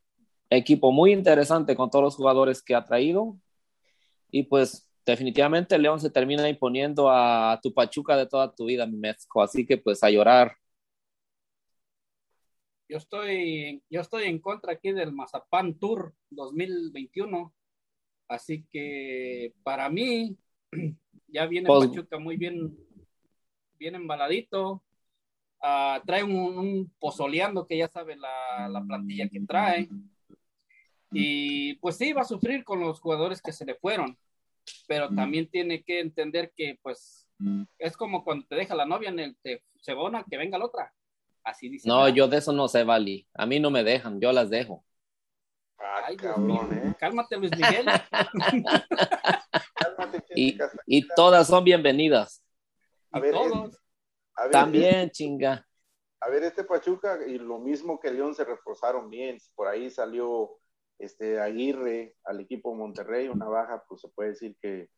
equipo 0.50 0.92
muy 0.92 1.12
interesante 1.12 1.74
con 1.76 1.90
todos 1.90 2.04
los 2.04 2.16
jugadores 2.16 2.62
que 2.62 2.74
ha 2.76 2.84
traído 2.84 3.36
y 4.30 4.44
pues 4.44 4.85
definitivamente 5.06 5.78
León 5.78 6.00
se 6.00 6.10
termina 6.10 6.48
imponiendo 6.48 7.08
a 7.10 7.58
tu 7.62 7.72
Pachuca 7.72 8.16
de 8.16 8.26
toda 8.26 8.52
tu 8.54 8.66
vida, 8.66 8.86
mi 8.86 8.96
Mezco, 8.96 9.42
así 9.42 9.64
que 9.64 9.78
pues 9.78 10.02
a 10.02 10.10
llorar. 10.10 10.56
Yo 12.88 12.98
estoy, 12.98 13.82
yo 13.90 14.00
estoy 14.00 14.24
en 14.24 14.38
contra 14.38 14.72
aquí 14.72 14.92
del 14.92 15.12
Mazapán 15.12 15.78
Tour 15.78 16.14
2021. 16.30 17.52
Así 18.28 18.64
que 18.70 19.54
para 19.62 19.88
mí, 19.88 20.36
ya 21.28 21.46
viene 21.46 21.66
Pues- 21.68 21.88
Pachuca 21.88 22.18
muy 22.18 22.36
bien, 22.36 22.76
bien 23.78 23.94
embaladito. 23.94 24.82
Ah, 25.62 26.00
trae 26.06 26.22
un, 26.22 26.32
un 26.36 26.92
pozoleando 26.98 27.66
que 27.66 27.78
ya 27.78 27.88
sabe 27.88 28.14
la, 28.16 28.68
la 28.68 28.84
plantilla 28.84 29.28
que 29.28 29.40
trae. 29.40 29.88
Y 31.10 31.74
pues 31.76 31.96
sí, 31.96 32.12
va 32.12 32.22
a 32.22 32.26
sufrir 32.26 32.62
con 32.62 32.80
los 32.80 33.00
jugadores 33.00 33.40
que 33.40 33.52
se 33.52 33.64
le 33.64 33.74
fueron. 33.76 34.16
Pero 34.86 35.08
también 35.14 35.50
tiene 35.50 35.82
que 35.82 36.00
entender 36.00 36.52
que 36.56 36.78
pues 36.82 37.26
es 37.78 37.96
como 37.96 38.24
cuando 38.24 38.46
te 38.46 38.54
deja 38.54 38.74
la 38.74 38.86
novia 38.86 39.08
en 39.10 39.18
el 39.18 39.36
te 39.42 39.62
cebona, 39.82 40.24
que 40.28 40.36
venga 40.36 40.58
la 40.58 40.66
otra. 40.66 40.92
Así 41.44 41.68
dice. 41.68 41.88
No, 41.88 42.08
yo 42.08 42.28
de 42.28 42.38
eso 42.38 42.52
no 42.52 42.66
sé, 42.68 42.82
Vali. 42.84 43.26
A 43.34 43.46
mí 43.46 43.60
no 43.60 43.70
me 43.70 43.84
dejan, 43.84 44.20
yo 44.20 44.32
las 44.32 44.50
dejo. 44.50 44.84
Ah, 45.78 46.02
Ay, 46.06 46.16
cabrón. 46.16 46.72
¿eh? 46.72 46.94
Cálmate, 46.98 47.36
Luis 47.36 47.52
Miguel. 47.52 47.86
Cálmate, 49.74 50.24
Y, 50.34 50.58
y 50.86 51.06
todas 51.14 51.46
son 51.46 51.64
bienvenidas. 51.64 52.42
A 53.12 53.18
y 53.18 53.22
ver, 53.22 53.32
todos. 53.32 53.78
A 54.34 54.42
ver, 54.44 54.52
También, 54.52 55.10
chinga. 55.10 55.66
A 56.20 56.28
ver, 56.30 56.42
este 56.44 56.64
Pachuca 56.64 57.18
y 57.26 57.38
lo 57.38 57.58
mismo 57.58 58.00
que 58.00 58.10
León 58.10 58.34
se 58.34 58.44
reforzaron 58.44 59.08
bien. 59.10 59.38
Por 59.54 59.68
ahí 59.68 59.90
salió 59.90 60.58
este 60.98 61.40
Aguirre 61.40 62.14
al 62.24 62.40
equipo 62.40 62.74
Monterrey, 62.74 63.28
una 63.28 63.46
baja, 63.46 63.84
pues 63.88 64.00
se 64.00 64.08
puede 64.08 64.30
decir 64.30 64.56
que 64.60 64.88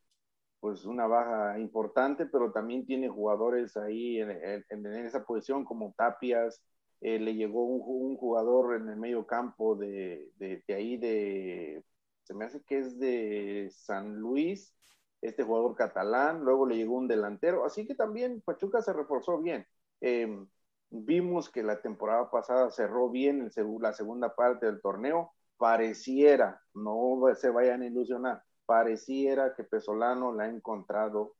pues 0.60 0.84
una 0.84 1.06
baja 1.06 1.58
importante, 1.58 2.26
pero 2.26 2.52
también 2.52 2.84
tiene 2.86 3.08
jugadores 3.08 3.76
ahí 3.76 4.20
en, 4.20 4.30
en- 4.68 4.86
esa 5.06 5.24
posición 5.24 5.64
como 5.64 5.94
Tapias, 5.96 6.62
eh, 7.00 7.18
le 7.18 7.34
llegó 7.34 7.64
un, 7.64 8.16
jugador 8.16 8.76
en 8.76 8.88
el 8.88 8.96
medio 8.96 9.26
campo 9.26 9.76
de, 9.76 10.30
de, 10.36 10.62
ahí 10.74 10.96
de, 10.96 11.84
se 12.24 12.34
me 12.34 12.44
hace 12.44 12.62
que 12.64 12.78
es 12.78 12.98
de 12.98 13.68
San 13.70 14.16
Luis, 14.16 14.74
este 15.20 15.44
jugador 15.44 15.76
catalán, 15.76 16.40
luego 16.44 16.66
le 16.66 16.76
llegó 16.76 16.96
un 16.96 17.08
delantero, 17.08 17.64
así 17.64 17.86
que 17.86 17.94
también 17.94 18.40
Pachuca 18.42 18.82
se 18.82 18.92
reforzó 18.92 19.38
bien. 19.40 19.66
Eh, 20.00 20.28
vimos 20.90 21.50
que 21.50 21.62
la 21.62 21.80
temporada 21.80 22.30
pasada 22.30 22.70
cerró 22.70 23.10
bien 23.10 23.50
el 23.54 23.66
la 23.80 23.92
segunda 23.92 24.34
parte 24.34 24.66
del 24.66 24.80
torneo, 24.80 25.32
pareciera, 25.58 26.62
no 26.74 27.20
se 27.34 27.50
vayan 27.50 27.82
a 27.82 27.86
ilusionar, 27.86 28.42
pareciera 28.64 29.54
que 29.54 29.64
Pesolano 29.64 30.34
le 30.34 30.44
ha 30.44 30.48
encontrado 30.48 31.34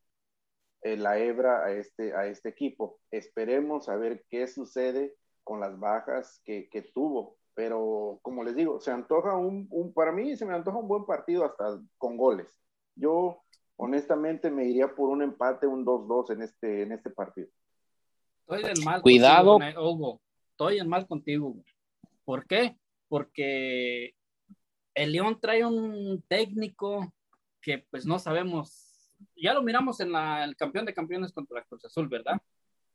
eh, 0.82 0.96
la 0.96 1.18
hebra 1.18 1.64
a 1.64 1.72
este, 1.72 2.14
a 2.14 2.26
este 2.26 2.50
equipo. 2.50 3.00
Esperemos 3.10 3.88
a 3.88 3.96
ver 3.96 4.24
qué 4.28 4.46
sucede 4.46 5.14
con 5.44 5.60
las 5.60 5.78
bajas 5.78 6.40
que, 6.44 6.68
que 6.68 6.82
tuvo. 6.82 7.36
Pero 7.54 8.20
como 8.22 8.44
les 8.44 8.54
digo, 8.54 8.80
se 8.80 8.92
antoja 8.92 9.36
un, 9.36 9.66
un, 9.70 9.92
para 9.92 10.12
mí 10.12 10.36
se 10.36 10.46
me 10.46 10.54
antoja 10.54 10.78
un 10.78 10.86
buen 10.86 11.04
partido 11.04 11.44
hasta 11.44 11.80
con 11.96 12.16
goles. 12.16 12.60
Yo 12.94 13.42
honestamente 13.76 14.50
me 14.50 14.64
iría 14.64 14.94
por 14.94 15.08
un 15.08 15.22
empate, 15.22 15.66
un 15.66 15.84
2-2 15.84 16.32
en 16.32 16.42
este, 16.42 16.82
en 16.82 16.92
este 16.92 17.10
partido. 17.10 17.48
Estoy 18.48 18.70
en 18.70 18.84
mal 18.84 19.02
Cuidado. 19.02 19.58
contigo, 19.58 19.90
Hugo. 19.90 20.20
Estoy 20.50 20.78
en 20.78 20.88
mal 20.88 21.06
contigo. 21.06 21.54
¿Por 22.24 22.46
qué? 22.46 22.76
Porque 23.08 24.14
el 24.94 25.12
León 25.12 25.38
trae 25.40 25.64
un 25.64 26.22
técnico 26.28 27.12
que 27.60 27.78
pues 27.90 28.06
no 28.06 28.18
sabemos. 28.18 29.16
Ya 29.36 29.54
lo 29.54 29.62
miramos 29.62 30.00
en 30.00 30.12
la, 30.12 30.44
el 30.44 30.56
campeón 30.56 30.86
de 30.86 30.94
campeones 30.94 31.32
contra 31.32 31.58
la 31.58 31.64
Cruz 31.64 31.84
Azul, 31.84 32.08
¿verdad? 32.08 32.40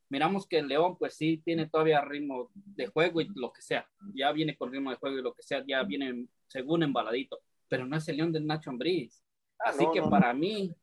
Miramos 0.09 0.45
que 0.47 0.59
el 0.59 0.67
León 0.67 0.97
pues 0.97 1.15
sí 1.15 1.41
tiene 1.43 1.67
todavía 1.67 2.01
ritmo 2.01 2.51
de 2.53 2.87
juego 2.87 3.21
y 3.21 3.29
lo 3.35 3.51
que 3.51 3.61
sea. 3.61 3.87
Ya 4.13 4.31
viene 4.31 4.55
con 4.55 4.71
ritmo 4.71 4.91
de 4.91 4.97
juego 4.97 5.17
y 5.17 5.21
lo 5.21 5.33
que 5.33 5.43
sea, 5.43 5.63
ya 5.67 5.83
viene 5.83 6.27
según 6.47 6.83
embaladito. 6.83 7.39
Pero 7.67 7.85
no 7.85 7.97
es 7.97 8.07
el 8.07 8.17
León 8.17 8.31
del 8.31 8.45
Nacho 8.45 8.69
Ambriz. 8.69 9.23
Así 9.59 9.83
Ah, 9.83 9.87
no, 9.87 9.91
que 9.91 10.01
no, 10.01 10.09
para 10.09 10.33
mí, 10.33 10.73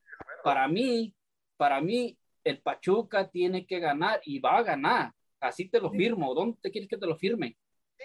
para 0.42 0.66
mí, 0.66 1.14
para 1.56 1.80
mí, 1.80 2.16
el 2.42 2.60
Pachuca 2.60 3.28
tiene 3.28 3.66
que 3.66 3.78
ganar 3.78 4.20
y 4.24 4.38
va 4.38 4.56
a 4.58 4.62
ganar. 4.62 5.12
Así 5.38 5.68
te 5.68 5.80
lo 5.80 5.90
firmo. 5.90 6.34
¿Dónde 6.34 6.58
te 6.60 6.70
quieres 6.70 6.88
que 6.88 6.96
te 6.96 7.06
lo 7.06 7.16
firme? 7.16 7.56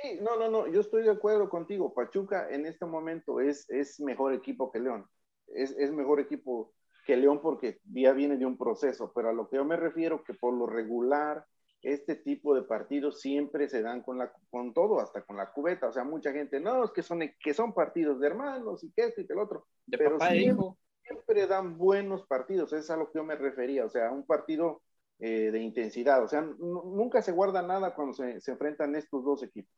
Sí, 0.01 0.19
no, 0.21 0.37
no, 0.37 0.49
no, 0.49 0.67
yo 0.67 0.81
estoy 0.81 1.03
de 1.03 1.11
acuerdo 1.11 1.49
contigo. 1.49 1.93
Pachuca 1.93 2.49
en 2.49 2.65
este 2.65 2.85
momento 2.85 3.39
es, 3.39 3.69
es 3.69 3.99
mejor 3.99 4.33
equipo 4.33 4.71
que 4.71 4.79
León. 4.79 5.05
Es, 5.47 5.71
es 5.77 5.91
mejor 5.91 6.19
equipo 6.19 6.73
que 7.05 7.15
León 7.15 7.39
porque 7.41 7.79
ya 7.93 8.11
viene 8.13 8.37
de 8.37 8.45
un 8.45 8.57
proceso, 8.57 9.11
pero 9.13 9.29
a 9.29 9.33
lo 9.33 9.47
que 9.47 9.57
yo 9.57 9.65
me 9.65 9.77
refiero 9.77 10.23
que 10.23 10.33
por 10.33 10.53
lo 10.53 10.65
regular 10.65 11.45
este 11.81 12.15
tipo 12.15 12.55
de 12.55 12.63
partidos 12.63 13.21
siempre 13.21 13.69
se 13.69 13.81
dan 13.83 14.01
con, 14.01 14.17
la, 14.17 14.33
con 14.49 14.73
todo, 14.73 14.99
hasta 14.99 15.21
con 15.21 15.37
la 15.37 15.51
cubeta. 15.51 15.87
O 15.87 15.91
sea, 15.93 16.03
mucha 16.03 16.31
gente, 16.31 16.59
no, 16.59 16.83
es 16.83 16.91
que 16.91 17.03
son, 17.03 17.21
que 17.39 17.53
son 17.53 17.73
partidos 17.73 18.19
de 18.19 18.27
hermanos 18.27 18.83
y 18.83 18.91
que 18.91 19.03
esto 19.05 19.21
y 19.21 19.27
que 19.27 19.33
el 19.33 19.39
otro. 19.39 19.67
De 19.85 19.97
Pero 19.97 20.17
e 20.17 20.29
siempre- 20.31 20.65
siempre 21.03 21.47
dan 21.47 21.77
buenos 21.77 22.25
partidos, 22.25 22.73
es 22.73 22.89
a 22.89 22.97
lo 22.97 23.11
que 23.11 23.19
yo 23.19 23.23
me 23.23 23.35
refería, 23.35 23.85
o 23.85 23.89
sea, 23.89 24.11
un 24.11 24.25
partido 24.25 24.81
eh, 25.19 25.51
de 25.51 25.59
intensidad, 25.59 26.23
o 26.23 26.27
sea, 26.27 26.41
nunca 26.41 27.21
se 27.21 27.31
guarda 27.31 27.61
nada 27.61 27.93
cuando 27.93 28.13
se, 28.13 28.41
se 28.41 28.51
enfrentan 28.51 28.95
estos 28.95 29.23
dos 29.23 29.43
equipos. 29.43 29.71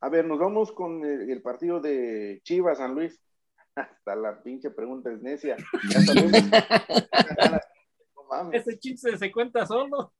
A 0.00 0.08
ver, 0.08 0.26
nos 0.26 0.38
vamos 0.38 0.72
con 0.72 1.04
el, 1.04 1.30
el 1.30 1.42
partido 1.42 1.80
de 1.80 2.40
Chivas 2.44 2.78
San 2.78 2.94
Luis. 2.94 3.20
Hasta 3.74 4.16
la 4.16 4.42
pinche 4.42 4.70
pregunta 4.70 5.10
es 5.12 5.20
necia. 5.20 5.56
No 8.16 8.24
mames. 8.28 8.66
Ese 8.66 8.78
chiste 8.78 9.16
se 9.16 9.30
cuenta 9.30 9.66
solo. 9.66 10.12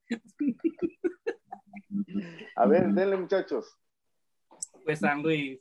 A 2.55 2.66
ver, 2.66 2.87
denle 2.89 3.16
muchachos. 3.16 3.77
Pues 4.85 5.01
San 5.01 5.22
Luis. 5.22 5.61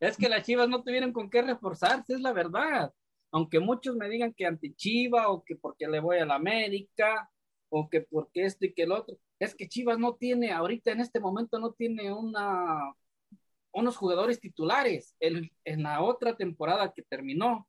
Es 0.00 0.16
que 0.16 0.28
las 0.28 0.44
Chivas 0.44 0.68
no 0.68 0.82
tuvieron 0.82 1.12
con 1.12 1.30
qué 1.30 1.42
reforzarse, 1.42 2.14
es 2.14 2.20
la 2.20 2.32
verdad. 2.32 2.92
Aunque 3.30 3.60
muchos 3.60 3.96
me 3.96 4.08
digan 4.08 4.34
que 4.34 4.46
anti 4.46 4.74
Chiva 4.74 5.30
o 5.30 5.42
que 5.44 5.56
porque 5.56 5.86
le 5.88 6.00
voy 6.00 6.18
a 6.18 6.26
la 6.26 6.34
América 6.34 7.30
o 7.70 7.88
que 7.88 8.02
porque 8.02 8.44
esto 8.44 8.66
y 8.66 8.74
que 8.74 8.82
el 8.82 8.92
otro. 8.92 9.16
Es 9.42 9.56
que 9.56 9.68
Chivas 9.68 9.98
no 9.98 10.14
tiene, 10.14 10.52
ahorita 10.52 10.92
en 10.92 11.00
este 11.00 11.18
momento 11.18 11.58
no 11.58 11.72
tiene 11.72 12.12
una 12.12 12.94
unos 13.72 13.96
jugadores 13.96 14.38
titulares. 14.38 15.16
El- 15.18 15.50
en 15.64 15.82
la 15.82 16.00
otra 16.00 16.36
temporada 16.36 16.92
que 16.92 17.02
terminó, 17.02 17.66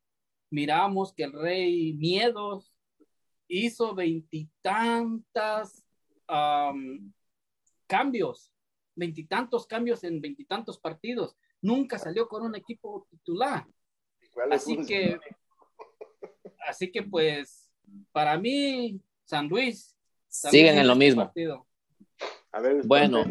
miramos 0.52 1.14
que 1.14 1.24
el 1.24 1.32
Rey 1.34 1.94
Miedos 1.94 2.72
hizo 3.48 3.96
veintitantas 3.96 5.84
am, 6.28 7.12
cambios, 7.88 8.54
veintitantos 8.96 9.66
cambios 9.66 10.04
en 10.04 10.22
veintitantos 10.22 10.78
partidos. 10.78 11.36
Nunca 11.60 11.98
salió 11.98 12.28
con 12.28 12.44
un 12.44 12.56
equipo 12.56 13.08
titular. 13.10 13.66
¿Cuál 14.32 14.54
es 14.54 14.62
Así 14.62 14.78
que, 14.86 15.20
así 16.68 16.92
que 16.92 17.02
pues, 17.02 17.72
para 18.12 18.38
mí, 18.38 19.02
San 19.24 19.48
Luis. 19.48 19.98
Siguen 20.34 20.80
en 20.80 20.88
lo 20.88 20.96
mismo. 20.96 21.26
partido. 21.26 21.68
A 22.52 22.60
ver, 22.60 22.82
Bueno. 22.86 23.24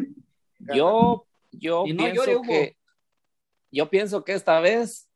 Yo, 0.59 1.25
yo 1.51 1.83
no 1.85 2.03
pienso 2.05 2.25
llore, 2.25 2.47
que 2.47 2.77
yo 3.69 3.89
pienso 3.89 4.23
que 4.23 4.33
esta 4.33 4.61
vez, 4.61 5.09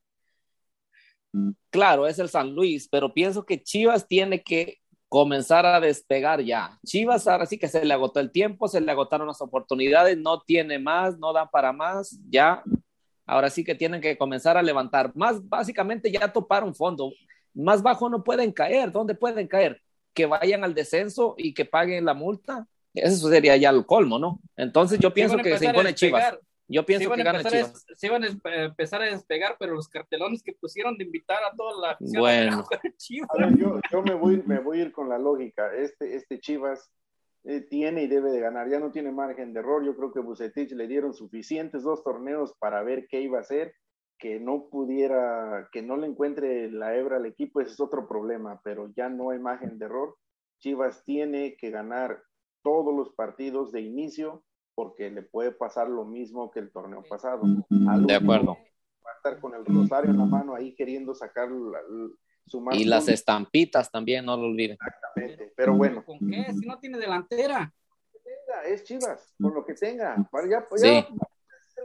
claro, 1.69 2.05
es 2.05 2.19
el 2.19 2.27
San 2.27 2.53
Luis, 2.53 2.89
pero 2.89 3.13
pienso 3.13 3.45
que 3.45 3.63
Chivas 3.63 4.05
tiene 4.05 4.43
que 4.43 4.79
comenzar 5.07 5.65
a 5.65 5.79
despegar 5.79 6.41
ya. 6.41 6.77
Chivas 6.85 7.27
ahora 7.27 7.45
sí 7.45 7.57
que 7.57 7.69
se 7.69 7.85
le 7.85 7.93
agotó 7.93 8.19
el 8.19 8.31
tiempo, 8.31 8.67
se 8.67 8.81
le 8.81 8.91
agotaron 8.91 9.27
las 9.27 9.41
oportunidades, 9.41 10.17
no 10.17 10.41
tiene 10.41 10.79
más, 10.79 11.17
no 11.17 11.31
da 11.31 11.49
para 11.49 11.71
más, 11.71 12.19
ya. 12.29 12.61
Ahora 13.25 13.49
sí 13.49 13.63
que 13.63 13.75
tienen 13.75 14.01
que 14.01 14.17
comenzar 14.17 14.57
a 14.57 14.63
levantar. 14.63 15.13
Más 15.15 15.47
básicamente 15.47 16.11
ya 16.11 16.31
toparon 16.33 16.75
fondo. 16.75 17.13
Más 17.53 17.81
bajo 17.81 18.09
no 18.09 18.21
pueden 18.21 18.51
caer. 18.51 18.91
¿Dónde 18.91 19.15
pueden 19.15 19.47
caer? 19.47 19.81
Que 20.17 20.25
vayan 20.25 20.63
al 20.63 20.73
descenso 20.73 21.35
y 21.37 21.53
que 21.53 21.63
paguen 21.65 22.03
la 22.03 22.15
multa. 22.15 22.65
Eso 22.95 23.29
sería 23.29 23.55
ya 23.55 23.69
el 23.69 23.85
colmo, 23.85 24.17
¿no? 24.17 24.39
Entonces 24.55 24.97
yo 24.97 25.13
pienso 25.13 25.37
que 25.37 25.55
se 25.59 25.65
impone 25.65 25.93
Chivas. 25.93 26.23
despegar, 26.23 26.41
Yo 26.67 26.83
pienso 26.87 27.11
que 27.11 27.21
a 27.21 27.23
gana 27.23 27.37
empezar 27.37 27.59
a 27.59 27.65
Chivas. 27.65 27.85
sí 27.95 28.09
van 28.09 28.23
a 28.23 28.65
empezar 28.65 29.01
a 29.03 29.05
despegar, 29.05 29.57
pero 29.59 29.75
los 29.75 29.87
cartelones 29.87 30.41
que 30.41 30.53
pusieron 30.53 30.97
de 30.97 31.03
invitar 31.03 31.37
a 31.43 31.55
toda 31.55 31.79
la 31.79 31.91
afición 31.93 32.19
Bueno. 32.19 32.65
Chivas. 32.97 33.29
Yo, 33.59 33.79
yo 33.91 34.01
me, 34.01 34.15
voy, 34.15 34.41
me 34.47 34.57
voy 34.57 34.79
a 34.79 34.81
ir 34.85 34.91
con 34.91 35.07
la 35.07 35.19
lógica. 35.19 35.71
Este, 35.75 36.15
este 36.15 36.39
Chivas 36.39 36.89
eh, 37.43 37.61
tiene 37.61 38.01
y 38.01 38.07
debe 38.07 38.31
de 38.31 38.39
ganar. 38.39 38.67
Ya 38.71 38.79
no 38.79 38.91
tiene 38.91 39.11
margen 39.11 39.53
de 39.53 39.59
error. 39.59 39.85
Yo 39.85 39.95
creo 39.95 40.11
que 40.11 40.19
Bucetich 40.19 40.71
le 40.71 40.87
dieron 40.87 41.13
suficientes 41.13 41.83
dos 41.83 42.03
torneos 42.03 42.55
para 42.57 42.81
ver 42.81 43.07
qué 43.07 43.21
iba 43.21 43.37
a 43.37 43.41
hacer. 43.41 43.75
Que 44.19 44.39
no 44.39 44.67
pudiera, 44.69 45.69
que 45.71 45.81
no 45.81 45.95
le 45.97 46.07
encuentre 46.07 46.71
la 46.71 46.95
hebra 46.95 47.17
al 47.17 47.25
equipo, 47.27 47.61
ese 47.61 47.71
es 47.73 47.79
otro 47.79 48.07
problema, 48.07 48.59
pero 48.63 48.89
ya 48.95 49.09
no 49.09 49.29
hay 49.29 49.39
margen 49.39 49.77
de 49.77 49.85
error. 49.85 50.15
Chivas 50.59 51.03
tiene 51.05 51.55
que 51.55 51.69
ganar 51.69 52.21
todos 52.63 52.95
los 52.95 53.13
partidos 53.13 53.71
de 53.71 53.81
inicio 53.81 54.43
porque 54.75 55.09
le 55.11 55.21
puede 55.21 55.51
pasar 55.51 55.87
lo 55.89 56.03
mismo 56.05 56.49
que 56.51 56.59
el 56.59 56.71
torneo 56.71 57.03
pasado. 57.07 57.43
Al 57.89 58.05
De 58.05 58.15
acuerdo. 58.15 58.57
Va 59.05 59.11
a 59.11 59.15
estar 59.17 59.39
con 59.39 59.53
el 59.53 59.65
rosario 59.65 60.11
en 60.11 60.17
la 60.17 60.25
mano 60.25 60.55
ahí 60.55 60.73
queriendo 60.75 61.13
sacar 61.13 61.49
la- 61.49 61.79
la- 61.81 62.09
su 62.47 62.61
más 62.61 62.75
Y 62.77 62.85
las 62.85 63.07
estampitas 63.09 63.91
también, 63.91 64.25
no 64.25 64.35
lo 64.37 64.47
olviden. 64.47 64.77
Exactamente. 64.85 65.53
Pero 65.55 65.75
bueno, 65.75 66.03
¿Con 66.05 66.19
qué? 66.19 66.53
Si 66.53 66.65
no 66.65 66.79
tiene 66.79 66.97
delantera. 66.97 67.71
es 68.65 68.83
Chivas, 68.83 69.33
con 69.41 69.53
lo 69.53 69.63
que 69.65 69.73
tenga. 69.75 70.15
Ya, 70.33 70.49
ya- 70.49 70.67
Sí. 70.75 71.05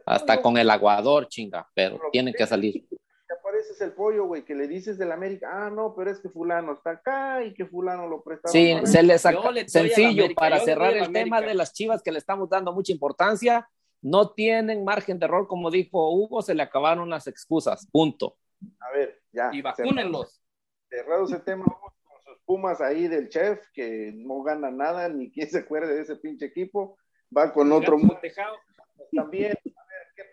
Hasta 0.07 0.41
con 0.41 0.57
el 0.57 0.71
aguador, 0.71 1.29
chinga, 1.29 1.69
pero 1.75 2.01
tienen 2.11 2.35
que 2.35 2.47
salir. 2.47 2.87
te 3.33 3.39
apareces 3.39 3.81
el 3.81 3.93
pollo, 3.93 4.27
güey, 4.27 4.45
que 4.45 4.55
le 4.55 4.69
dices 4.69 4.99
del 4.99 5.13
América, 5.13 5.49
ah, 5.51 5.71
no, 5.71 5.95
pero 5.95 6.11
es 6.11 6.19
que 6.21 6.29
fulano 6.29 6.73
está 6.73 6.91
acá 6.91 7.43
y 7.43 7.55
que 7.55 7.65
fulano 7.65 8.07
lo 8.07 8.23
prestaron. 8.23 8.53
Sí, 8.53 8.87
se 8.91 9.01
él. 9.01 9.07
le 9.07 9.15
Yo 9.15 9.19
saca 9.19 9.51
le 9.51 9.69
sencillo 9.69 10.25
América, 10.25 10.41
para 10.41 10.61
cerrar 10.61 10.95
el 10.97 11.13
tema 11.13 11.41
de 11.41 11.55
las 11.55 11.73
chivas 11.73 12.03
que 12.03 12.13
le 12.13 12.19
estamos 12.19 12.49
dando 12.49 12.73
mucha 12.73 12.93
importancia. 12.93 13.69
No 14.03 14.31
tienen 14.31 14.85
margen 14.85 15.19
de 15.19 15.27
error, 15.27 15.47
como 15.47 15.71
dijo 15.71 16.13
Hugo, 16.13 16.43
se 16.43 16.55
le 16.55 16.63
acabaron 16.63 17.09
las 17.09 17.27
excusas. 17.27 17.87
Punto. 17.91 18.37
A 18.81 18.91
ver, 18.91 19.21
ya. 19.33 19.51
Y 19.53 19.63
vacúnenlos. 19.63 20.43
Cerrado 20.91 21.25
ese 21.25 21.39
tema, 21.39 21.65
vamos 21.67 21.93
con 22.05 22.23
sus 22.23 22.43
pumas 22.45 22.81
ahí 22.81 23.09
del 23.09 23.29
chef, 23.29 23.61
que 23.73 24.13
no 24.15 24.43
gana 24.43 24.71
nada, 24.71 25.09
ni 25.09 25.31
quien 25.31 25.49
se 25.49 25.61
acuerde 25.61 25.95
de 25.95 26.03
ese 26.03 26.17
pinche 26.17 26.47
equipo. 26.47 26.99
Va 27.35 27.53
con 27.53 27.73
otro 27.73 27.97
Tejado. 28.21 28.57
también. 29.13 29.55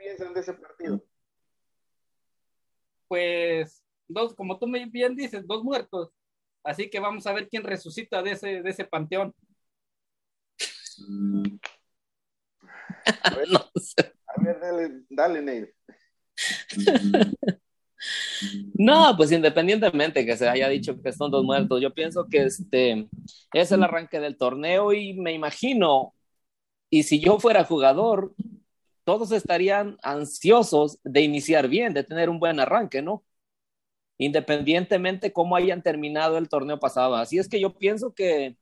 A 0.10 0.16
ver, 0.16 0.18
¿qué 0.18 0.18
piensan 0.18 0.34
de 0.34 0.40
ese 0.40 0.54
partido? 0.54 1.04
Pues, 3.08 3.84
dos, 4.08 4.34
como 4.36 4.58
tú 4.60 4.68
muy 4.68 4.86
bien 4.86 5.16
dices, 5.16 5.46
dos 5.48 5.64
muertos. 5.64 6.12
Así 6.64 6.90
que 6.90 7.00
vamos 7.00 7.26
a 7.28 7.34
ver 7.34 7.48
quién 7.50 7.64
resucita 7.64 8.22
de 8.22 8.32
ese, 8.32 8.62
de 8.62 8.70
ese 8.70 8.86
panteón. 8.86 9.34
A 13.24 13.36
ver, 13.36 13.50
No 13.52 13.72
sé. 13.76 14.14
a 14.28 14.44
ver 14.44 14.60
dale, 14.60 15.04
dale, 15.10 15.42
Neil. 15.42 15.74
No, 18.76 19.14
pues 19.18 19.32
independientemente 19.32 20.26
que 20.26 20.38
se 20.38 20.48
haya 20.48 20.70
dicho 20.70 21.02
que 21.02 21.12
son 21.12 21.32
dos 21.32 21.44
muertos, 21.44 21.82
yo 21.82 21.94
pienso 21.94 22.28
que 22.30 22.44
este 22.44 23.10
es 23.54 23.72
el 23.72 23.84
arranque 23.84 24.20
del 24.20 24.38
torneo 24.38 24.94
y 24.94 25.14
me 25.14 25.34
imagino, 25.34 26.14
y 26.90 27.04
si 27.04 27.20
yo 27.20 27.40
fuera 27.40 27.66
jugador, 27.66 28.34
todos 29.10 29.32
estarían 29.32 29.98
ansiosos 30.04 31.00
de 31.04 31.22
iniciar 31.22 31.68
bien, 31.68 31.96
de 31.96 32.04
tener 32.04 32.30
un 32.30 32.40
buen 32.40 32.60
arranque, 32.60 33.02
¿no? 33.02 33.26
Independientemente 34.20 35.34
cómo 35.34 35.56
hayan 35.56 35.82
terminado 35.82 36.38
el 36.38 36.48
torneo 36.48 36.80
pasado. 36.80 37.16
Así 37.16 37.40
es 37.40 37.50
que 37.50 37.60
yo 37.60 37.76
pienso 37.76 38.14
que, 38.14 38.56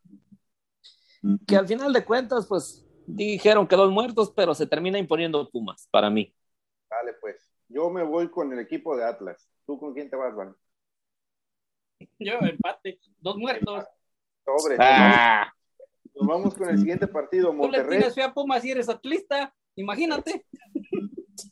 que 1.46 1.58
al 1.58 1.68
final 1.68 1.92
de 1.92 2.06
cuentas, 2.06 2.46
pues 2.48 2.88
dijeron 3.06 3.68
que 3.68 3.76
dos 3.76 3.92
muertos, 3.92 4.32
pero 4.34 4.56
se 4.56 4.66
termina 4.66 4.98
imponiendo 4.98 5.50
Pumas 5.50 5.90
para 5.92 6.10
mí. 6.10 6.34
Dale, 6.90 7.12
pues. 7.20 7.52
Yo 7.68 7.90
me 7.90 8.04
voy 8.04 8.30
con 8.32 8.54
el 8.54 8.60
equipo 8.60 8.96
de 8.96 9.04
Atlas. 9.04 9.50
¿Tú 9.66 9.78
con 9.78 9.94
quién 9.94 10.10
te 10.10 10.16
vas, 10.16 10.34
Van? 10.34 10.56
Yo, 12.20 12.36
empate, 12.40 13.02
dos 13.20 13.36
muertos. 13.36 13.84
Sobre. 14.46 14.78
Ah. 14.80 15.52
Nos 16.16 16.26
vamos 16.26 16.56
con 16.56 16.70
el 16.70 16.78
siguiente 16.78 17.06
partido, 17.06 17.48
Tú 17.48 17.52
le 17.52 17.58
Monterrey. 17.58 17.98
tienes 17.98 18.16
fe 18.16 18.24
a 18.24 18.34
Pumas 18.34 18.64
y 18.64 18.72
eres 18.72 18.88
atlista. 18.88 19.54
Imagínate. 19.78 20.46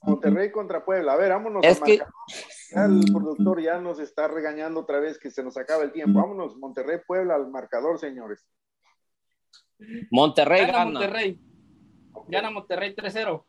Monterrey 0.02 0.52
contra 0.52 0.84
Puebla. 0.84 1.14
A 1.14 1.16
ver, 1.18 1.30
vámonos. 1.30 1.64
Es 1.64 1.80
al 1.80 1.86
que- 1.86 1.98
marcador. 2.00 2.14
Ya 2.72 2.86
el 2.86 3.14
productor 3.14 3.62
ya 3.62 3.80
nos 3.80 4.00
está 4.00 4.28
regañando 4.28 4.82
otra 4.82 5.00
vez 5.00 5.18
que 5.20 5.30
se 5.32 5.44
nos 5.44 5.56
acaba 5.58 5.84
el 5.84 5.92
tiempo. 5.92 6.20
Vámonos, 6.20 6.58
Monterrey, 6.58 7.00
Puebla 7.08 7.36
al 7.36 7.50
marcador, 7.50 8.00
señores. 8.00 8.46
Monterrey 10.12 10.62
Gana 10.62 10.74
gana. 10.74 10.92
Monterrey. 10.92 11.40
Gana 12.28 12.52
Monterrey 12.52 12.96
3-0. 12.96 13.46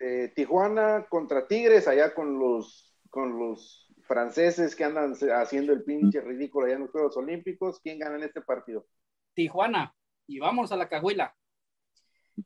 Eh, 0.00 0.32
Tijuana 0.34 1.06
contra 1.08 1.46
Tigres, 1.48 1.88
allá 1.88 2.14
con 2.14 2.38
los, 2.38 2.94
con 3.10 3.38
los 3.38 3.92
franceses 4.06 4.76
que 4.76 4.84
andan 4.84 5.14
haciendo 5.34 5.72
el 5.72 5.82
pinche 5.82 6.20
ridículo 6.20 6.66
allá 6.66 6.76
en 6.76 6.82
los 6.82 6.90
Juegos 6.92 7.16
Olímpicos. 7.16 7.80
¿Quién 7.80 7.98
gana 7.98 8.16
en 8.16 8.22
este 8.24 8.40
partido? 8.42 8.86
Tijuana. 9.34 9.92
Y 10.28 10.38
vamos 10.38 10.70
a 10.70 10.76
la 10.76 10.88
cajuela. 10.88 11.34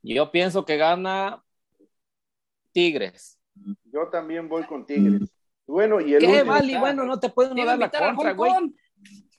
Yo 0.03 0.31
pienso 0.31 0.65
que 0.65 0.77
gana 0.77 1.43
Tigres. 2.73 3.39
Yo 3.85 4.09
también 4.09 4.49
voy 4.49 4.65
con 4.65 4.87
Tigres. 4.87 5.35
Bueno, 5.67 6.01
y 6.01 6.15
el 6.15 6.21
¿Qué, 6.21 6.27
último, 6.27 6.53
Vali? 6.53 6.77
Bueno, 6.77 7.05
no 7.05 7.19
te 7.21 7.29
pueden 7.29 7.57
dar 7.57 7.79
la 7.79 7.91
contra, 7.91 8.33
güey. 8.33 8.53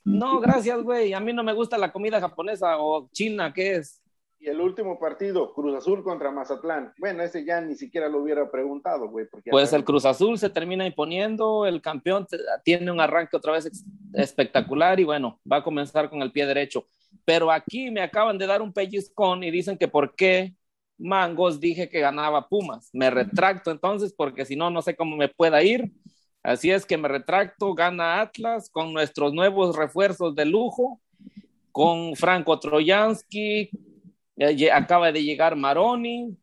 No, 0.04 0.40
gracias, 0.40 0.82
güey. 0.82 1.12
A 1.12 1.20
mí 1.20 1.32
no 1.32 1.42
me 1.42 1.52
gusta 1.52 1.78
la 1.78 1.92
comida 1.92 2.20
japonesa 2.20 2.78
o 2.78 3.08
china, 3.12 3.52
¿qué 3.52 3.76
es? 3.76 4.02
y 4.44 4.48
el 4.50 4.60
último 4.60 4.98
partido, 4.98 5.54
Cruz 5.54 5.74
Azul 5.74 6.04
contra 6.04 6.30
Mazatlán. 6.30 6.92
Bueno, 6.98 7.22
ese 7.22 7.46
ya 7.46 7.62
ni 7.62 7.76
siquiera 7.76 8.10
lo 8.10 8.18
hubiera 8.18 8.50
preguntado, 8.50 9.08
güey. 9.08 9.26
Pues 9.50 9.72
el. 9.72 9.84
Cruz 9.84 10.04
Azul 10.04 10.38
se 10.38 10.50
termina 10.50 10.86
imponiendo, 10.86 11.64
el 11.64 11.80
campeón 11.80 12.26
tiene 12.62 12.90
un 12.90 13.00
arranque 13.00 13.38
otra 13.38 13.52
vez 13.52 13.70
espectacular 14.12 15.00
y 15.00 15.04
bueno, 15.04 15.40
va 15.50 15.58
a 15.58 15.64
comenzar 15.64 16.10
con 16.10 16.20
el 16.20 16.30
pie 16.30 16.44
derecho. 16.44 16.86
Pero 17.24 17.50
aquí 17.50 17.90
me 17.90 18.02
acaban 18.02 18.38
de 18.38 18.46
dar 18.46 18.62
un 18.62 18.72
pellizcón 18.72 19.44
y 19.44 19.50
dicen 19.50 19.78
que 19.78 19.88
por 19.88 20.14
qué 20.14 20.54
Mangos 20.98 21.60
dije 21.60 21.88
que 21.88 22.00
ganaba 22.00 22.48
Pumas. 22.48 22.90
Me 22.92 23.10
retracto 23.10 23.70
entonces 23.70 24.14
porque 24.16 24.44
si 24.44 24.56
no, 24.56 24.70
no 24.70 24.82
sé 24.82 24.96
cómo 24.96 25.16
me 25.16 25.28
pueda 25.28 25.62
ir. 25.62 25.92
Así 26.42 26.70
es 26.70 26.84
que 26.84 26.98
me 26.98 27.08
retracto, 27.08 27.74
gana 27.74 28.20
Atlas 28.20 28.68
con 28.70 28.92
nuestros 28.92 29.32
nuevos 29.32 29.76
refuerzos 29.76 30.34
de 30.34 30.44
lujo, 30.44 31.00
con 31.72 32.14
Franco 32.16 32.60
Troyansky, 32.60 33.70
acaba 34.72 35.10
de 35.10 35.22
llegar 35.22 35.56
Maroni, 35.56 36.36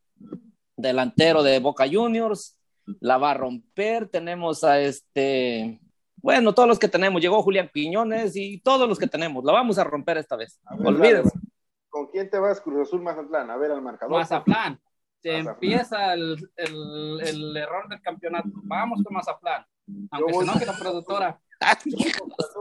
delantero 0.76 1.44
de 1.44 1.60
Boca 1.60 1.86
Juniors, 1.88 2.58
la 3.00 3.18
va 3.18 3.32
a 3.32 3.36
romper, 3.36 4.08
tenemos 4.08 4.64
a 4.64 4.82
este, 4.82 5.80
bueno, 6.22 6.54
todos 6.54 6.68
los 6.70 6.80
que 6.80 6.88
tenemos, 6.88 7.22
llegó 7.22 7.42
Julián 7.44 7.70
Quiñones 7.74 8.36
y 8.36 8.60
todos 8.62 8.88
los 8.88 8.98
que 9.00 9.08
tenemos, 9.08 9.44
la 9.44 9.54
vamos 9.54 9.78
a 9.78 9.84
romper 9.84 10.18
esta 10.18 10.36
vez, 10.36 10.60
ver, 10.78 10.88
olvídense. 10.88 11.32
dale, 11.36 11.48
¿Con 11.90 12.08
quién 12.08 12.30
te 12.30 12.40
vas, 12.40 12.62
Cruz 12.62 12.88
Azul 12.88 13.02
Mazatlán? 13.02 13.50
A 13.52 13.58
ver, 13.58 13.72
al 13.72 13.82
marcador. 13.82 14.18
Mazatlán. 14.18 14.80
Se 15.22 15.30
Mazatlán. 15.44 15.54
empieza 15.56 16.14
el, 16.14 16.50
el- 16.56 17.20
el 17.22 17.58
error 17.58 17.90
del 17.90 18.02
campeonato. 18.02 18.48
Vamos 18.64 19.02
con 19.04 19.14
Mazatlán. 19.14 19.66
Aunque 20.12 20.34
se 20.34 20.44
enoje 20.44 20.66
la 20.66 20.74
productora. 20.78 21.40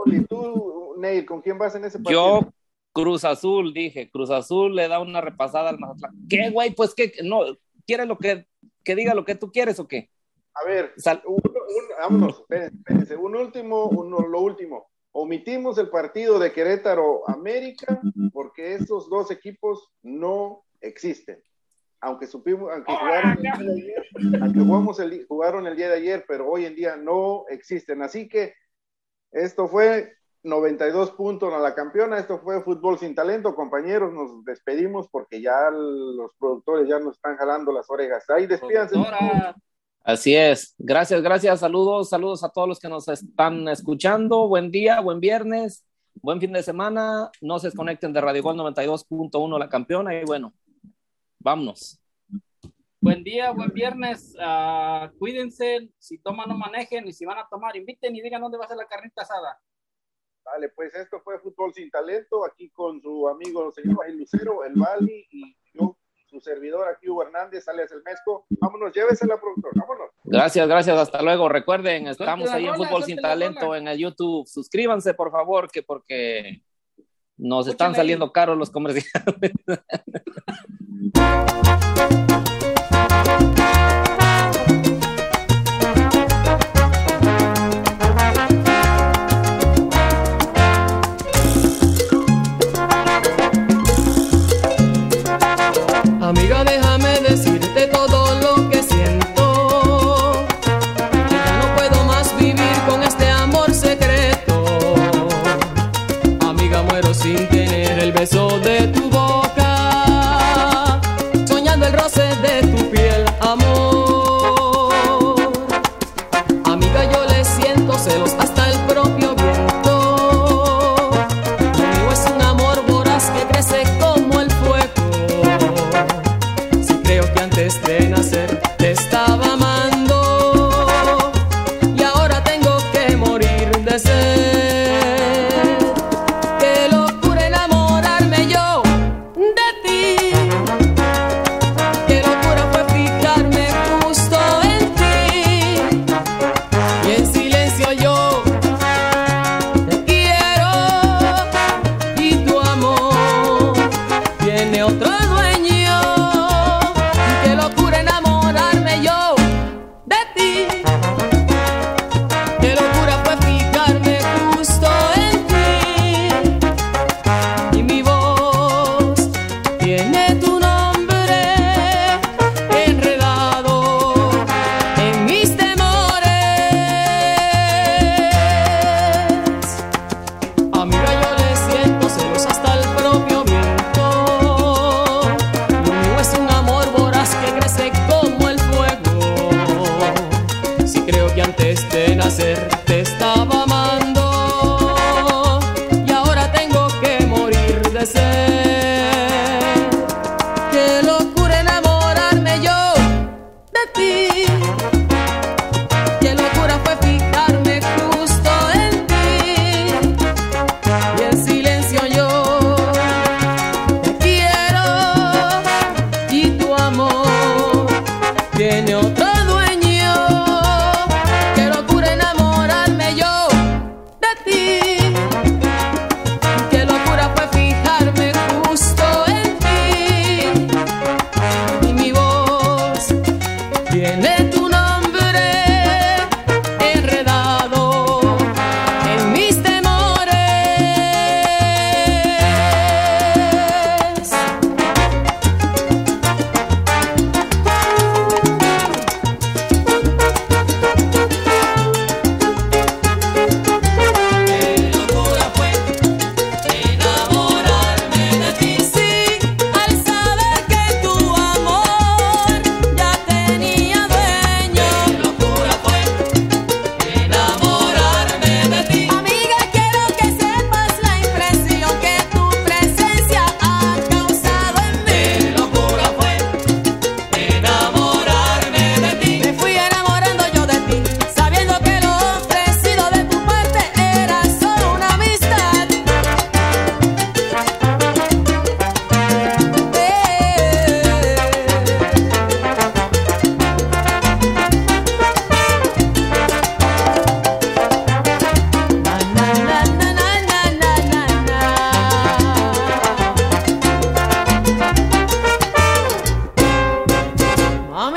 ¿Y 0.06 0.24
tú, 0.26 0.94
Neil, 0.98 1.24
con 1.24 1.40
quién 1.40 1.58
vas 1.58 1.74
en 1.76 1.84
ese 1.84 1.98
partido? 1.98 2.40
Yo, 2.42 2.48
Cruz 2.92 3.24
Azul, 3.24 3.72
dije, 3.72 4.10
Cruz 4.10 4.30
Azul 4.30 4.74
le 4.74 4.88
da 4.88 4.98
una 4.98 5.20
repasada 5.20 5.70
al 5.70 5.78
Mazatlán. 5.78 6.12
¿Qué, 6.28 6.50
güey? 6.50 6.74
Pues 6.74 6.94
que, 6.94 7.12
no, 7.22 7.40
¿quieres 7.86 8.08
lo 8.08 8.18
que, 8.18 8.46
que 8.82 8.94
diga 8.96 9.14
lo 9.14 9.24
que 9.24 9.36
tú 9.36 9.52
quieres 9.52 9.78
o 9.78 9.86
qué? 9.86 10.10
A 10.54 10.64
ver, 10.66 10.92
Sal- 10.96 11.22
un- 11.26 11.34
un- 11.36 11.88
vámonos, 11.98 12.40
espérense, 12.40 12.76
espérense. 12.76 13.16
Un 13.16 13.36
último, 13.36 13.84
uno, 13.86 14.18
lo 14.26 14.40
último. 14.40 14.88
Omitimos 15.12 15.76
el 15.78 15.88
partido 15.90 16.38
de 16.38 16.52
Querétaro 16.52 17.28
América 17.28 18.00
porque 18.32 18.74
esos 18.74 19.08
dos 19.10 19.30
equipos 19.30 19.90
no 20.02 20.64
existen. 20.80 21.42
Aunque 22.02 22.26
supimos, 22.26 22.70
aunque 22.72 22.92
jugaron 22.94 23.30
el 23.32 23.42
día 23.42 23.52
de 23.58 23.72
ayer, 23.72 24.06
aunque 24.42 24.60
jugamos 24.60 25.00
el, 25.00 25.26
jugaron 25.26 25.66
el 25.66 25.76
día 25.76 25.88
de 25.88 25.96
ayer, 25.96 26.24
pero 26.26 26.48
hoy 26.48 26.64
en 26.64 26.74
día 26.74 26.96
no 26.96 27.44
existen. 27.48 28.02
Así 28.02 28.28
que 28.28 28.54
esto 29.32 29.68
fue 29.68 30.14
92 30.42 31.10
puntos 31.12 31.52
a 31.52 31.58
la 31.58 31.74
campeona. 31.74 32.18
Esto 32.18 32.38
fue 32.38 32.62
Fútbol 32.62 32.98
sin 32.98 33.14
Talento, 33.14 33.54
compañeros. 33.54 34.12
Nos 34.12 34.44
despedimos 34.44 35.08
porque 35.10 35.42
ya 35.42 35.70
los 35.70 36.34
productores 36.36 36.88
ya 36.88 36.98
nos 36.98 37.16
están 37.16 37.36
jalando 37.36 37.70
las 37.72 37.90
orejas. 37.90 38.28
Ahí 38.30 38.46
despídanse. 38.46 38.94
Productora. 38.94 39.54
Así 40.02 40.34
es. 40.34 40.74
Gracias, 40.78 41.22
gracias. 41.22 41.60
Saludos, 41.60 42.08
saludos 42.08 42.42
a 42.42 42.48
todos 42.48 42.66
los 42.66 42.80
que 42.80 42.88
nos 42.88 43.06
están 43.08 43.68
escuchando. 43.68 44.48
Buen 44.48 44.70
día, 44.70 45.00
buen 45.00 45.20
viernes, 45.20 45.86
buen 46.14 46.40
fin 46.40 46.52
de 46.52 46.62
semana. 46.62 47.30
No 47.42 47.58
se 47.58 47.66
desconecten 47.66 48.12
de 48.12 48.20
Radio 48.20 48.42
Gol 48.42 48.56
92.1, 48.56 49.58
la 49.58 49.68
campeona. 49.68 50.18
Y 50.18 50.24
bueno, 50.24 50.54
vámonos. 51.38 52.00
Buen 52.98 53.22
día, 53.22 53.50
buen 53.50 53.72
viernes. 53.72 54.34
Ah, 54.40 55.10
cuídense. 55.18 55.90
Si 55.98 56.18
toman, 56.18 56.48
no 56.48 56.56
manejen. 56.56 57.06
Y 57.06 57.12
si 57.12 57.26
van 57.26 57.38
a 57.38 57.48
tomar, 57.48 57.76
inviten 57.76 58.16
y 58.16 58.22
digan 58.22 58.40
dónde 58.40 58.56
va 58.56 58.64
a 58.64 58.68
ser 58.68 58.78
la 58.78 58.88
carnita 58.88 59.22
asada. 59.22 59.60
Vale, 60.44 60.70
pues 60.70 60.94
esto 60.94 61.20
fue 61.20 61.38
Fútbol 61.38 61.72
Sin 61.74 61.90
Talento, 61.90 62.44
aquí 62.44 62.70
con 62.70 63.00
su 63.00 63.28
amigo 63.28 63.70
señor 63.70 64.10
Lucero, 64.10 64.64
el 64.64 64.74
Bali 64.74 65.26
y 65.30 65.56
su 66.30 66.40
servidor 66.40 66.88
aquí, 66.88 67.08
Hugo 67.08 67.24
Hernández, 67.24 67.66
alias 67.68 67.90
El 67.90 68.02
Mesco. 68.04 68.46
Vámonos, 68.48 68.92
llévesela, 68.94 69.38
productor, 69.38 69.72
vámonos. 69.74 70.10
Gracias, 70.24 70.68
gracias. 70.68 70.96
Hasta 70.96 71.22
luego. 71.22 71.48
Recuerden, 71.48 72.06
estamos 72.06 72.48
ahí 72.50 72.66
en 72.66 72.76
Fútbol 72.76 73.02
Sin 73.02 73.16
Talento 73.16 73.66
rola. 73.66 73.78
en 73.78 73.88
el 73.88 73.98
YouTube. 73.98 74.46
Suscríbanse, 74.46 75.14
por 75.14 75.32
favor, 75.32 75.70
que 75.70 75.82
porque 75.82 76.62
nos 77.36 77.66
están 77.66 77.94
saliendo 77.94 78.32
caros 78.32 78.56
los 78.56 78.70
comerciales. 78.70 79.34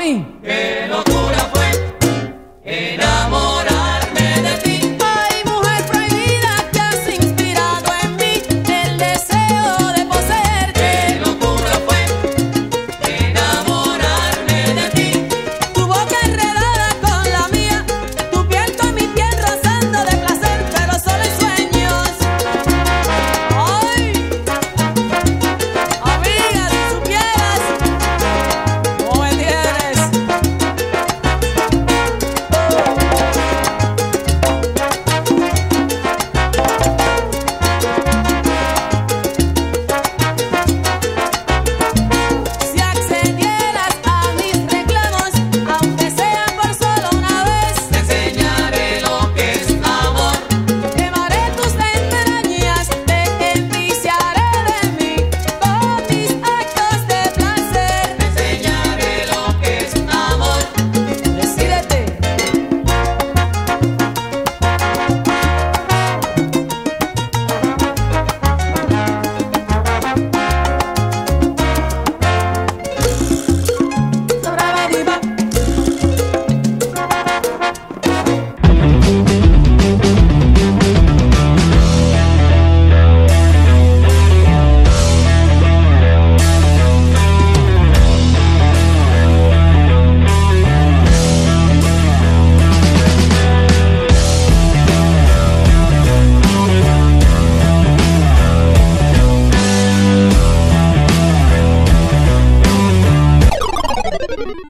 mí. 0.04 0.26
Que 0.42 0.53